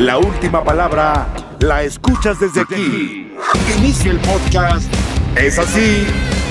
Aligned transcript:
La 0.00 0.16
última 0.16 0.64
palabra 0.64 1.30
la 1.60 1.82
escuchas 1.82 2.40
desde 2.40 2.62
aquí. 2.62 3.28
Inicia 3.78 4.10
el 4.10 4.18
podcast. 4.20 4.90
Es 5.36 5.58
así 5.58 6.06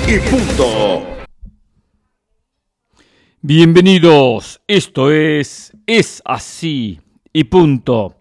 y 0.08 0.20
punto. 0.30 1.04
Bienvenidos. 3.42 4.62
Esto 4.68 5.10
es 5.10 5.76
Es 5.88 6.22
así 6.26 7.00
y 7.34 7.46
punto. 7.46 8.18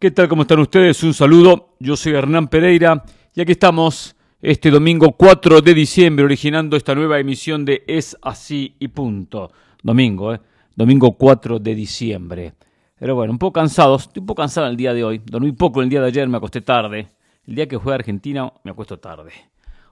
¿Qué 0.00 0.10
tal? 0.10 0.26
¿Cómo 0.26 0.42
están 0.42 0.58
ustedes? 0.58 1.00
Un 1.04 1.14
saludo. 1.14 1.76
Yo 1.78 1.96
soy 1.96 2.14
Hernán 2.14 2.48
Pereira 2.48 3.04
y 3.32 3.42
aquí 3.42 3.52
estamos 3.52 4.16
este 4.42 4.72
domingo 4.72 5.12
4 5.12 5.60
de 5.60 5.74
diciembre 5.74 6.24
originando 6.24 6.76
esta 6.76 6.96
nueva 6.96 7.20
emisión 7.20 7.64
de 7.64 7.84
Es 7.86 8.16
así 8.20 8.74
y 8.80 8.88
punto. 8.88 9.52
Domingo, 9.80 10.34
¿eh? 10.34 10.40
Domingo 10.74 11.12
4 11.12 11.60
de 11.60 11.74
diciembre. 11.76 12.54
Pero 13.00 13.14
bueno, 13.14 13.32
un 13.32 13.38
poco 13.38 13.54
cansado, 13.54 13.96
estoy 13.96 14.20
un 14.20 14.26
poco 14.26 14.42
cansado 14.42 14.66
el 14.66 14.76
día 14.76 14.92
de 14.92 15.02
hoy. 15.02 15.22
Dormí 15.24 15.52
poco 15.52 15.80
el 15.80 15.88
día 15.88 16.02
de 16.02 16.08
ayer, 16.08 16.28
me 16.28 16.36
acosté 16.36 16.60
tarde. 16.60 17.08
El 17.46 17.54
día 17.54 17.66
que 17.66 17.80
fue 17.80 17.92
a 17.92 17.94
Argentina 17.94 18.52
me 18.62 18.72
acuesto 18.72 18.98
tarde. 18.98 19.32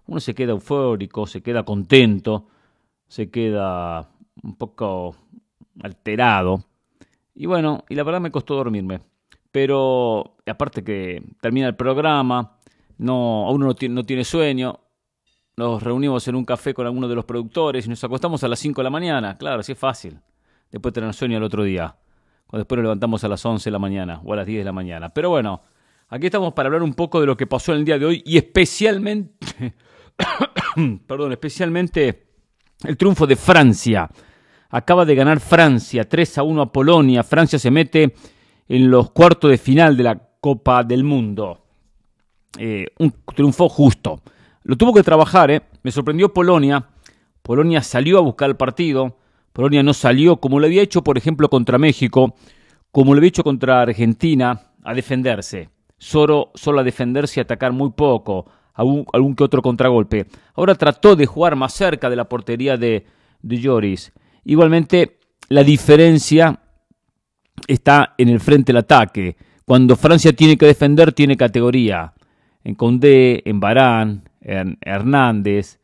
Uno 0.06 0.20
se 0.20 0.34
queda 0.34 0.52
eufórico, 0.52 1.26
se 1.26 1.42
queda 1.42 1.62
contento, 1.62 2.48
se 3.06 3.30
queda 3.30 4.10
un 4.42 4.56
poco 4.56 5.16
alterado. 5.82 6.62
Y 7.34 7.46
bueno, 7.46 7.82
y 7.88 7.94
la 7.94 8.02
verdad 8.02 8.20
me 8.20 8.30
costó 8.30 8.56
dormirme. 8.56 9.00
Pero 9.50 10.36
aparte 10.46 10.84
que 10.84 11.22
termina 11.40 11.66
el 11.66 11.76
programa, 11.76 12.58
no, 12.98 13.50
uno 13.50 13.68
no 13.68 13.74
tiene, 13.74 13.94
no 13.94 14.04
tiene 14.04 14.22
sueño. 14.22 14.80
Nos 15.56 15.82
reunimos 15.82 16.28
en 16.28 16.34
un 16.34 16.44
café 16.44 16.74
con 16.74 16.84
alguno 16.84 17.08
de 17.08 17.14
los 17.14 17.24
productores 17.24 17.86
y 17.86 17.88
nos 17.88 18.04
acostamos 18.04 18.44
a 18.44 18.48
las 18.48 18.58
5 18.58 18.82
de 18.82 18.84
la 18.84 18.90
mañana. 18.90 19.38
Claro, 19.38 19.60
así 19.60 19.72
es 19.72 19.78
fácil. 19.78 20.20
Después 20.70 20.92
tener 20.92 21.14
sueño 21.14 21.38
el 21.38 21.42
otro 21.42 21.64
día 21.64 21.96
después 22.52 22.76
nos 22.76 22.84
levantamos 22.84 23.22
a 23.24 23.28
las 23.28 23.44
11 23.44 23.64
de 23.64 23.72
la 23.72 23.78
mañana 23.78 24.20
o 24.24 24.32
a 24.32 24.36
las 24.36 24.46
10 24.46 24.60
de 24.60 24.64
la 24.64 24.72
mañana. 24.72 25.10
Pero 25.10 25.30
bueno, 25.30 25.62
aquí 26.08 26.26
estamos 26.26 26.54
para 26.54 26.68
hablar 26.68 26.82
un 26.82 26.94
poco 26.94 27.20
de 27.20 27.26
lo 27.26 27.36
que 27.36 27.46
pasó 27.46 27.72
en 27.72 27.78
el 27.78 27.84
día 27.84 27.98
de 27.98 28.06
hoy 28.06 28.22
y 28.24 28.38
especialmente, 28.38 29.74
perdón, 31.06 31.32
especialmente 31.32 32.28
el 32.84 32.96
triunfo 32.96 33.26
de 33.26 33.36
Francia. 33.36 34.08
Acaba 34.70 35.04
de 35.04 35.14
ganar 35.14 35.40
Francia 35.40 36.08
3 36.08 36.38
a 36.38 36.42
1 36.42 36.62
a 36.62 36.72
Polonia. 36.72 37.22
Francia 37.22 37.58
se 37.58 37.70
mete 37.70 38.14
en 38.68 38.90
los 38.90 39.10
cuartos 39.10 39.50
de 39.50 39.58
final 39.58 39.96
de 39.96 40.02
la 40.02 40.22
Copa 40.40 40.84
del 40.84 41.04
Mundo. 41.04 41.64
Eh, 42.58 42.86
un 42.98 43.14
triunfo 43.34 43.68
justo. 43.68 44.20
Lo 44.62 44.76
tuvo 44.76 44.92
que 44.92 45.02
trabajar, 45.02 45.50
¿eh? 45.50 45.62
Me 45.82 45.90
sorprendió 45.90 46.32
Polonia. 46.32 46.86
Polonia 47.42 47.82
salió 47.82 48.18
a 48.18 48.22
buscar 48.22 48.50
el 48.50 48.56
partido 48.56 49.16
Polonia 49.52 49.82
no 49.82 49.94
salió 49.94 50.36
como 50.36 50.60
lo 50.60 50.66
había 50.66 50.82
hecho, 50.82 51.02
por 51.02 51.18
ejemplo, 51.18 51.48
contra 51.48 51.78
México, 51.78 52.34
como 52.90 53.14
lo 53.14 53.18
había 53.18 53.28
hecho 53.28 53.44
contra 53.44 53.82
Argentina, 53.82 54.60
a 54.84 54.94
defenderse. 54.94 55.70
Solo, 55.98 56.52
solo 56.54 56.80
a 56.80 56.84
defenderse 56.84 57.40
y 57.40 57.42
atacar 57.42 57.72
muy 57.72 57.90
poco, 57.90 58.46
algún, 58.74 59.34
que 59.34 59.44
otro 59.44 59.60
contragolpe. 59.62 60.26
Ahora 60.54 60.74
trató 60.74 61.16
de 61.16 61.26
jugar 61.26 61.56
más 61.56 61.72
cerca 61.72 62.08
de 62.08 62.16
la 62.16 62.28
portería 62.28 62.76
de, 62.76 63.04
de 63.42 63.58
Lloris. 63.58 64.12
Igualmente, 64.44 65.18
la 65.48 65.64
diferencia 65.64 66.60
está 67.66 68.14
en 68.16 68.28
el 68.28 68.40
frente 68.40 68.72
del 68.72 68.78
ataque. 68.78 69.36
Cuando 69.64 69.96
Francia 69.96 70.32
tiene 70.32 70.56
que 70.56 70.66
defender, 70.66 71.12
tiene 71.12 71.36
categoría. 71.36 72.14
En 72.62 72.74
Condé, 72.74 73.42
en 73.44 73.60
Barán, 73.60 74.28
en 74.40 74.78
Hernández, 74.80 75.80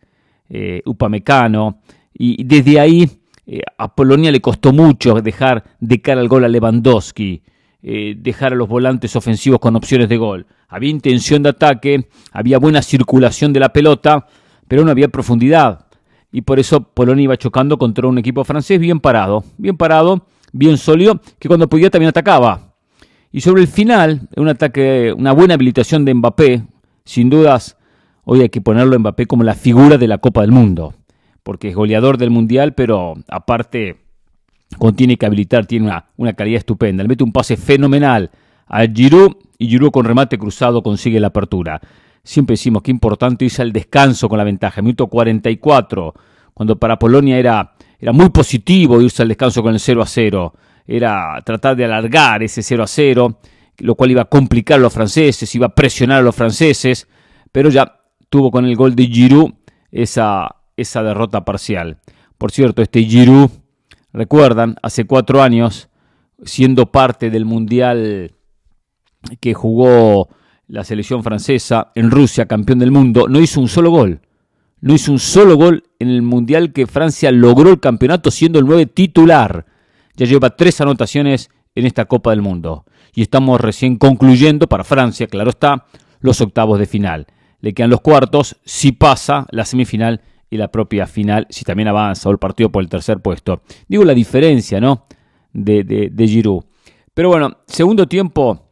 eh, 0.48 0.82
Upamecano. 0.86 1.80
Y 2.12 2.44
desde 2.44 2.78
ahí 2.78 3.10
eh, 3.46 3.60
a 3.76 3.94
Polonia 3.94 4.32
le 4.32 4.40
costó 4.40 4.72
mucho 4.72 5.20
dejar 5.20 5.64
de 5.80 6.00
cara 6.00 6.20
al 6.20 6.28
gol 6.28 6.44
a 6.44 6.48
Lewandowski, 6.48 7.42
eh, 7.82 8.14
dejar 8.16 8.54
a 8.54 8.56
los 8.56 8.68
volantes 8.68 9.14
ofensivos 9.16 9.60
con 9.60 9.76
opciones 9.76 10.08
de 10.08 10.16
gol. 10.16 10.46
Había 10.68 10.90
intención 10.90 11.42
de 11.42 11.50
ataque, 11.50 12.08
había 12.32 12.58
buena 12.58 12.80
circulación 12.80 13.52
de 13.52 13.60
la 13.60 13.72
pelota, 13.72 14.26
pero 14.66 14.84
no 14.84 14.90
había 14.90 15.08
profundidad. 15.08 15.86
Y 16.32 16.42
por 16.42 16.58
eso 16.58 16.82
Polonia 16.82 17.24
iba 17.24 17.36
chocando 17.36 17.78
contra 17.78 18.08
un 18.08 18.18
equipo 18.18 18.42
francés 18.44 18.80
bien 18.80 18.98
parado, 18.98 19.44
bien 19.58 19.76
parado, 19.76 20.26
bien 20.52 20.78
sólido, 20.78 21.20
que 21.38 21.48
cuando 21.48 21.68
podía 21.68 21.90
también 21.90 22.08
atacaba. 22.08 22.74
Y 23.30 23.40
sobre 23.40 23.62
el 23.62 23.68
final, 23.68 24.28
un 24.36 24.48
ataque, 24.48 25.12
una 25.16 25.32
buena 25.32 25.54
habilitación 25.54 26.04
de 26.04 26.14
Mbappé, 26.14 26.62
sin 27.04 27.28
dudas, 27.28 27.76
hoy 28.24 28.40
hay 28.40 28.48
que 28.48 28.60
ponerlo 28.60 28.96
a 28.96 28.98
Mbappé 28.98 29.26
como 29.26 29.44
la 29.44 29.54
figura 29.54 29.98
de 29.98 30.08
la 30.08 30.18
Copa 30.18 30.40
del 30.40 30.52
Mundo 30.52 30.94
porque 31.44 31.68
es 31.68 31.76
goleador 31.76 32.18
del 32.18 32.30
Mundial, 32.30 32.74
pero 32.74 33.14
aparte, 33.28 33.98
cuando 34.78 34.96
tiene 34.96 35.16
que 35.16 35.26
habilitar, 35.26 35.66
tiene 35.66 35.92
una, 36.16 36.32
calidad 36.32 36.58
estupenda. 36.58 37.04
Le 37.04 37.08
mete 37.08 37.22
un 37.22 37.32
pase 37.32 37.56
fenomenal 37.56 38.30
a 38.66 38.86
Giroud 38.86 39.36
y 39.58 39.68
Giroud 39.68 39.92
con 39.92 40.06
remate 40.06 40.38
cruzado 40.38 40.82
consigue 40.82 41.20
la 41.20 41.28
apertura. 41.28 41.80
Siempre 42.24 42.54
decimos 42.54 42.82
que 42.82 42.90
importante 42.90 43.44
irse 43.44 43.60
al 43.60 43.72
descanso 43.72 44.28
con 44.28 44.38
la 44.38 44.44
ventaja. 44.44 44.80
Minuto 44.80 45.06
44, 45.06 46.14
cuando 46.54 46.78
para 46.78 46.98
Polonia 46.98 47.38
era, 47.38 47.74
era 48.00 48.12
muy 48.12 48.30
positivo 48.30 49.02
irse 49.02 49.22
al 49.22 49.28
descanso 49.28 49.62
con 49.62 49.74
el 49.74 49.80
0 49.80 50.00
a 50.02 50.06
0. 50.06 50.54
Era 50.86 51.42
tratar 51.44 51.76
de 51.76 51.84
alargar 51.84 52.42
ese 52.42 52.62
0 52.62 52.84
a 52.84 52.86
0, 52.86 53.38
lo 53.78 53.94
cual 53.96 54.10
iba 54.10 54.22
a 54.22 54.26
complicar 54.26 54.78
a 54.78 54.82
los 54.82 54.94
franceses, 54.94 55.54
iba 55.54 55.66
a 55.66 55.74
presionar 55.74 56.20
a 56.20 56.22
los 56.22 56.34
franceses, 56.34 57.06
pero 57.52 57.68
ya 57.68 58.00
tuvo 58.30 58.50
con 58.50 58.64
el 58.64 58.76
gol 58.76 58.96
de 58.96 59.06
Giroud 59.06 59.52
esa, 59.92 60.48
esa 60.76 61.02
derrota 61.02 61.44
parcial. 61.44 61.98
Por 62.38 62.50
cierto, 62.50 62.82
este 62.82 63.04
Giroud, 63.04 63.50
recuerdan, 64.12 64.76
hace 64.82 65.06
cuatro 65.06 65.42
años, 65.42 65.88
siendo 66.44 66.90
parte 66.90 67.30
del 67.30 67.44
Mundial 67.44 68.32
que 69.40 69.54
jugó 69.54 70.28
la 70.66 70.84
selección 70.84 71.22
francesa 71.22 71.92
en 71.94 72.10
Rusia, 72.10 72.46
campeón 72.46 72.78
del 72.78 72.90
mundo, 72.90 73.28
no 73.28 73.40
hizo 73.40 73.60
un 73.60 73.68
solo 73.68 73.90
gol. 73.90 74.20
No 74.80 74.94
hizo 74.94 75.12
un 75.12 75.18
solo 75.18 75.56
gol 75.56 75.84
en 75.98 76.08
el 76.08 76.22
Mundial 76.22 76.72
que 76.72 76.86
Francia 76.86 77.30
logró 77.30 77.70
el 77.70 77.80
campeonato 77.80 78.30
siendo 78.30 78.58
el 78.58 78.66
9 78.66 78.86
titular. 78.86 79.66
Ya 80.16 80.26
lleva 80.26 80.56
tres 80.56 80.80
anotaciones 80.80 81.50
en 81.74 81.86
esta 81.86 82.04
Copa 82.04 82.30
del 82.30 82.42
Mundo. 82.42 82.84
Y 83.14 83.22
estamos 83.22 83.60
recién 83.60 83.96
concluyendo 83.96 84.66
para 84.66 84.84
Francia, 84.84 85.26
claro 85.26 85.50
está, 85.50 85.86
los 86.20 86.40
octavos 86.40 86.78
de 86.78 86.86
final. 86.86 87.26
Le 87.60 87.72
quedan 87.72 87.90
los 87.90 88.00
cuartos, 88.00 88.56
si 88.64 88.92
pasa 88.92 89.46
la 89.50 89.64
semifinal 89.64 90.20
y 90.50 90.56
la 90.56 90.68
propia 90.68 91.06
final, 91.06 91.46
si 91.50 91.64
también 91.64 91.88
avanza 91.88 92.28
o 92.28 92.32
el 92.32 92.38
partido 92.38 92.70
por 92.70 92.82
el 92.82 92.88
tercer 92.88 93.20
puesto. 93.20 93.62
Digo 93.88 94.04
la 94.04 94.14
diferencia, 94.14 94.80
¿no? 94.80 95.06
De, 95.52 95.84
de, 95.84 96.28
Giroud. 96.28 96.64
Pero 97.12 97.28
bueno, 97.28 97.58
segundo 97.66 98.06
tiempo, 98.06 98.70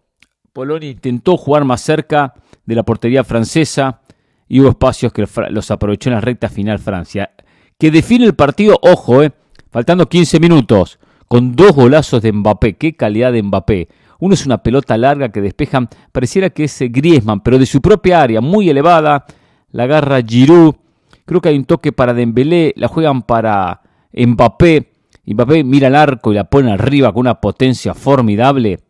Polonia 0.52 0.90
intentó 0.90 1.36
jugar 1.36 1.64
más 1.64 1.80
cerca 1.80 2.34
de 2.66 2.74
la 2.74 2.82
portería 2.82 3.24
francesa 3.24 4.00
y 4.48 4.60
hubo 4.60 4.68
espacios 4.68 5.12
que 5.12 5.26
los 5.50 5.70
aprovechó 5.70 6.10
en 6.10 6.14
la 6.14 6.20
recta 6.20 6.48
final 6.48 6.78
Francia. 6.78 7.30
Que 7.78 7.90
define 7.90 8.26
el 8.26 8.34
partido, 8.34 8.78
ojo, 8.82 9.22
eh, 9.22 9.32
faltando 9.70 10.08
15 10.08 10.40
minutos, 10.40 10.98
con 11.26 11.56
dos 11.56 11.72
golazos 11.72 12.20
de 12.22 12.32
Mbappé. 12.32 12.74
Qué 12.74 12.94
calidad 12.94 13.32
de 13.32 13.42
Mbappé. 13.42 13.88
Uno 14.18 14.34
es 14.34 14.46
una 14.46 14.62
pelota 14.62 14.96
larga 14.96 15.30
que 15.30 15.40
despejan, 15.40 15.88
pareciera 16.12 16.50
que 16.50 16.64
es 16.64 16.78
Griezmann, 16.78 17.40
pero 17.40 17.58
de 17.58 17.66
su 17.66 17.80
propia 17.80 18.22
área, 18.22 18.40
muy 18.40 18.68
elevada. 18.68 19.24
La 19.70 19.84
agarra 19.84 20.20
Giroud 20.22 20.74
Creo 21.24 21.40
que 21.40 21.50
hay 21.50 21.56
un 21.56 21.64
toque 21.64 21.92
para 21.92 22.14
Dembélé, 22.14 22.74
la 22.76 22.88
juegan 22.88 23.22
para 23.22 23.82
Mbappé. 24.12 24.92
Mbappé 25.26 25.64
mira 25.64 25.88
el 25.88 25.94
arco 25.94 26.32
y 26.32 26.34
la 26.34 26.44
pone 26.44 26.72
arriba 26.72 27.12
con 27.12 27.20
una 27.20 27.40
potencia 27.40 27.94
formidable. 27.94 28.80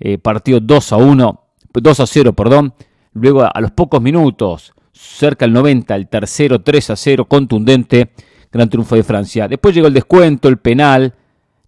Eh, 0.00 0.18
partido 0.18 0.60
2 0.60 0.92
a 0.92 0.96
1, 0.96 1.44
2 1.72 2.00
a 2.00 2.06
0, 2.06 2.32
perdón. 2.32 2.74
Luego 3.12 3.42
a 3.42 3.60
los 3.60 3.70
pocos 3.72 4.00
minutos, 4.00 4.74
cerca 4.92 5.44
del 5.44 5.52
90, 5.52 5.94
el 5.94 6.08
tercero 6.08 6.60
3 6.60 6.90
a 6.90 6.96
0, 6.96 7.24
contundente, 7.26 8.10
gran 8.52 8.68
triunfo 8.68 8.94
de 8.94 9.02
Francia. 9.02 9.48
Después 9.48 9.74
llegó 9.74 9.86
el 9.86 9.94
descuento, 9.94 10.48
el 10.48 10.58
penal, 10.58 11.14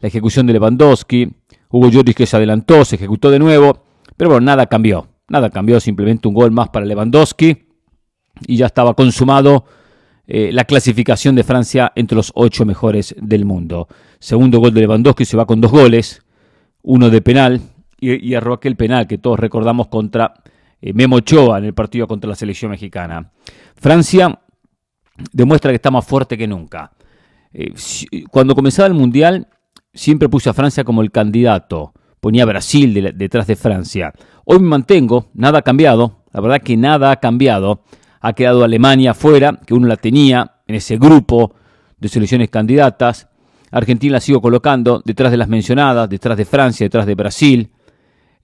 la 0.01 0.09
ejecución 0.09 0.47
de 0.47 0.55
Lewandowski. 0.55 1.33
Hugo 1.71 1.89
Lloris 1.89 2.17
que 2.17 2.27
se 2.27 2.37
adelantó, 2.37 2.85
se 2.85 2.97
ejecutó 2.97 3.31
de 3.31 3.39
nuevo, 3.39 3.85
pero 4.17 4.31
bueno, 4.31 4.47
nada 4.47 4.67
cambió. 4.67 5.07
Nada 5.29 5.51
cambió, 5.51 5.79
simplemente 5.79 6.27
un 6.27 6.35
gol 6.35 6.51
más 6.51 6.69
para 6.71 6.85
Lewandowski 6.85 7.71
y 8.47 8.57
ya 8.57 8.67
estaba 8.67 8.95
consumado 8.95 9.65
eh, 10.33 10.53
la 10.53 10.65
clasificación 10.65 11.35
de 11.35 11.43
Francia 11.43 11.91
entre 11.97 12.15
los 12.15 12.31
ocho 12.37 12.65
mejores 12.65 13.17
del 13.21 13.45
mundo. 13.45 13.89
Segundo 14.21 14.61
gol 14.61 14.73
de 14.73 14.83
Lewandowski, 14.83 15.25
se 15.25 15.37
va 15.37 15.45
con 15.45 15.61
dos 15.61 15.73
goles, 15.73 16.23
uno 16.83 17.11
de 17.11 17.21
penal 17.21 17.61
y, 17.99 18.29
y 18.29 18.35
erró 18.35 18.55
aquel 18.55 18.77
penal 18.77 19.09
que 19.09 19.19
todos 19.19 19.41
recordamos 19.41 19.89
contra 19.89 20.35
eh, 20.81 20.93
Memo 20.93 21.17
Ochoa 21.17 21.59
en 21.59 21.65
el 21.65 21.75
partido 21.75 22.07
contra 22.07 22.29
la 22.29 22.37
selección 22.37 22.71
mexicana. 22.71 23.33
Francia 23.75 24.39
demuestra 25.33 25.73
que 25.73 25.77
está 25.77 25.91
más 25.91 26.07
fuerte 26.07 26.39
que 26.39 26.47
nunca. 26.47 26.93
Eh, 27.53 27.75
cuando 28.31 28.55
comenzaba 28.55 28.87
el 28.87 28.95
Mundial, 28.95 29.49
siempre 29.93 30.29
puse 30.29 30.49
a 30.49 30.55
Francia 30.55 30.85
como 30.85 31.03
el 31.03 31.11
candidato. 31.11 31.93
Ponía 32.21 32.45
a 32.45 32.47
Brasil 32.47 33.15
detrás 33.17 33.49
de 33.49 33.57
Francia. 33.57 34.13
Hoy 34.45 34.61
me 34.61 34.69
mantengo, 34.69 35.27
nada 35.35 35.59
ha 35.59 35.63
cambiado. 35.63 36.23
La 36.33 36.41
verdad 36.41 36.63
que 36.63 36.77
nada 36.77 37.11
ha 37.11 37.17
cambiado 37.17 37.83
ha 38.21 38.33
quedado 38.35 38.65
Alemania 38.65 39.15
fuera, 39.15 39.59
que 39.67 39.75
uno 39.75 39.87
la 39.87 39.97
tenía 39.97 40.59
en 40.67 40.75
ese 40.75 40.99
grupo 40.99 41.55
de 41.99 42.09
selecciones 42.09 42.51
candidatas. 42.51 43.29
Argentina 43.71 44.15
la 44.15 44.21
sigo 44.21 44.41
colocando 44.41 45.03
detrás 45.05 45.31
de 45.31 45.37
las 45.37 45.49
mencionadas, 45.49 46.09
detrás 46.09 46.37
de 46.37 46.45
Francia, 46.45 46.85
detrás 46.85 47.07
de 47.07 47.15
Brasil. 47.15 47.71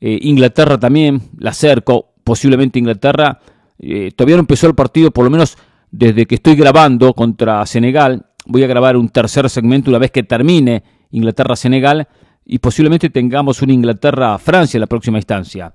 Eh, 0.01 0.19
Inglaterra 0.23 0.79
también, 0.79 1.21
la 1.39 1.51
acerco, 1.51 2.15
posiblemente 2.25 2.79
Inglaterra. 2.79 3.39
Eh, 3.79 4.13
todavía 4.15 4.37
no 4.37 4.41
empezó 4.41 4.67
el 4.67 4.75
partido, 4.75 5.11
por 5.11 5.25
lo 5.25 5.31
menos 5.31 5.57
desde 5.91 6.27
que 6.27 6.37
estoy 6.37 6.55
grabando 6.55 7.13
contra 7.13 7.65
Senegal. 7.67 8.27
Voy 8.47 8.63
a 8.63 8.67
grabar 8.67 8.97
un 8.97 9.09
tercer 9.09 9.49
segmento 9.51 9.91
una 9.91 9.99
vez 9.99 10.11
que 10.11 10.23
termine 10.23 10.83
Inglaterra-Senegal 11.11 12.07
y 12.45 12.59
posiblemente 12.59 13.11
tengamos 13.11 13.61
un 13.63 13.71
Inglaterra-Francia 13.71 14.79
en 14.79 14.83
la 14.83 14.87
próxima 14.87 15.19
instancia. 15.19 15.75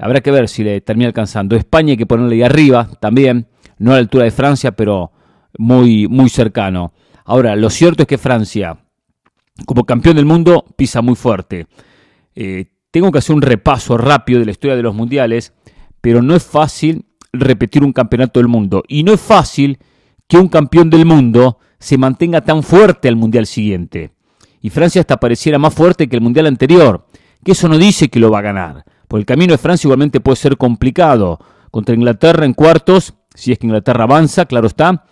Habrá 0.00 0.20
que 0.20 0.30
ver 0.30 0.48
si 0.48 0.64
le 0.64 0.80
termina 0.80 1.08
alcanzando. 1.08 1.56
España 1.56 1.92
hay 1.92 1.96
que 1.96 2.06
ponerle 2.06 2.36
ahí 2.36 2.42
arriba 2.42 2.88
también, 3.00 3.48
no 3.78 3.92
a 3.92 3.94
la 3.94 4.00
altura 4.00 4.24
de 4.24 4.30
Francia, 4.30 4.72
pero 4.72 5.12
muy, 5.58 6.08
muy 6.08 6.30
cercano. 6.30 6.92
Ahora, 7.24 7.54
lo 7.54 7.70
cierto 7.70 8.02
es 8.02 8.08
que 8.08 8.18
Francia, 8.18 8.78
como 9.66 9.84
campeón 9.84 10.16
del 10.16 10.24
mundo, 10.24 10.64
pisa 10.76 11.02
muy 11.02 11.16
fuerte. 11.16 11.66
Eh, 12.34 12.66
tengo 12.90 13.12
que 13.12 13.18
hacer 13.18 13.36
un 13.36 13.42
repaso 13.42 13.96
rápido 13.98 14.40
de 14.40 14.46
la 14.46 14.52
historia 14.52 14.76
de 14.76 14.82
los 14.82 14.94
mundiales, 14.94 15.52
pero 16.00 16.22
no 16.22 16.34
es 16.34 16.42
fácil 16.42 17.04
repetir 17.32 17.84
un 17.84 17.92
campeonato 17.92 18.40
del 18.40 18.48
mundo. 18.48 18.82
Y 18.88 19.04
no 19.04 19.12
es 19.12 19.20
fácil 19.20 19.78
que 20.26 20.38
un 20.38 20.48
campeón 20.48 20.90
del 20.90 21.04
mundo 21.04 21.58
se 21.78 21.98
mantenga 21.98 22.40
tan 22.40 22.62
fuerte 22.62 23.08
al 23.08 23.16
mundial 23.16 23.46
siguiente. 23.46 24.12
Y 24.62 24.70
Francia 24.70 25.00
hasta 25.00 25.18
pareciera 25.18 25.58
más 25.58 25.74
fuerte 25.74 26.08
que 26.08 26.16
el 26.16 26.22
mundial 26.22 26.46
anterior, 26.46 27.06
que 27.44 27.52
eso 27.52 27.68
no 27.68 27.78
dice 27.78 28.08
que 28.08 28.20
lo 28.20 28.30
va 28.30 28.40
a 28.40 28.42
ganar. 28.42 28.84
Porque 29.10 29.22
el 29.22 29.26
camino 29.26 29.52
de 29.52 29.58
Francia 29.58 29.88
igualmente 29.88 30.20
puede 30.20 30.36
ser 30.36 30.56
complicado. 30.56 31.40
Contra 31.72 31.96
Inglaterra 31.96 32.44
en 32.44 32.54
cuartos, 32.54 33.14
si 33.34 33.50
es 33.50 33.58
que 33.58 33.66
Inglaterra 33.66 34.04
avanza, 34.04 34.44
claro 34.44 34.68
está. 34.68 35.04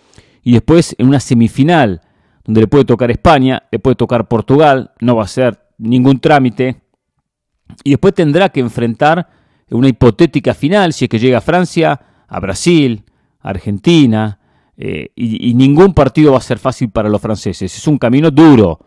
Y 0.44 0.52
después 0.52 0.94
en 0.98 1.08
una 1.08 1.18
semifinal, 1.18 2.02
donde 2.44 2.60
le 2.60 2.68
puede 2.68 2.84
tocar 2.84 3.10
España, 3.10 3.64
le 3.72 3.80
puede 3.80 3.96
tocar 3.96 4.28
Portugal, 4.28 4.92
no 5.00 5.16
va 5.16 5.24
a 5.24 5.26
ser 5.26 5.58
ningún 5.78 6.20
trámite. 6.20 6.80
Y 7.82 7.90
después 7.90 8.14
tendrá 8.14 8.50
que 8.50 8.60
enfrentar 8.60 9.30
una 9.68 9.88
hipotética 9.88 10.54
final, 10.54 10.92
si 10.92 11.06
es 11.06 11.08
que 11.08 11.18
llega 11.18 11.38
a 11.38 11.40
Francia, 11.40 12.00
a 12.28 12.38
Brasil, 12.38 13.02
a 13.40 13.48
Argentina, 13.50 14.38
eh, 14.76 15.10
y, 15.16 15.54
ningún 15.54 15.92
partido 15.92 16.30
va 16.30 16.38
a 16.38 16.40
ser 16.40 16.60
fácil 16.60 16.90
para 16.90 17.08
los 17.08 17.20
franceses. 17.20 17.76
Es 17.76 17.88
un 17.88 17.98
camino 17.98 18.30
duro, 18.30 18.78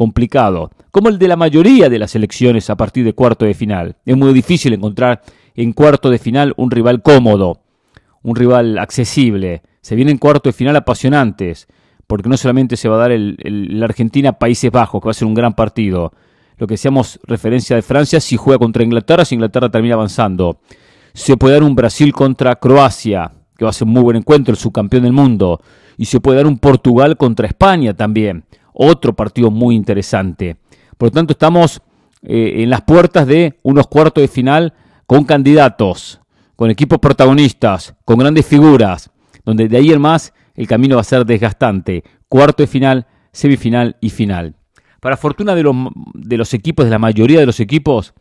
complicado, 0.00 0.70
como 0.92 1.10
el 1.10 1.18
de 1.18 1.28
la 1.28 1.36
mayoría 1.36 1.90
de 1.90 1.98
las 1.98 2.14
elecciones 2.14 2.70
a 2.70 2.76
partir 2.78 3.04
de 3.04 3.12
cuarto 3.12 3.44
de 3.44 3.52
final. 3.52 3.96
Es 4.06 4.16
muy 4.16 4.32
difícil 4.32 4.72
encontrar 4.72 5.20
en 5.54 5.74
cuarto 5.74 6.08
de 6.08 6.18
final 6.18 6.54
un 6.56 6.70
rival 6.70 7.02
cómodo, 7.02 7.60
un 8.22 8.34
rival 8.34 8.78
accesible. 8.78 9.60
Se 9.82 9.96
vienen 9.96 10.16
cuarto 10.16 10.48
de 10.48 10.54
final 10.54 10.74
apasionantes, 10.74 11.68
porque 12.06 12.30
no 12.30 12.38
solamente 12.38 12.78
se 12.78 12.88
va 12.88 12.96
a 12.96 13.00
dar 13.00 13.12
el, 13.12 13.36
el 13.44 13.82
Argentina-Países 13.82 14.70
Bajos, 14.70 15.02
que 15.02 15.06
va 15.08 15.10
a 15.10 15.20
ser 15.20 15.28
un 15.28 15.34
gran 15.34 15.52
partido, 15.52 16.14
lo 16.56 16.66
que 16.66 16.74
decíamos 16.74 17.20
referencia 17.24 17.76
de 17.76 17.82
Francia, 17.82 18.20
si 18.20 18.38
juega 18.38 18.58
contra 18.58 18.82
Inglaterra, 18.82 19.26
si 19.26 19.34
Inglaterra 19.34 19.68
termina 19.68 19.96
avanzando. 19.96 20.60
Se 21.12 21.36
puede 21.36 21.56
dar 21.56 21.62
un 21.62 21.74
Brasil 21.74 22.14
contra 22.14 22.56
Croacia, 22.56 23.32
que 23.54 23.66
va 23.66 23.70
a 23.70 23.74
ser 23.74 23.86
un 23.86 23.92
muy 23.92 24.02
buen 24.02 24.16
encuentro, 24.16 24.52
el 24.52 24.58
subcampeón 24.58 25.02
del 25.02 25.12
mundo. 25.12 25.60
Y 25.98 26.06
se 26.06 26.20
puede 26.20 26.38
dar 26.38 26.46
un 26.46 26.56
Portugal 26.56 27.18
contra 27.18 27.46
España 27.46 27.92
también, 27.92 28.44
otro 28.80 29.14
partido 29.14 29.50
muy 29.50 29.74
interesante. 29.74 30.56
Por 30.96 31.08
lo 31.08 31.12
tanto, 31.12 31.32
estamos 31.32 31.82
eh, 32.22 32.62
en 32.62 32.70
las 32.70 32.80
puertas 32.80 33.26
de 33.26 33.58
unos 33.62 33.86
cuartos 33.86 34.22
de 34.22 34.28
final 34.28 34.72
con 35.06 35.24
candidatos, 35.24 36.20
con 36.56 36.70
equipos 36.70 36.98
protagonistas, 36.98 37.94
con 38.04 38.18
grandes 38.18 38.46
figuras, 38.46 39.10
donde 39.44 39.68
de 39.68 39.76
ahí 39.76 39.90
en 39.90 40.00
más 40.00 40.32
el 40.54 40.66
camino 40.66 40.96
va 40.96 41.02
a 41.02 41.04
ser 41.04 41.26
desgastante. 41.26 42.04
Cuarto 42.28 42.62
de 42.62 42.66
final, 42.66 43.06
semifinal 43.32 43.96
y 44.00 44.10
final. 44.10 44.54
Para 45.00 45.16
fortuna 45.16 45.54
de 45.54 45.62
los, 45.62 45.76
de 46.14 46.36
los 46.38 46.54
equipos, 46.54 46.86
de 46.86 46.90
la 46.90 46.98
mayoría 46.98 47.40
de 47.40 47.46
los 47.46 47.60
equipos, 47.60 48.14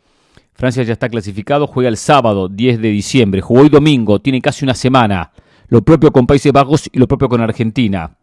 Francia 0.54 0.84
ya 0.84 0.94
está 0.94 1.08
clasificado, 1.08 1.68
juega 1.68 1.88
el 1.88 1.96
sábado 1.96 2.50
10 2.50 2.82
de 2.82 2.90
diciembre, 2.90 3.40
jugó 3.40 3.62
hoy 3.62 3.70
domingo, 3.70 4.20
tiene 4.20 4.42
casi 4.42 4.66
una 4.66 4.74
semana. 4.74 5.32
Lo 5.70 5.84
propio 5.84 6.12
con 6.12 6.28
Países 6.28 6.52
Bajos 6.52 6.90
y 6.92 7.00
lo 7.00 7.08
propio 7.08 7.30
con 7.30 7.40
Argentina. 7.40 8.19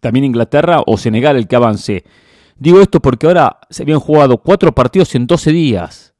También 0.00 0.24
Inglaterra 0.24 0.82
o 0.86 0.96
Senegal 0.96 1.36
el 1.36 1.48
que 1.48 1.56
avance. 1.56 2.04
Digo 2.56 2.80
esto 2.80 3.00
porque 3.00 3.26
ahora 3.26 3.58
se 3.70 3.82
habían 3.82 4.00
jugado 4.00 4.38
cuatro 4.38 4.72
partidos 4.72 5.14
en 5.14 5.26
12 5.26 5.50
días. 5.52 6.14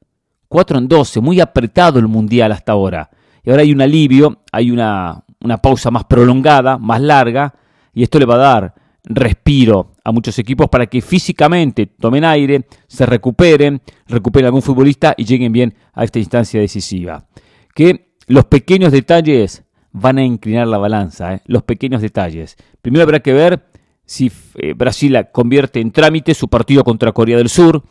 Cuatro 0.48 0.78
en 0.78 0.88
12, 0.88 1.20
muy 1.20 1.40
apretado 1.40 1.98
el 1.98 2.08
Mundial 2.08 2.52
hasta 2.52 2.72
ahora. 2.72 3.10
Y 3.44 3.50
ahora 3.50 3.62
hay 3.62 3.72
un 3.72 3.80
alivio, 3.80 4.42
hay 4.50 4.70
una, 4.70 5.24
una 5.40 5.58
pausa 5.58 5.90
más 5.90 6.04
prolongada, 6.04 6.78
más 6.78 7.00
larga, 7.00 7.54
y 7.92 8.02
esto 8.02 8.18
le 8.18 8.26
va 8.26 8.34
a 8.34 8.38
dar 8.38 8.74
respiro 9.04 9.92
a 10.04 10.12
muchos 10.12 10.38
equipos 10.38 10.68
para 10.68 10.86
que 10.86 11.00
físicamente 11.00 11.86
tomen 11.86 12.24
aire, 12.24 12.66
se 12.86 13.06
recuperen, 13.06 13.80
recuperen 14.06 14.46
algún 14.46 14.62
futbolista 14.62 15.14
y 15.16 15.24
lleguen 15.24 15.52
bien 15.52 15.74
a 15.92 16.04
esta 16.04 16.18
instancia 16.18 16.60
decisiva. 16.60 17.26
Que 17.74 18.14
los 18.26 18.44
pequeños 18.44 18.92
detalles 18.92 19.64
van 19.92 20.18
a 20.18 20.24
inclinar 20.24 20.66
la 20.66 20.78
balanza, 20.78 21.34
¿eh? 21.34 21.42
los 21.46 21.62
pequeños 21.62 22.02
detalles. 22.02 22.56
Primero 22.82 23.02
habrá 23.02 23.20
que 23.20 23.32
ver 23.32 23.66
si 24.04 24.30
eh, 24.56 24.74
Brasil 24.74 25.16
convierte 25.32 25.80
en 25.80 25.92
trámite 25.92 26.34
su 26.34 26.48
partido 26.48 26.84
contra 26.84 27.12
Corea 27.12 27.36
del 27.36 27.48
Sur, 27.48 27.82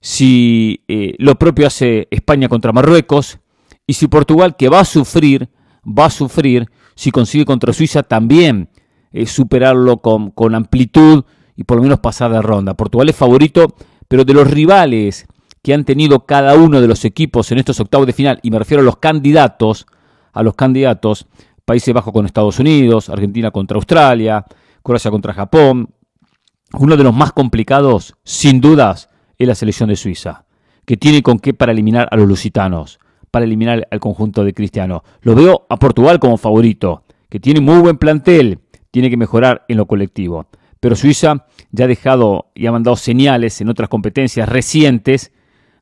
si 0.00 0.84
eh, 0.88 1.14
lo 1.18 1.36
propio 1.36 1.66
hace 1.66 2.08
España 2.10 2.48
contra 2.48 2.72
Marruecos, 2.72 3.38
y 3.86 3.94
si 3.94 4.08
Portugal, 4.08 4.56
que 4.56 4.68
va 4.68 4.80
a 4.80 4.84
sufrir, 4.84 5.48
va 5.86 6.06
a 6.06 6.10
sufrir, 6.10 6.68
si 6.94 7.10
consigue 7.10 7.44
contra 7.44 7.72
Suiza 7.72 8.02
también 8.02 8.68
superarlo 9.24 9.98
con, 9.98 10.30
con 10.30 10.54
amplitud 10.54 11.24
y 11.56 11.64
por 11.64 11.78
lo 11.78 11.84
menos 11.84 12.00
pasar 12.00 12.32
de 12.32 12.42
ronda. 12.42 12.74
Portugal 12.74 13.08
es 13.08 13.16
favorito, 13.16 13.74
pero 14.08 14.24
de 14.24 14.34
los 14.34 14.50
rivales 14.50 15.26
que 15.62 15.74
han 15.74 15.84
tenido 15.84 16.26
cada 16.26 16.54
uno 16.54 16.80
de 16.80 16.86
los 16.86 17.04
equipos 17.04 17.50
en 17.50 17.58
estos 17.58 17.80
octavos 17.80 18.06
de 18.06 18.12
final, 18.12 18.38
y 18.42 18.50
me 18.50 18.58
refiero 18.58 18.82
a 18.82 18.84
los 18.84 18.98
candidatos, 18.98 19.86
a 20.36 20.42
los 20.42 20.54
candidatos, 20.54 21.26
Países 21.64 21.92
Bajos 21.92 22.12
con 22.12 22.26
Estados 22.26 22.60
Unidos, 22.60 23.08
Argentina 23.08 23.50
contra 23.50 23.76
Australia, 23.76 24.44
Croacia 24.82 25.10
contra 25.10 25.32
Japón, 25.32 25.88
uno 26.78 26.96
de 26.96 27.02
los 27.02 27.14
más 27.14 27.32
complicados, 27.32 28.14
sin 28.22 28.60
dudas, 28.60 29.08
es 29.38 29.48
la 29.48 29.54
selección 29.54 29.88
de 29.88 29.96
Suiza, 29.96 30.44
que 30.84 30.96
tiene 30.96 31.22
con 31.22 31.38
qué 31.38 31.54
para 31.54 31.72
eliminar 31.72 32.08
a 32.10 32.16
los 32.16 32.28
lusitanos, 32.28 33.00
para 33.30 33.46
eliminar 33.46 33.88
al 33.90 33.98
conjunto 33.98 34.44
de 34.44 34.54
Cristiano. 34.54 35.02
Lo 35.22 35.34
veo 35.34 35.66
a 35.68 35.76
Portugal 35.78 36.20
como 36.20 36.36
favorito, 36.36 37.02
que 37.28 37.40
tiene 37.40 37.60
muy 37.60 37.78
buen 37.78 37.98
plantel, 37.98 38.60
tiene 38.90 39.10
que 39.10 39.16
mejorar 39.16 39.64
en 39.68 39.78
lo 39.78 39.86
colectivo. 39.86 40.46
Pero 40.80 40.94
Suiza 40.94 41.46
ya 41.72 41.86
ha 41.86 41.88
dejado 41.88 42.50
y 42.54 42.66
ha 42.66 42.72
mandado 42.72 42.96
señales 42.96 43.60
en 43.60 43.68
otras 43.68 43.88
competencias 43.88 44.48
recientes 44.48 45.32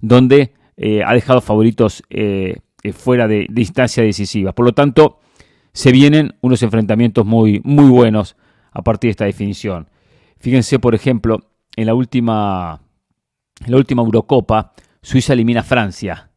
donde 0.00 0.54
eh, 0.76 1.02
ha 1.04 1.12
dejado 1.12 1.40
favoritos 1.40 2.02
eh, 2.10 2.60
eh, 2.84 2.92
fuera 2.92 3.26
de, 3.26 3.46
de 3.50 3.60
instancia 3.60 4.02
decisiva. 4.02 4.52
Por 4.52 4.66
lo 4.66 4.72
tanto, 4.72 5.18
se 5.72 5.90
vienen 5.90 6.36
unos 6.40 6.62
enfrentamientos 6.62 7.26
muy, 7.26 7.60
muy 7.64 7.90
buenos 7.90 8.36
a 8.70 8.82
partir 8.82 9.08
de 9.08 9.12
esta 9.12 9.24
definición. 9.24 9.88
Fíjense, 10.38 10.78
por 10.78 10.94
ejemplo, 10.94 11.40
en 11.76 11.86
la 11.86 11.94
última, 11.94 12.80
en 13.64 13.72
la 13.72 13.76
última 13.78 14.02
Eurocopa, 14.02 14.72
Suiza 15.02 15.32
elimina 15.32 15.60
a 15.60 15.64
Francia 15.64 16.30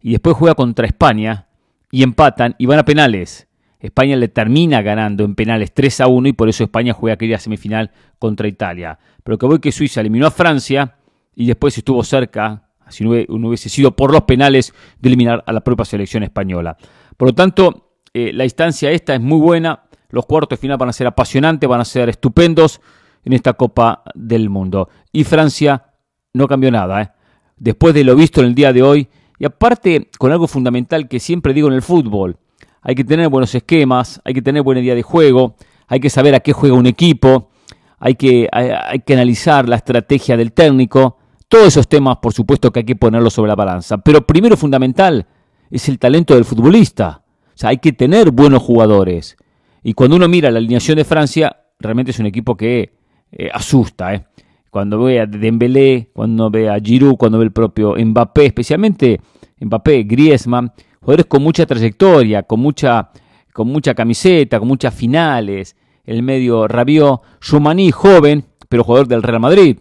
y 0.00 0.12
después 0.12 0.36
juega 0.36 0.54
contra 0.54 0.86
España 0.86 1.48
y 1.90 2.02
empatan 2.02 2.54
y 2.58 2.66
van 2.66 2.78
a 2.78 2.84
penales. 2.84 3.48
España 3.78 4.16
le 4.16 4.28
termina 4.28 4.80
ganando 4.80 5.24
en 5.24 5.34
penales 5.34 5.72
3 5.74 6.02
a 6.02 6.06
1 6.06 6.28
y 6.28 6.32
por 6.32 6.48
eso 6.48 6.64
España 6.64 6.92
juega 6.92 7.14
aquella 7.14 7.38
semifinal 7.38 7.90
contra 8.18 8.48
Italia. 8.48 8.98
Pero 9.22 9.38
que 9.38 9.46
voy 9.46 9.58
que 9.58 9.72
Suiza 9.72 10.00
eliminó 10.00 10.26
a 10.26 10.30
Francia 10.30 10.96
y 11.34 11.46
después 11.46 11.76
estuvo 11.76 12.02
cerca, 12.04 12.70
si 12.92 13.04
no 13.04 13.10
hubiese 13.10 13.68
sido 13.68 13.96
por 13.96 14.12
los 14.12 14.22
penales, 14.22 14.72
de 15.00 15.08
eliminar 15.08 15.42
a 15.46 15.52
la 15.52 15.60
propia 15.60 15.84
selección 15.84 16.22
española. 16.22 16.76
Por 17.16 17.28
lo 17.28 17.34
tanto, 17.34 17.94
eh, 18.14 18.32
la 18.32 18.44
instancia 18.44 18.90
esta 18.90 19.14
es 19.14 19.20
muy 19.20 19.38
buena. 19.38 19.84
Los 20.10 20.26
cuartos 20.26 20.58
de 20.58 20.60
final 20.60 20.76
van 20.76 20.90
a 20.90 20.92
ser 20.92 21.06
apasionantes, 21.06 21.68
van 21.68 21.80
a 21.80 21.84
ser 21.84 22.08
estupendos 22.08 22.80
en 23.24 23.32
esta 23.32 23.54
Copa 23.54 24.02
del 24.14 24.50
Mundo. 24.50 24.88
Y 25.10 25.24
Francia 25.24 25.86
no 26.34 26.46
cambió 26.46 26.70
nada. 26.70 27.02
¿eh? 27.02 27.10
Después 27.56 27.94
de 27.94 28.04
lo 28.04 28.14
visto 28.14 28.40
en 28.40 28.48
el 28.48 28.54
día 28.54 28.72
de 28.72 28.82
hoy, 28.82 29.08
y 29.38 29.44
aparte 29.44 30.10
con 30.18 30.30
algo 30.30 30.46
fundamental 30.46 31.08
que 31.08 31.18
siempre 31.18 31.54
digo 31.54 31.68
en 31.68 31.74
el 31.74 31.82
fútbol, 31.82 32.36
hay 32.82 32.94
que 32.94 33.04
tener 33.04 33.28
buenos 33.28 33.54
esquemas, 33.54 34.20
hay 34.24 34.34
que 34.34 34.42
tener 34.42 34.62
buena 34.62 34.80
idea 34.80 34.94
de 34.94 35.02
juego, 35.02 35.56
hay 35.86 36.00
que 36.00 36.10
saber 36.10 36.34
a 36.34 36.40
qué 36.40 36.52
juega 36.52 36.74
un 36.74 36.86
equipo, 36.86 37.50
hay 37.98 38.16
que, 38.16 38.48
hay, 38.50 39.00
que 39.00 39.14
analizar 39.14 39.68
la 39.68 39.76
estrategia 39.76 40.36
del 40.36 40.52
técnico. 40.52 41.18
Todos 41.52 41.66
esos 41.66 41.86
temas, 41.86 42.16
por 42.16 42.32
supuesto, 42.32 42.70
que 42.72 42.78
hay 42.78 42.86
que 42.86 42.96
ponerlos 42.96 43.34
sobre 43.34 43.50
la 43.50 43.54
balanza. 43.54 43.98
Pero 43.98 44.26
primero 44.26 44.56
fundamental 44.56 45.26
es 45.70 45.86
el 45.90 45.98
talento 45.98 46.32
del 46.32 46.46
futbolista. 46.46 47.24
O 47.48 47.52
sea, 47.52 47.68
hay 47.68 47.76
que 47.76 47.92
tener 47.92 48.30
buenos 48.30 48.62
jugadores. 48.62 49.36
Y 49.82 49.92
cuando 49.92 50.16
uno 50.16 50.28
mira 50.28 50.50
la 50.50 50.56
alineación 50.56 50.96
de 50.96 51.04
Francia, 51.04 51.54
realmente 51.78 52.10
es 52.10 52.18
un 52.18 52.24
equipo 52.24 52.56
que 52.56 52.94
eh, 53.30 53.50
asusta. 53.52 54.14
¿eh? 54.14 54.24
Cuando 54.70 54.98
ve 55.00 55.20
a 55.20 55.26
Dembélé, 55.26 56.08
cuando 56.14 56.48
ve 56.50 56.70
a 56.70 56.80
Giroud, 56.80 57.16
cuando 57.18 57.36
ve 57.36 57.44
el 57.44 57.52
propio 57.52 57.96
Mbappé, 58.02 58.46
especialmente 58.46 59.20
Mbappé, 59.60 60.04
Griezmann, 60.04 60.72
jugadores 61.02 61.26
con 61.26 61.42
mucha 61.42 61.66
trayectoria, 61.66 62.44
con 62.44 62.60
mucha, 62.60 63.10
con 63.52 63.68
mucha 63.68 63.92
camiseta, 63.92 64.58
con 64.58 64.68
muchas 64.68 64.94
finales. 64.94 65.76
El 66.06 66.22
medio 66.22 66.66
Rabiot, 66.66 67.20
Schumanni, 67.42 67.90
joven, 67.90 68.46
pero 68.70 68.84
jugador 68.84 69.06
del 69.06 69.22
Real 69.22 69.40
Madrid. 69.40 69.76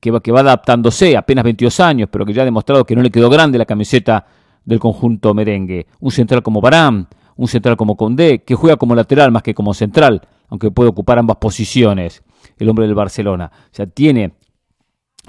Que 0.00 0.10
va, 0.10 0.20
que 0.20 0.32
va 0.32 0.40
adaptándose, 0.40 1.16
apenas 1.16 1.44
22 1.44 1.80
años, 1.80 2.08
pero 2.10 2.24
que 2.24 2.32
ya 2.32 2.42
ha 2.42 2.44
demostrado 2.44 2.84
que 2.84 2.96
no 2.96 3.02
le 3.02 3.10
quedó 3.10 3.28
grande 3.28 3.58
la 3.58 3.66
camiseta 3.66 4.26
del 4.64 4.78
conjunto 4.78 5.34
merengue. 5.34 5.86
Un 6.00 6.10
central 6.10 6.42
como 6.42 6.60
Barán, 6.60 7.08
un 7.36 7.48
central 7.48 7.76
como 7.76 7.96
Condé, 7.96 8.42
que 8.42 8.54
juega 8.54 8.76
como 8.76 8.94
lateral 8.94 9.30
más 9.30 9.42
que 9.42 9.54
como 9.54 9.74
central, 9.74 10.22
aunque 10.48 10.70
puede 10.70 10.90
ocupar 10.90 11.18
ambas 11.18 11.36
posiciones, 11.36 12.22
el 12.58 12.68
hombre 12.68 12.86
del 12.86 12.94
Barcelona. 12.94 13.50
O 13.54 13.68
sea, 13.74 13.86
tiene 13.86 14.34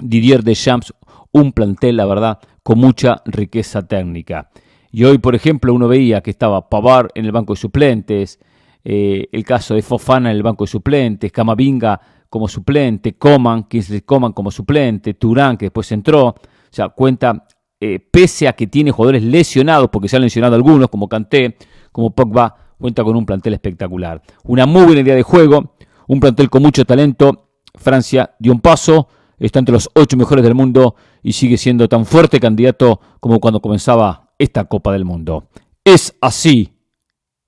Didier 0.00 0.42
Deschamps 0.42 0.94
un 1.32 1.52
plantel, 1.52 1.96
la 1.96 2.06
verdad, 2.06 2.38
con 2.62 2.78
mucha 2.78 3.22
riqueza 3.26 3.86
técnica. 3.86 4.50
Y 4.90 5.04
hoy, 5.04 5.18
por 5.18 5.34
ejemplo, 5.34 5.74
uno 5.74 5.88
veía 5.88 6.22
que 6.22 6.30
estaba 6.30 6.68
Pavar 6.68 7.10
en 7.14 7.26
el 7.26 7.32
banco 7.32 7.52
de 7.52 7.60
suplentes, 7.60 8.38
eh, 8.84 9.28
el 9.32 9.44
caso 9.44 9.74
de 9.74 9.82
Fofana 9.82 10.30
en 10.30 10.36
el 10.36 10.42
banco 10.42 10.64
de 10.64 10.68
suplentes, 10.68 11.32
Camavinga 11.32 12.00
como 12.36 12.48
suplente, 12.48 13.14
Coman, 13.14 13.64
Kingsley 13.64 14.02
Coman 14.02 14.32
como 14.32 14.50
suplente, 14.50 15.14
Turán 15.14 15.56
que 15.56 15.64
después 15.64 15.90
entró. 15.90 16.26
O 16.26 16.34
sea, 16.70 16.90
cuenta, 16.90 17.46
eh, 17.80 17.98
pese 17.98 18.46
a 18.46 18.52
que 18.52 18.66
tiene 18.66 18.90
jugadores 18.90 19.22
lesionados, 19.22 19.88
porque 19.90 20.06
se 20.06 20.16
han 20.16 20.22
lesionado 20.22 20.54
algunos, 20.54 20.90
como 20.90 21.08
Kanté, 21.08 21.56
como 21.92 22.14
Pogba, 22.14 22.74
cuenta 22.76 23.02
con 23.02 23.16
un 23.16 23.24
plantel 23.24 23.54
espectacular. 23.54 24.20
Una 24.44 24.66
muy 24.66 24.84
buena 24.84 25.00
idea 25.00 25.14
de 25.14 25.22
juego, 25.22 25.76
un 26.08 26.20
plantel 26.20 26.50
con 26.50 26.60
mucho 26.60 26.84
talento. 26.84 27.48
Francia 27.74 28.34
dio 28.38 28.52
un 28.52 28.60
paso, 28.60 29.08
está 29.38 29.58
entre 29.60 29.72
los 29.72 29.88
ocho 29.94 30.18
mejores 30.18 30.44
del 30.44 30.54
mundo 30.54 30.94
y 31.22 31.32
sigue 31.32 31.56
siendo 31.56 31.88
tan 31.88 32.04
fuerte 32.04 32.38
candidato 32.38 33.00
como 33.18 33.40
cuando 33.40 33.60
comenzaba 33.60 34.34
esta 34.38 34.64
Copa 34.64 34.92
del 34.92 35.06
Mundo. 35.06 35.48
Es 35.82 36.14
así 36.20 36.74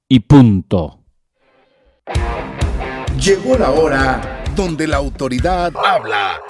y 0.08 0.20
punto. 0.20 1.00
Llegó 3.20 3.58
la 3.58 3.70
hora 3.70 4.37
donde 4.58 4.88
la 4.88 4.96
autoridad 4.96 5.72
habla. 5.76 6.40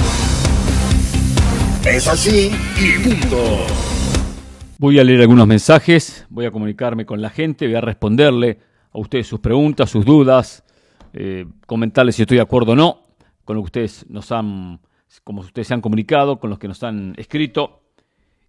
Es 1.86 2.08
así 2.08 2.50
y 2.80 3.06
punto. 3.06 3.66
Voy 4.78 4.98
a 4.98 5.04
leer 5.04 5.20
algunos 5.20 5.46
mensajes, 5.46 6.26
voy 6.30 6.46
a 6.46 6.50
comunicarme 6.50 7.04
con 7.04 7.20
la 7.20 7.28
gente, 7.28 7.66
voy 7.66 7.74
a 7.74 7.82
responderle 7.82 8.60
a 8.92 8.98
ustedes 8.98 9.26
sus 9.26 9.40
preguntas, 9.40 9.90
sus 9.90 10.06
dudas, 10.06 10.64
eh, 11.12 11.44
comentarles 11.66 12.16
si 12.16 12.22
estoy 12.22 12.38
de 12.38 12.42
acuerdo 12.42 12.72
o 12.72 12.76
no 12.76 13.02
con 13.44 13.56
lo 13.56 13.62
que 13.62 13.66
ustedes 13.66 14.06
nos 14.08 14.32
han, 14.32 14.80
como 15.22 15.42
ustedes 15.42 15.68
se 15.68 15.74
han 15.74 15.82
comunicado, 15.82 16.40
con 16.40 16.48
los 16.48 16.58
que 16.58 16.68
nos 16.68 16.82
han 16.82 17.12
escrito. 17.18 17.82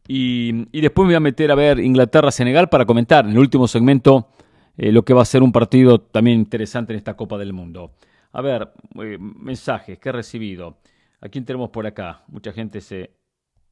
Y, 0.07 0.53
después 0.71 1.05
me 1.05 1.11
voy 1.13 1.15
a 1.15 1.19
meter 1.19 1.51
a 1.51 1.55
ver 1.55 1.81
Inglaterra-Senegal 1.81 2.69
para 2.69 2.85
comentar 2.85 3.25
en 3.25 3.31
el 3.31 3.39
último 3.39 3.67
segmento 3.67 4.29
eh, 4.77 4.93
lo 4.93 5.03
que 5.03 5.13
va 5.13 5.21
a 5.21 5.25
ser 5.25 5.43
un 5.43 5.51
partido 5.51 5.99
también 5.99 6.39
interesante 6.39 6.93
en 6.93 6.97
esta 6.97 7.15
Copa 7.15 7.37
del 7.37 7.51
Mundo. 7.51 7.91
A 8.31 8.41
ver, 8.41 8.71
eh, 9.01 9.17
mensajes 9.19 9.97
que 9.99 10.09
he 10.09 10.11
recibido. 10.11 10.77
¿A 11.21 11.29
quién 11.29 11.45
tenemos 11.45 11.69
por 11.69 11.85
acá? 11.85 12.23
Mucha 12.27 12.51
gente 12.51 12.81
se 12.81 13.11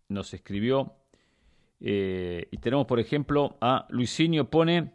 nos 0.09 0.33
escribió. 0.33 0.93
Eh, 1.79 2.47
y 2.51 2.57
tenemos, 2.57 2.87
por 2.87 2.99
ejemplo, 2.99 3.57
a 3.61 3.85
Luisinho 3.89 4.49
pone. 4.49 4.91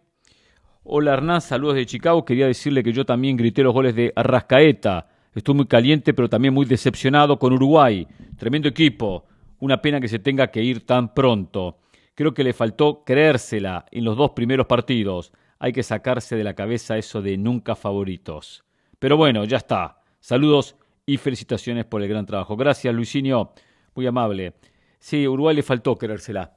Hola 0.84 1.14
Hernán, 1.14 1.40
saludos 1.40 1.76
de 1.76 1.86
Chicago. 1.86 2.24
Quería 2.24 2.46
decirle 2.46 2.82
que 2.82 2.92
yo 2.92 3.06
también 3.06 3.36
grité 3.36 3.62
los 3.62 3.72
goles 3.72 3.94
de 3.94 4.12
Arrascaeta. 4.16 5.08
Estoy 5.34 5.54
muy 5.54 5.66
caliente, 5.66 6.12
pero 6.12 6.28
también 6.28 6.52
muy 6.52 6.66
decepcionado 6.66 7.38
con 7.38 7.52
Uruguay. 7.52 8.06
Tremendo 8.36 8.68
equipo. 8.68 9.26
Una 9.60 9.80
pena 9.80 10.00
que 10.00 10.08
se 10.08 10.18
tenga 10.18 10.48
que 10.48 10.62
ir 10.62 10.84
tan 10.84 11.14
pronto. 11.14 11.78
Creo 12.14 12.34
que 12.34 12.44
le 12.44 12.52
faltó 12.52 13.04
creérsela 13.04 13.86
en 13.90 14.04
los 14.04 14.16
dos 14.16 14.32
primeros 14.32 14.66
partidos 14.66 15.32
hay 15.62 15.72
que 15.72 15.84
sacarse 15.84 16.34
de 16.34 16.42
la 16.42 16.54
cabeza 16.54 16.98
eso 16.98 17.22
de 17.22 17.36
nunca 17.36 17.76
favoritos. 17.76 18.64
Pero 19.02 19.16
bueno, 19.16 19.44
ya 19.44 19.56
está. 19.56 19.98
Saludos 20.20 20.76
y 21.04 21.16
felicitaciones 21.16 21.86
por 21.86 22.00
el 22.02 22.08
gran 22.08 22.24
trabajo. 22.24 22.56
Gracias, 22.56 22.94
Luisinho. 22.94 23.52
Muy 23.96 24.06
amable. 24.06 24.54
Sí, 25.00 25.26
Uruguay 25.26 25.56
le 25.56 25.64
faltó 25.64 25.98
querérsela. 25.98 26.56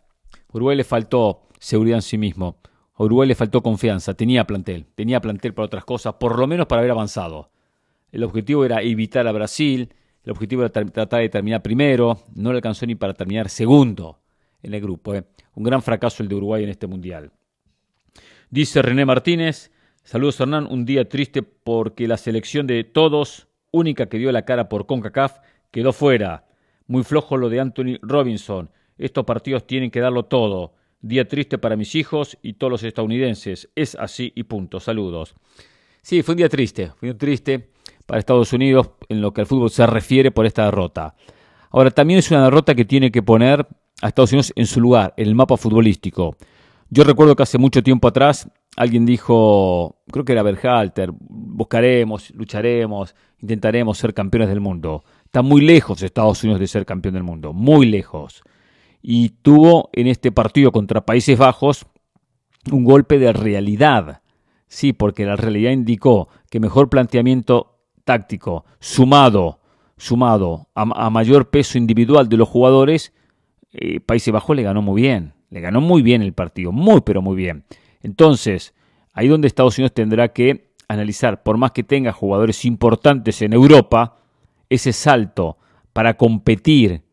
Uruguay 0.53 0.77
le 0.77 0.83
faltó 0.83 1.47
seguridad 1.57 1.97
en 1.97 2.01
sí 2.03 2.19
mismo. 2.19 2.57
A 2.93 3.03
Uruguay 3.03 3.27
le 3.27 3.33
faltó 3.33 3.63
confianza. 3.63 4.13
Tenía 4.13 4.45
plantel. 4.45 4.85
Tenía 4.93 5.21
plantel 5.21 5.55
para 5.55 5.65
otras 5.65 5.85
cosas, 5.85 6.13
por 6.19 6.37
lo 6.37 6.45
menos 6.45 6.67
para 6.67 6.81
haber 6.81 6.91
avanzado. 6.91 7.49
El 8.11 8.23
objetivo 8.23 8.63
era 8.63 8.83
evitar 8.83 9.25
a 9.27 9.31
Brasil. 9.31 9.91
El 10.23 10.31
objetivo 10.31 10.61
era 10.61 10.69
tratar 10.69 11.21
de 11.21 11.29
terminar 11.29 11.63
primero. 11.63 12.19
No 12.35 12.51
le 12.51 12.57
alcanzó 12.57 12.85
ni 12.85 12.93
para 12.93 13.15
terminar 13.15 13.49
segundo 13.49 14.19
en 14.61 14.75
el 14.75 14.81
grupo. 14.81 15.15
¿eh? 15.15 15.23
Un 15.55 15.63
gran 15.63 15.81
fracaso 15.81 16.21
el 16.21 16.29
de 16.29 16.35
Uruguay 16.35 16.63
en 16.63 16.69
este 16.69 16.85
mundial. 16.85 17.31
Dice 18.51 18.83
René 18.83 19.03
Martínez, 19.03 19.71
saludos 20.05 20.39
Hernán, 20.39 20.67
un 20.69 20.85
día 20.85 21.09
triste 21.09 21.43
porque 21.43 22.07
la 22.07 22.15
selección 22.15 22.67
de 22.67 22.85
todos, 22.85 23.47
única 23.71 24.05
que 24.05 24.17
dio 24.17 24.31
la 24.31 24.45
cara 24.45 24.69
por 24.69 24.85
CONCACAF, 24.85 25.39
quedó 25.71 25.91
fuera. 25.91 26.45
Muy 26.87 27.03
flojo 27.03 27.35
lo 27.35 27.49
de 27.49 27.59
Anthony 27.59 27.97
Robinson. 28.01 28.69
Estos 28.97 29.25
partidos 29.25 29.67
tienen 29.67 29.91
que 29.91 29.99
darlo 29.99 30.23
todo. 30.23 30.73
Día 31.01 31.27
triste 31.27 31.57
para 31.57 31.75
mis 31.75 31.95
hijos 31.95 32.37
y 32.41 32.53
todos 32.53 32.71
los 32.71 32.83
estadounidenses. 32.83 33.69
Es 33.75 33.95
así 33.95 34.31
y 34.35 34.43
punto. 34.43 34.79
Saludos. 34.79 35.35
Sí, 36.01 36.23
fue 36.23 36.33
un 36.33 36.37
día 36.37 36.49
triste. 36.49 36.91
Fue 36.95 37.09
un 37.09 37.13
día 37.13 37.17
triste 37.17 37.71
para 38.05 38.19
Estados 38.19 38.53
Unidos 38.53 38.91
en 39.09 39.21
lo 39.21 39.33
que 39.33 39.41
al 39.41 39.47
fútbol 39.47 39.69
se 39.69 39.85
refiere 39.85 40.31
por 40.31 40.45
esta 40.45 40.65
derrota. 40.65 41.15
Ahora, 41.71 41.91
también 41.91 42.19
es 42.19 42.31
una 42.31 42.45
derrota 42.45 42.73
que 42.73 42.85
tiene 42.85 43.11
que 43.11 43.21
poner 43.21 43.67
a 44.01 44.07
Estados 44.07 44.31
Unidos 44.31 44.53
en 44.55 44.65
su 44.65 44.79
lugar, 44.79 45.13
en 45.17 45.27
el 45.27 45.35
mapa 45.35 45.57
futbolístico. 45.57 46.37
Yo 46.95 47.03
recuerdo 47.03 47.35
que 47.35 47.43
hace 47.43 47.57
mucho 47.57 47.83
tiempo 47.83 48.07
atrás 48.07 48.49
alguien 48.77 49.05
dijo, 49.05 49.97
creo 50.09 50.23
que 50.23 50.31
era 50.31 50.43
Berhalter, 50.43 51.11
buscaremos, 51.11 52.31
lucharemos, 52.33 53.15
intentaremos 53.41 53.97
ser 53.97 54.13
campeones 54.13 54.47
del 54.47 54.61
mundo. 54.61 55.03
Está 55.25 55.41
muy 55.41 55.59
lejos 55.59 56.01
Estados 56.01 56.41
Unidos 56.45 56.61
de 56.61 56.67
ser 56.67 56.85
campeón 56.85 57.15
del 57.15 57.23
mundo, 57.23 57.51
muy 57.51 57.85
lejos. 57.85 58.43
Y 59.01 59.31
tuvo 59.41 59.89
en 59.91 60.07
este 60.07 60.31
partido 60.31 60.71
contra 60.71 61.05
Países 61.05 61.37
Bajos 61.37 61.85
un 62.71 62.85
golpe 62.85 63.19
de 63.19 63.33
realidad. 63.33 64.21
Sí, 64.69 64.93
porque 64.93 65.25
la 65.25 65.35
realidad 65.35 65.71
indicó 65.71 66.29
que 66.49 66.61
mejor 66.61 66.89
planteamiento 66.89 67.77
táctico, 68.05 68.63
sumado, 68.79 69.59
sumado 69.97 70.69
a, 70.73 71.09
mayor 71.09 71.49
peso 71.49 71.77
individual 71.77 72.29
de 72.29 72.37
los 72.37 72.47
jugadores, 72.47 73.11
eh, 73.73 73.99
Países 73.99 74.33
Bajos 74.33 74.55
le 74.55 74.63
ganó 74.63 74.81
muy 74.81 75.01
bien. 75.01 75.33
Le 75.55 75.61
ganó 75.61 75.79
muy 75.79 76.01
bien 76.01 76.21
el 76.21 76.33
partido, 76.33 76.73
muy 76.73 76.99
pero 76.99 77.21
muy 77.21 77.37
bien. 77.37 77.63
Entonces, 78.03 78.75
ahí 79.13 79.29
donde 79.29 79.47
Estados 79.47 79.77
Unidos 79.77 79.93
tendrá 79.93 80.33
que 80.33 80.73
analizar, 80.89 81.43
por 81.43 81.55
más 81.55 81.71
que 81.71 81.81
tenga 81.81 82.11
jugadores 82.11 82.65
importantes 82.65 83.41
en 83.41 83.53
Europa, 83.53 84.17
ese 84.67 84.91
salto 84.91 85.57
para 85.93 86.15
competir 86.15 87.03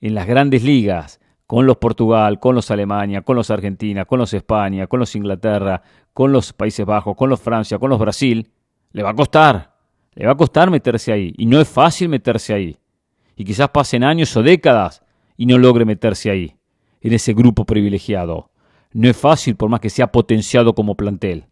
en 0.00 0.14
las 0.14 0.26
grandes 0.26 0.62
ligas 0.62 1.20
con 1.46 1.66
los 1.66 1.76
Portugal, 1.76 2.40
con 2.40 2.54
los 2.54 2.70
Alemania, 2.70 3.20
con 3.20 3.36
los 3.36 3.50
Argentina, 3.50 4.06
con 4.06 4.20
los 4.20 4.32
España, 4.32 4.86
con 4.86 4.98
los 4.98 5.14
Inglaterra, 5.14 5.82
con 6.14 6.32
los 6.32 6.54
Países 6.54 6.86
Bajos, 6.86 7.14
con 7.14 7.28
los 7.28 7.42
Francia, 7.42 7.78
con 7.78 7.90
los 7.90 7.98
Brasil, 7.98 8.50
le 8.92 9.02
va 9.02 9.10
a 9.10 9.14
costar. 9.14 9.76
Le 10.14 10.24
va 10.24 10.32
a 10.32 10.36
costar 10.38 10.70
meterse 10.70 11.12
ahí. 11.12 11.34
Y 11.36 11.44
no 11.44 11.60
es 11.60 11.68
fácil 11.68 12.08
meterse 12.08 12.54
ahí. 12.54 12.74
Y 13.36 13.44
quizás 13.44 13.68
pasen 13.68 14.02
años 14.02 14.34
o 14.34 14.42
décadas 14.42 15.04
y 15.36 15.44
no 15.44 15.58
logre 15.58 15.84
meterse 15.84 16.30
ahí 16.30 16.56
en 17.02 17.12
ese 17.12 17.34
grupo 17.34 17.66
privilegiado. 17.66 18.50
No 18.92 19.08
es 19.08 19.16
fácil 19.16 19.56
por 19.56 19.68
más 19.68 19.80
que 19.80 19.90
sea 19.90 20.12
potenciado 20.12 20.74
como 20.74 20.96
plantel. 20.96 21.46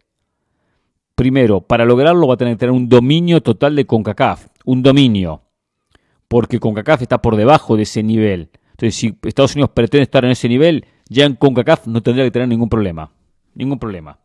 Primero, 1.15 1.61
para 1.61 1.85
lograrlo 1.85 2.27
va 2.27 2.35
a 2.35 2.37
tener 2.37 2.55
que 2.55 2.59
tener 2.59 2.73
un 2.73 2.89
dominio 2.89 3.41
total 3.41 3.75
de 3.75 3.85
CONCACAF, 3.85 4.47
un 4.65 4.81
dominio, 4.81 5.43
porque 6.27 6.59
CONCACAF 6.59 7.03
está 7.03 7.21
por 7.21 7.35
debajo 7.35 7.75
de 7.75 7.83
ese 7.83 8.01
nivel. 8.01 8.49
Entonces, 8.71 8.95
si 8.95 9.17
Estados 9.23 9.53
Unidos 9.55 9.71
pretende 9.73 10.03
estar 10.03 10.25
en 10.25 10.31
ese 10.31 10.47
nivel, 10.47 10.85
ya 11.09 11.25
en 11.25 11.35
CONCACAF 11.35 11.87
no 11.87 12.01
tendría 12.01 12.25
que 12.25 12.31
tener 12.31 12.47
ningún 12.47 12.69
problema. 12.69 13.11
Ningún 13.53 13.77
problema. 13.77 14.17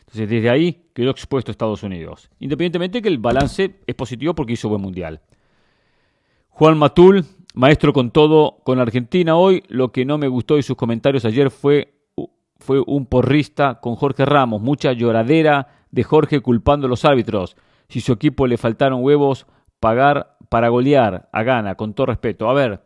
Entonces, 0.00 0.28
desde 0.28 0.50
ahí 0.50 0.84
quedó 0.92 1.10
expuesto 1.10 1.50
Estados 1.50 1.82
Unidos. 1.82 2.30
Independientemente 2.38 2.98
de 2.98 3.02
que 3.02 3.08
el 3.08 3.18
balance 3.18 3.76
es 3.86 3.94
positivo 3.94 4.34
porque 4.34 4.52
hizo 4.52 4.68
buen 4.68 4.82
mundial. 4.82 5.22
Juan 6.50 6.78
Matul 6.78 7.24
Maestro 7.54 7.92
con 7.92 8.10
todo 8.10 8.58
con 8.64 8.80
Argentina 8.80 9.36
hoy. 9.36 9.62
Lo 9.68 9.92
que 9.92 10.04
no 10.04 10.18
me 10.18 10.26
gustó 10.26 10.56
de 10.56 10.62
sus 10.64 10.76
comentarios 10.76 11.24
ayer 11.24 11.50
fue, 11.50 11.94
fue 12.58 12.82
un 12.84 13.06
porrista 13.06 13.80
con 13.80 13.94
Jorge 13.94 14.24
Ramos. 14.24 14.60
Mucha 14.60 14.92
lloradera 14.92 15.68
de 15.92 16.02
Jorge 16.02 16.40
culpando 16.40 16.86
a 16.86 16.90
los 16.90 17.04
árbitros. 17.04 17.56
Si 17.88 18.00
su 18.00 18.12
equipo 18.12 18.48
le 18.48 18.58
faltaron 18.58 19.04
huevos, 19.04 19.46
pagar 19.78 20.36
para 20.48 20.68
golear 20.68 21.28
a 21.32 21.42
gana, 21.44 21.76
con 21.76 21.94
todo 21.94 22.06
respeto. 22.06 22.50
A 22.50 22.54
ver, 22.54 22.82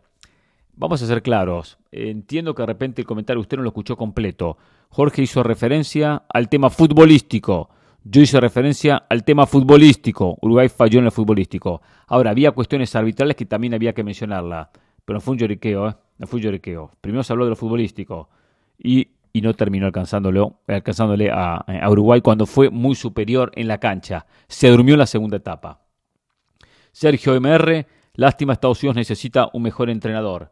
vamos 0.75 1.03
a 1.03 1.07
ser 1.07 1.23
claros. 1.23 1.79
Entiendo 1.91 2.55
que 2.55 2.63
de 2.63 2.67
repente 2.67 3.01
el 3.01 3.07
comentario 3.07 3.41
usted 3.41 3.57
no 3.57 3.63
lo 3.63 3.71
escuchó 3.71 3.97
completo. 3.97 4.59
Jorge 4.91 5.23
hizo 5.23 5.43
referencia 5.43 6.25
al 6.29 6.51
tema 6.51 6.69
futbolístico. 6.69 7.71
Yo 8.11 8.23
hice 8.23 8.41
referencia 8.41 9.05
al 9.09 9.23
tema 9.23 9.45
futbolístico. 9.47 10.39
Uruguay 10.41 10.71
falló 10.71 11.01
en 11.01 11.05
el 11.05 11.13
futbolístico. 11.13 11.83
Ahora, 12.07 12.31
había 12.31 12.53
cuestiones 12.53 12.97
arbitrales 12.97 13.37
que 13.37 13.45
también 13.45 13.75
había 13.75 13.93
que 13.93 14.03
mencionarla. 14.03 14.71
Pero 15.05 15.19
no 15.19 15.21
fue 15.21 15.33
un 15.33 15.39
lloriqueo, 15.39 15.89
¿eh? 15.89 15.95
No 16.17 16.27
fue 16.27 16.39
un 16.39 16.45
lloriqueo. 16.45 16.91
Primero 17.03 17.23
se 17.23 17.35
habló 17.35 17.45
de 17.45 17.51
lo 17.51 17.57
futbolístico. 17.57 18.31
Y, 18.79 19.09
y 19.31 19.43
no 19.43 19.53
terminó 19.53 19.85
alcanzándole, 19.85 21.31
a, 21.31 21.57
a 21.57 21.91
Uruguay 21.91 22.23
cuando 22.23 22.47
fue 22.47 22.71
muy 22.71 22.95
superior 22.95 23.53
en 23.55 23.69
la 23.69 23.77
cancha. 23.77 24.25
Se 24.47 24.71
durmió 24.71 24.95
en 24.95 25.01
la 25.01 25.07
segunda 25.07 25.37
etapa. 25.37 25.83
Sergio 26.93 27.39
MR, 27.39 27.87
Lástima, 28.15 28.55
Estados 28.55 28.83
Unidos 28.83 28.97
necesita 28.97 29.51
un 29.53 29.63
mejor 29.63 29.91
entrenador. 29.91 30.51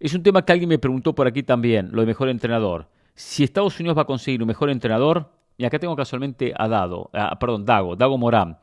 Es 0.00 0.14
un 0.14 0.22
tema 0.22 0.46
que 0.46 0.52
alguien 0.52 0.70
me 0.70 0.78
preguntó 0.78 1.14
por 1.14 1.26
aquí 1.26 1.42
también, 1.42 1.90
lo 1.92 2.00
de 2.00 2.06
mejor 2.06 2.30
entrenador. 2.30 2.88
Si 3.14 3.44
Estados 3.44 3.78
Unidos 3.80 3.98
va 3.98 4.02
a 4.02 4.06
conseguir 4.06 4.40
un 4.40 4.48
mejor 4.48 4.70
entrenador, 4.70 5.35
y 5.56 5.64
acá 5.64 5.78
tengo 5.78 5.96
casualmente 5.96 6.52
a 6.56 6.68
Dado, 6.68 7.10
perdón, 7.40 7.64
Dago, 7.64 7.96
Dago 7.96 8.18
Morán. 8.18 8.58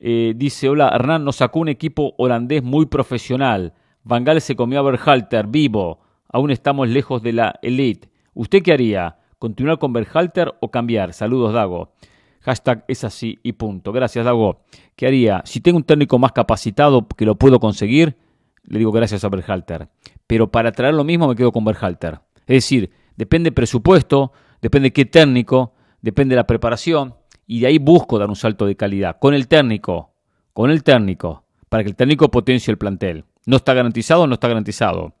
Eh, 0.00 0.32
dice, 0.34 0.68
hola, 0.68 0.90
Hernán 0.94 1.24
nos 1.24 1.36
sacó 1.36 1.60
un 1.60 1.68
equipo 1.68 2.14
holandés 2.16 2.62
muy 2.62 2.86
profesional. 2.86 3.74
Van 4.02 4.24
se 4.40 4.56
comió 4.56 4.80
a 4.80 4.82
Berhalter, 4.82 5.46
vivo. 5.46 6.00
Aún 6.32 6.50
estamos 6.50 6.88
lejos 6.88 7.22
de 7.22 7.34
la 7.34 7.54
elite. 7.60 8.08
¿Usted 8.34 8.62
qué 8.62 8.72
haría? 8.72 9.18
¿Continuar 9.38 9.78
con 9.78 9.92
Berhalter 9.92 10.54
o 10.60 10.70
cambiar? 10.70 11.12
Saludos, 11.12 11.52
Dago. 11.52 11.92
Hashtag 12.40 12.84
es 12.88 13.04
así 13.04 13.38
y 13.42 13.52
punto. 13.52 13.92
Gracias, 13.92 14.24
Dago. 14.24 14.62
¿Qué 14.96 15.06
haría? 15.06 15.42
Si 15.44 15.60
tengo 15.60 15.76
un 15.76 15.84
técnico 15.84 16.18
más 16.18 16.32
capacitado 16.32 17.06
que 17.06 17.26
lo 17.26 17.34
puedo 17.34 17.60
conseguir, 17.60 18.16
le 18.64 18.78
digo 18.78 18.92
gracias 18.92 19.24
a 19.24 19.28
Berhalter. 19.28 19.88
Pero 20.26 20.50
para 20.50 20.72
traer 20.72 20.94
lo 20.94 21.04
mismo 21.04 21.28
me 21.28 21.36
quedo 21.36 21.52
con 21.52 21.64
Berhalter. 21.64 22.20
Es 22.46 22.64
decir, 22.64 22.90
depende 23.16 23.52
presupuesto, 23.52 24.32
depende 24.62 24.92
qué 24.92 25.04
técnico, 25.04 25.74
depende 26.02 26.34
de 26.34 26.36
la 26.36 26.46
preparación 26.46 27.14
y 27.46 27.60
de 27.60 27.66
ahí 27.66 27.78
busco 27.78 28.18
dar 28.18 28.28
un 28.28 28.36
salto 28.36 28.66
de 28.66 28.76
calidad 28.76 29.18
con 29.18 29.34
el 29.34 29.48
técnico, 29.48 30.12
con 30.52 30.70
el 30.70 30.82
técnico, 30.82 31.44
para 31.68 31.82
que 31.82 31.90
el 31.90 31.96
técnico 31.96 32.30
potencie 32.30 32.70
el 32.70 32.78
plantel. 32.78 33.24
No 33.46 33.56
está 33.56 33.74
garantizado, 33.74 34.26
no 34.26 34.34
está 34.34 34.48
garantizado, 34.48 35.14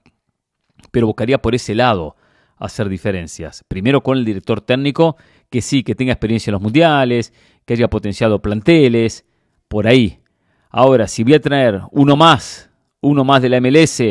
pero 0.90 1.06
buscaría 1.06 1.38
por 1.38 1.54
ese 1.54 1.74
lado 1.74 2.16
hacer 2.56 2.88
diferencias. 2.88 3.64
Primero 3.66 4.02
con 4.02 4.18
el 4.18 4.24
director 4.24 4.60
técnico, 4.60 5.16
que 5.48 5.62
sí, 5.62 5.82
que 5.82 5.94
tenga 5.94 6.12
experiencia 6.12 6.50
en 6.50 6.54
los 6.54 6.62
mundiales, 6.62 7.32
que 7.64 7.74
haya 7.74 7.88
potenciado 7.88 8.40
planteles, 8.40 9.24
por 9.68 9.86
ahí. 9.86 10.20
Ahora, 10.68 11.08
si 11.08 11.24
voy 11.24 11.34
a 11.34 11.40
traer 11.40 11.80
uno 11.90 12.16
más, 12.16 12.70
uno 13.00 13.24
más 13.24 13.42
de 13.42 13.48
la 13.48 13.60
MLS, 13.60 14.02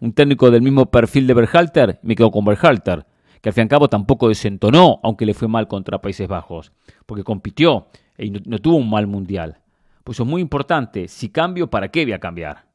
un 0.00 0.12
técnico 0.12 0.50
del 0.50 0.62
mismo 0.62 0.90
perfil 0.90 1.26
de 1.26 1.34
Berhalter, 1.34 2.00
me 2.02 2.16
quedo 2.16 2.30
con 2.30 2.44
Berhalter 2.44 3.06
que 3.42 3.48
al 3.48 3.52
fin 3.52 3.62
y 3.62 3.64
al 3.64 3.68
cabo 3.68 3.88
tampoco 3.88 4.28
desentonó, 4.28 5.00
aunque 5.02 5.26
le 5.26 5.34
fue 5.34 5.48
mal 5.48 5.66
contra 5.66 6.00
Países 6.00 6.28
Bajos, 6.28 6.72
porque 7.04 7.24
compitió 7.24 7.88
y 8.16 8.30
no, 8.30 8.58
tuvo 8.58 8.76
un 8.76 8.88
mal 8.88 9.08
mundial. 9.08 9.58
Pues 10.04 10.16
eso 10.16 10.22
es 10.22 10.28
muy 10.28 10.40
importante. 10.40 11.08
Si 11.08 11.28
cambio, 11.28 11.68
¿para 11.68 11.88
qué 11.88 12.04
voy 12.04 12.12
a 12.12 12.20
cambiar? 12.20 12.66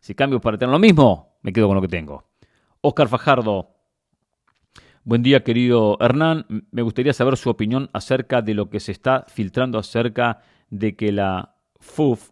Si 0.00 0.14
cambio 0.14 0.40
para 0.40 0.56
tener 0.56 0.72
lo 0.72 0.78
mismo, 0.78 1.38
me 1.42 1.52
quedo 1.52 1.66
con 1.66 1.76
lo 1.76 1.82
que 1.82 1.88
tengo. 1.88 2.24
Oscar 2.80 3.08
Fajardo. 3.08 3.74
Buen 5.04 5.22
día, 5.22 5.44
querido 5.44 5.98
Hernán. 6.00 6.46
Me 6.70 6.82
gustaría 6.82 7.12
saber 7.12 7.36
su 7.36 7.50
opinión 7.50 7.90
acerca 7.92 8.40
de 8.40 8.54
lo 8.54 8.70
que 8.70 8.80
se 8.80 8.92
está 8.92 9.26
filtrando 9.28 9.78
acerca 9.78 10.40
de 10.70 10.96
que 10.96 11.12
la 11.12 11.54
FUF 11.80 12.30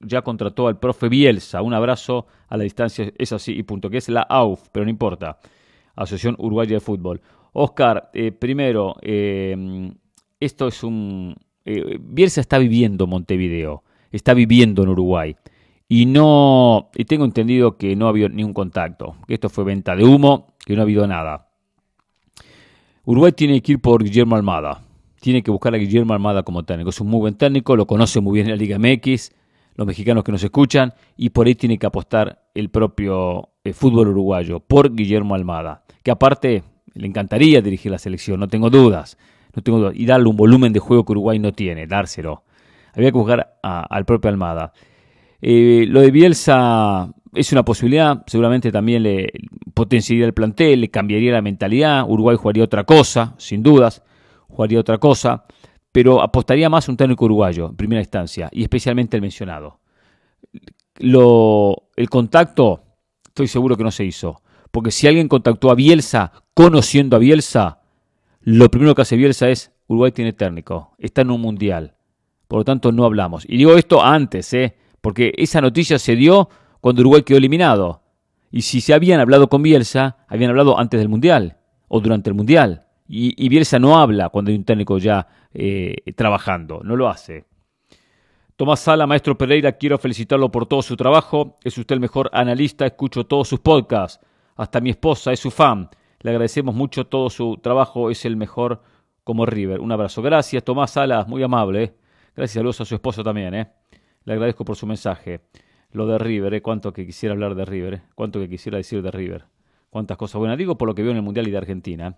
ya 0.00 0.20
contrató 0.20 0.68
al 0.68 0.78
profe 0.78 1.08
Bielsa. 1.08 1.62
Un 1.62 1.72
abrazo 1.72 2.26
a 2.48 2.58
la 2.58 2.64
distancia, 2.64 3.10
es 3.16 3.32
así 3.32 3.52
y 3.52 3.62
punto, 3.62 3.88
que 3.88 3.96
es 3.98 4.10
la 4.10 4.22
AUF, 4.22 4.68
pero 4.72 4.84
no 4.84 4.90
importa. 4.90 5.38
Asociación 5.96 6.36
Uruguaya 6.38 6.74
de 6.74 6.80
Fútbol. 6.80 7.20
Oscar, 7.52 8.10
eh, 8.12 8.32
primero, 8.32 8.96
eh, 9.00 9.92
esto 10.40 10.66
es 10.68 10.82
un... 10.82 11.36
Eh, 11.64 11.98
Bielsa 12.00 12.40
está 12.40 12.58
viviendo 12.58 13.06
Montevideo, 13.06 13.84
está 14.10 14.34
viviendo 14.34 14.82
en 14.82 14.88
Uruguay. 14.90 15.36
Y 15.88 16.06
no, 16.06 16.90
y 16.94 17.04
tengo 17.04 17.24
entendido 17.24 17.76
que 17.76 17.94
no 17.94 18.06
ha 18.06 18.08
habido 18.10 18.28
ningún 18.28 18.52
contacto, 18.54 19.16
que 19.26 19.34
esto 19.34 19.48
fue 19.48 19.64
venta 19.64 19.94
de 19.94 20.04
humo, 20.04 20.54
que 20.66 20.74
no 20.74 20.80
ha 20.80 20.82
habido 20.82 21.06
nada. 21.06 21.48
Uruguay 23.04 23.32
tiene 23.32 23.62
que 23.62 23.72
ir 23.72 23.80
por 23.80 24.02
Guillermo 24.02 24.34
Almada, 24.34 24.82
tiene 25.20 25.42
que 25.42 25.50
buscar 25.50 25.74
a 25.74 25.78
Guillermo 25.78 26.12
Almada 26.12 26.42
como 26.42 26.64
técnico. 26.64 26.90
Es 26.90 27.00
un 27.00 27.08
muy 27.08 27.20
buen 27.20 27.34
técnico, 27.34 27.76
lo 27.76 27.86
conoce 27.86 28.20
muy 28.20 28.34
bien 28.34 28.46
en 28.46 28.52
la 28.52 28.56
Liga 28.56 28.78
MX, 28.78 29.32
los 29.76 29.86
mexicanos 29.86 30.24
que 30.24 30.32
nos 30.32 30.42
escuchan, 30.42 30.92
y 31.16 31.30
por 31.30 31.46
ahí 31.46 31.54
tiene 31.54 31.78
que 31.78 31.86
apostar 31.86 32.48
el 32.54 32.70
propio 32.70 33.50
fútbol 33.72 34.08
uruguayo, 34.08 34.60
por 34.60 34.92
Guillermo 34.94 35.34
Almada 35.34 35.83
que 36.04 36.10
aparte 36.12 36.62
le 36.92 37.06
encantaría 37.08 37.60
dirigir 37.60 37.90
la 37.90 37.98
selección, 37.98 38.38
no 38.38 38.46
tengo 38.46 38.70
dudas, 38.70 39.18
no 39.56 39.62
tengo 39.62 39.78
dudas, 39.78 39.94
y 39.96 40.06
darle 40.06 40.28
un 40.28 40.36
volumen 40.36 40.72
de 40.72 40.78
juego 40.78 41.04
que 41.04 41.12
Uruguay 41.12 41.40
no 41.40 41.52
tiene, 41.52 41.88
dárselo. 41.88 42.44
Había 42.92 43.10
que 43.10 43.18
buscar 43.18 43.56
al 43.62 44.04
propio 44.04 44.30
Almada. 44.30 44.72
Eh, 45.40 45.86
lo 45.88 46.00
de 46.00 46.10
Bielsa 46.12 47.12
es 47.34 47.50
una 47.52 47.64
posibilidad, 47.64 48.22
seguramente 48.26 48.70
también 48.70 49.02
le 49.02 49.32
potenciaría 49.72 50.26
el 50.26 50.34
plantel, 50.34 50.82
le 50.82 50.90
cambiaría 50.90 51.32
la 51.32 51.42
mentalidad, 51.42 52.04
Uruguay 52.08 52.36
jugaría 52.36 52.62
otra 52.62 52.84
cosa, 52.84 53.34
sin 53.38 53.62
dudas, 53.62 54.02
jugaría 54.48 54.78
otra 54.78 54.98
cosa, 54.98 55.44
pero 55.90 56.22
apostaría 56.22 56.68
más 56.68 56.88
a 56.88 56.92
un 56.92 56.96
técnico 56.96 57.24
uruguayo 57.24 57.66
en 57.70 57.76
primera 57.76 58.00
instancia, 58.00 58.48
y 58.52 58.62
especialmente 58.62 59.16
el 59.16 59.22
mencionado. 59.22 59.80
Lo, 60.98 61.88
el 61.96 62.08
contacto, 62.08 62.82
estoy 63.26 63.48
seguro 63.48 63.76
que 63.76 63.84
no 63.84 63.90
se 63.90 64.04
hizo. 64.04 64.43
Porque 64.74 64.90
si 64.90 65.06
alguien 65.06 65.28
contactó 65.28 65.70
a 65.70 65.76
Bielsa 65.76 66.32
conociendo 66.52 67.14
a 67.14 67.20
Bielsa, 67.20 67.78
lo 68.40 68.68
primero 68.72 68.96
que 68.96 69.02
hace 69.02 69.14
Bielsa 69.14 69.48
es, 69.48 69.70
Uruguay 69.86 70.10
tiene 70.10 70.32
técnico, 70.32 70.96
está 70.98 71.20
en 71.20 71.30
un 71.30 71.40
mundial. 71.40 71.94
Por 72.48 72.58
lo 72.58 72.64
tanto, 72.64 72.90
no 72.90 73.04
hablamos. 73.04 73.44
Y 73.48 73.56
digo 73.56 73.76
esto 73.76 74.02
antes, 74.02 74.52
¿eh? 74.52 74.74
porque 75.00 75.32
esa 75.36 75.60
noticia 75.60 75.96
se 76.00 76.16
dio 76.16 76.48
cuando 76.80 77.02
Uruguay 77.02 77.22
quedó 77.22 77.38
eliminado. 77.38 78.02
Y 78.50 78.62
si 78.62 78.80
se 78.80 78.94
habían 78.94 79.20
hablado 79.20 79.48
con 79.48 79.62
Bielsa, 79.62 80.16
habían 80.26 80.50
hablado 80.50 80.76
antes 80.76 80.98
del 80.98 81.08
mundial 81.08 81.56
o 81.86 82.00
durante 82.00 82.30
el 82.30 82.34
mundial. 82.34 82.84
Y, 83.06 83.48
Bielsa 83.48 83.78
no 83.78 83.96
habla 83.96 84.30
cuando 84.30 84.50
hay 84.50 84.56
un 84.56 84.64
técnico 84.64 84.98
ya 84.98 85.28
eh, 85.52 85.98
trabajando, 86.16 86.80
no 86.82 86.96
lo 86.96 87.08
hace. 87.08 87.44
Tomás 88.56 88.80
Sala, 88.80 89.06
maestro 89.06 89.38
Pereira, 89.38 89.70
quiero 89.70 89.98
felicitarlo 89.98 90.50
por 90.50 90.66
todo 90.66 90.82
su 90.82 90.96
trabajo. 90.96 91.60
Es 91.62 91.78
usted 91.78 91.94
el 91.94 92.00
mejor 92.00 92.28
analista, 92.32 92.84
escucho 92.84 93.24
todos 93.24 93.46
sus 93.46 93.60
podcasts 93.60 94.18
hasta 94.56 94.80
mi 94.80 94.90
esposa 94.90 95.32
es 95.32 95.40
su 95.40 95.50
fan. 95.50 95.88
Le 96.20 96.30
agradecemos 96.30 96.74
mucho 96.74 97.06
todo 97.06 97.28
su 97.30 97.58
trabajo, 97.58 98.10
es 98.10 98.24
el 98.24 98.36
mejor 98.36 98.82
como 99.24 99.46
River. 99.46 99.80
Un 99.80 99.92
abrazo. 99.92 100.22
Gracias, 100.22 100.62
Tomás 100.64 100.92
Salas, 100.92 101.26
muy 101.28 101.42
amable. 101.42 101.82
¿eh? 101.82 101.94
Gracias, 102.36 102.54
saludos 102.54 102.80
a 102.80 102.84
su 102.84 102.94
esposa 102.94 103.22
también. 103.22 103.54
¿eh? 103.54 103.68
Le 104.24 104.32
agradezco 104.32 104.64
por 104.64 104.76
su 104.76 104.86
mensaje. 104.86 105.40
Lo 105.92 106.06
de 106.06 106.18
River, 106.18 106.54
¿eh? 106.54 106.62
cuánto 106.62 106.92
que 106.92 107.06
quisiera 107.06 107.34
hablar 107.34 107.54
de 107.54 107.64
River, 107.64 107.94
¿eh? 107.94 108.02
cuánto 108.14 108.40
que 108.40 108.48
quisiera 108.48 108.78
decir 108.78 109.02
de 109.02 109.10
River. 109.10 109.44
Cuántas 109.90 110.16
cosas 110.16 110.38
buenas. 110.38 110.58
Digo 110.58 110.76
por 110.76 110.88
lo 110.88 110.94
que 110.94 111.02
veo 111.02 111.12
en 111.12 111.18
el 111.18 111.22
Mundial 111.22 111.46
y 111.46 111.50
de 111.50 111.58
Argentina. 111.58 112.16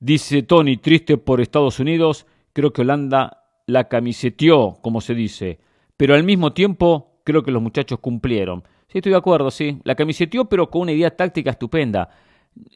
Dice 0.00 0.42
Tony, 0.42 0.76
triste 0.76 1.16
por 1.16 1.40
Estados 1.40 1.78
Unidos. 1.78 2.26
Creo 2.52 2.72
que 2.72 2.82
Holanda 2.82 3.44
la 3.66 3.88
camiseteó, 3.88 4.78
como 4.82 5.00
se 5.00 5.14
dice. 5.14 5.60
Pero 5.96 6.14
al 6.14 6.24
mismo 6.24 6.52
tiempo, 6.52 7.20
creo 7.24 7.42
que 7.42 7.52
los 7.52 7.62
muchachos 7.62 8.00
cumplieron. 8.00 8.64
Estoy 8.96 9.12
de 9.12 9.18
acuerdo, 9.18 9.50
sí. 9.50 9.78
La 9.84 9.94
camiseteó, 9.94 10.46
pero 10.46 10.70
con 10.70 10.82
una 10.82 10.92
idea 10.92 11.14
táctica 11.14 11.50
estupenda. 11.50 12.08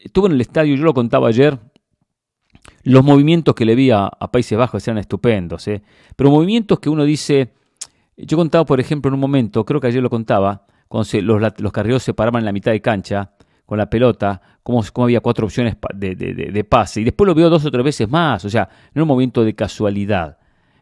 Estuvo 0.03 0.27
en 0.27 0.33
el 0.33 0.41
estadio, 0.41 0.75
yo 0.75 0.83
lo 0.83 0.93
contaba 0.93 1.29
ayer. 1.29 1.57
Los 2.83 3.03
movimientos 3.03 3.55
que 3.55 3.65
le 3.65 3.73
vi 3.73 3.89
a, 3.89 4.07
Países 4.31 4.55
Bajos 4.55 4.87
eran 4.87 4.99
estupendos, 4.99 5.67
¿eh? 5.67 5.81
Pero 6.15 6.29
movimientos 6.29 6.79
que 6.79 6.89
uno 6.89 7.05
dice. 7.05 7.53
Yo 8.15 8.37
contaba, 8.37 8.65
por 8.65 8.79
ejemplo, 8.79 9.09
en 9.09 9.15
un 9.15 9.19
momento, 9.19 9.65
creo 9.65 9.81
que 9.81 9.87
ayer 9.87 10.03
lo 10.03 10.11
contaba, 10.11 10.67
cuando 10.87 11.09
los, 11.21 11.53
los 11.57 11.71
carreros 11.71 12.03
se 12.03 12.13
paraban 12.13 12.41
en 12.41 12.45
la 12.45 12.51
mitad 12.51 12.71
de 12.71 12.81
cancha 12.81 13.31
con 13.65 13.79
la 13.79 13.89
pelota, 13.89 14.41
como, 14.61 14.83
había 14.97 15.21
cuatro 15.21 15.47
opciones 15.47 15.75
de, 15.95 16.13
de, 16.15 16.63
pase. 16.63 17.01
Y 17.01 17.03
después 17.03 17.25
lo 17.25 17.33
veo 17.33 17.49
dos 17.49 17.65
o 17.65 17.71
tres 17.71 17.83
veces 17.83 18.07
más. 18.07 18.45
O 18.45 18.49
sea, 18.49 18.69
no 18.93 18.99
era 18.99 19.03
un 19.03 19.07
movimiento 19.07 19.43
de 19.43 19.55
casualidad. 19.55 20.37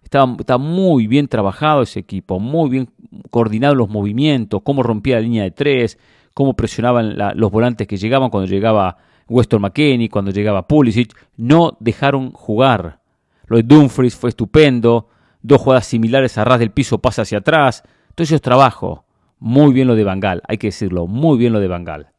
Estaba, 0.09 0.57
muy 0.57 1.05
bien 1.05 1.27
trabajado 1.27 1.83
ese 1.83 1.99
equipo, 1.99 2.39
muy 2.39 2.71
bien 2.71 2.89
coordinados 3.29 3.77
los 3.77 3.89
movimientos, 3.89 4.61
cómo 4.63 4.81
rompía 4.81 5.17
la 5.17 5.21
línea 5.21 5.43
de 5.43 5.51
tres, 5.51 5.99
cómo 6.33 6.55
presionaban 6.55 7.15
los 7.35 7.51
volantes 7.51 7.87
que 7.87 7.97
llegaban 7.97 8.31
cuando 8.31 8.49
llegaba 8.49 8.97
Weston 9.27 9.61
McKenney, 9.61 10.09
cuando 10.09 10.31
llegaba 10.31 10.67
Pulisic. 10.67 11.15
No 11.37 11.77
dejaron 11.79 12.31
jugar. 12.31 13.01
Lo 13.45 13.57
de 13.57 13.63
Dumfries 13.63 14.15
fue 14.15 14.31
estupendo. 14.31 15.09
Dos 15.43 15.61
jugadas 15.61 15.85
similares 15.85 16.39
a 16.39 16.43
ras 16.43 16.57
del 16.57 16.71
piso, 16.71 16.97
pasa 16.97 17.21
hacia 17.21 17.37
atrás. 17.37 17.83
Todo 18.15 18.23
eso 18.23 18.33
es 18.33 18.41
trabajo. 18.41 19.05
Muy 19.37 19.73
bien 19.73 19.87
lo 19.87 19.95
de 19.95 20.03
Bangal, 20.03 20.41
hay 20.47 20.57
que 20.57 20.67
decirlo, 20.67 21.05
muy 21.05 21.37
bien 21.37 21.53
lo 21.53 21.59
de 21.59 21.67
Bangal. 21.67 22.09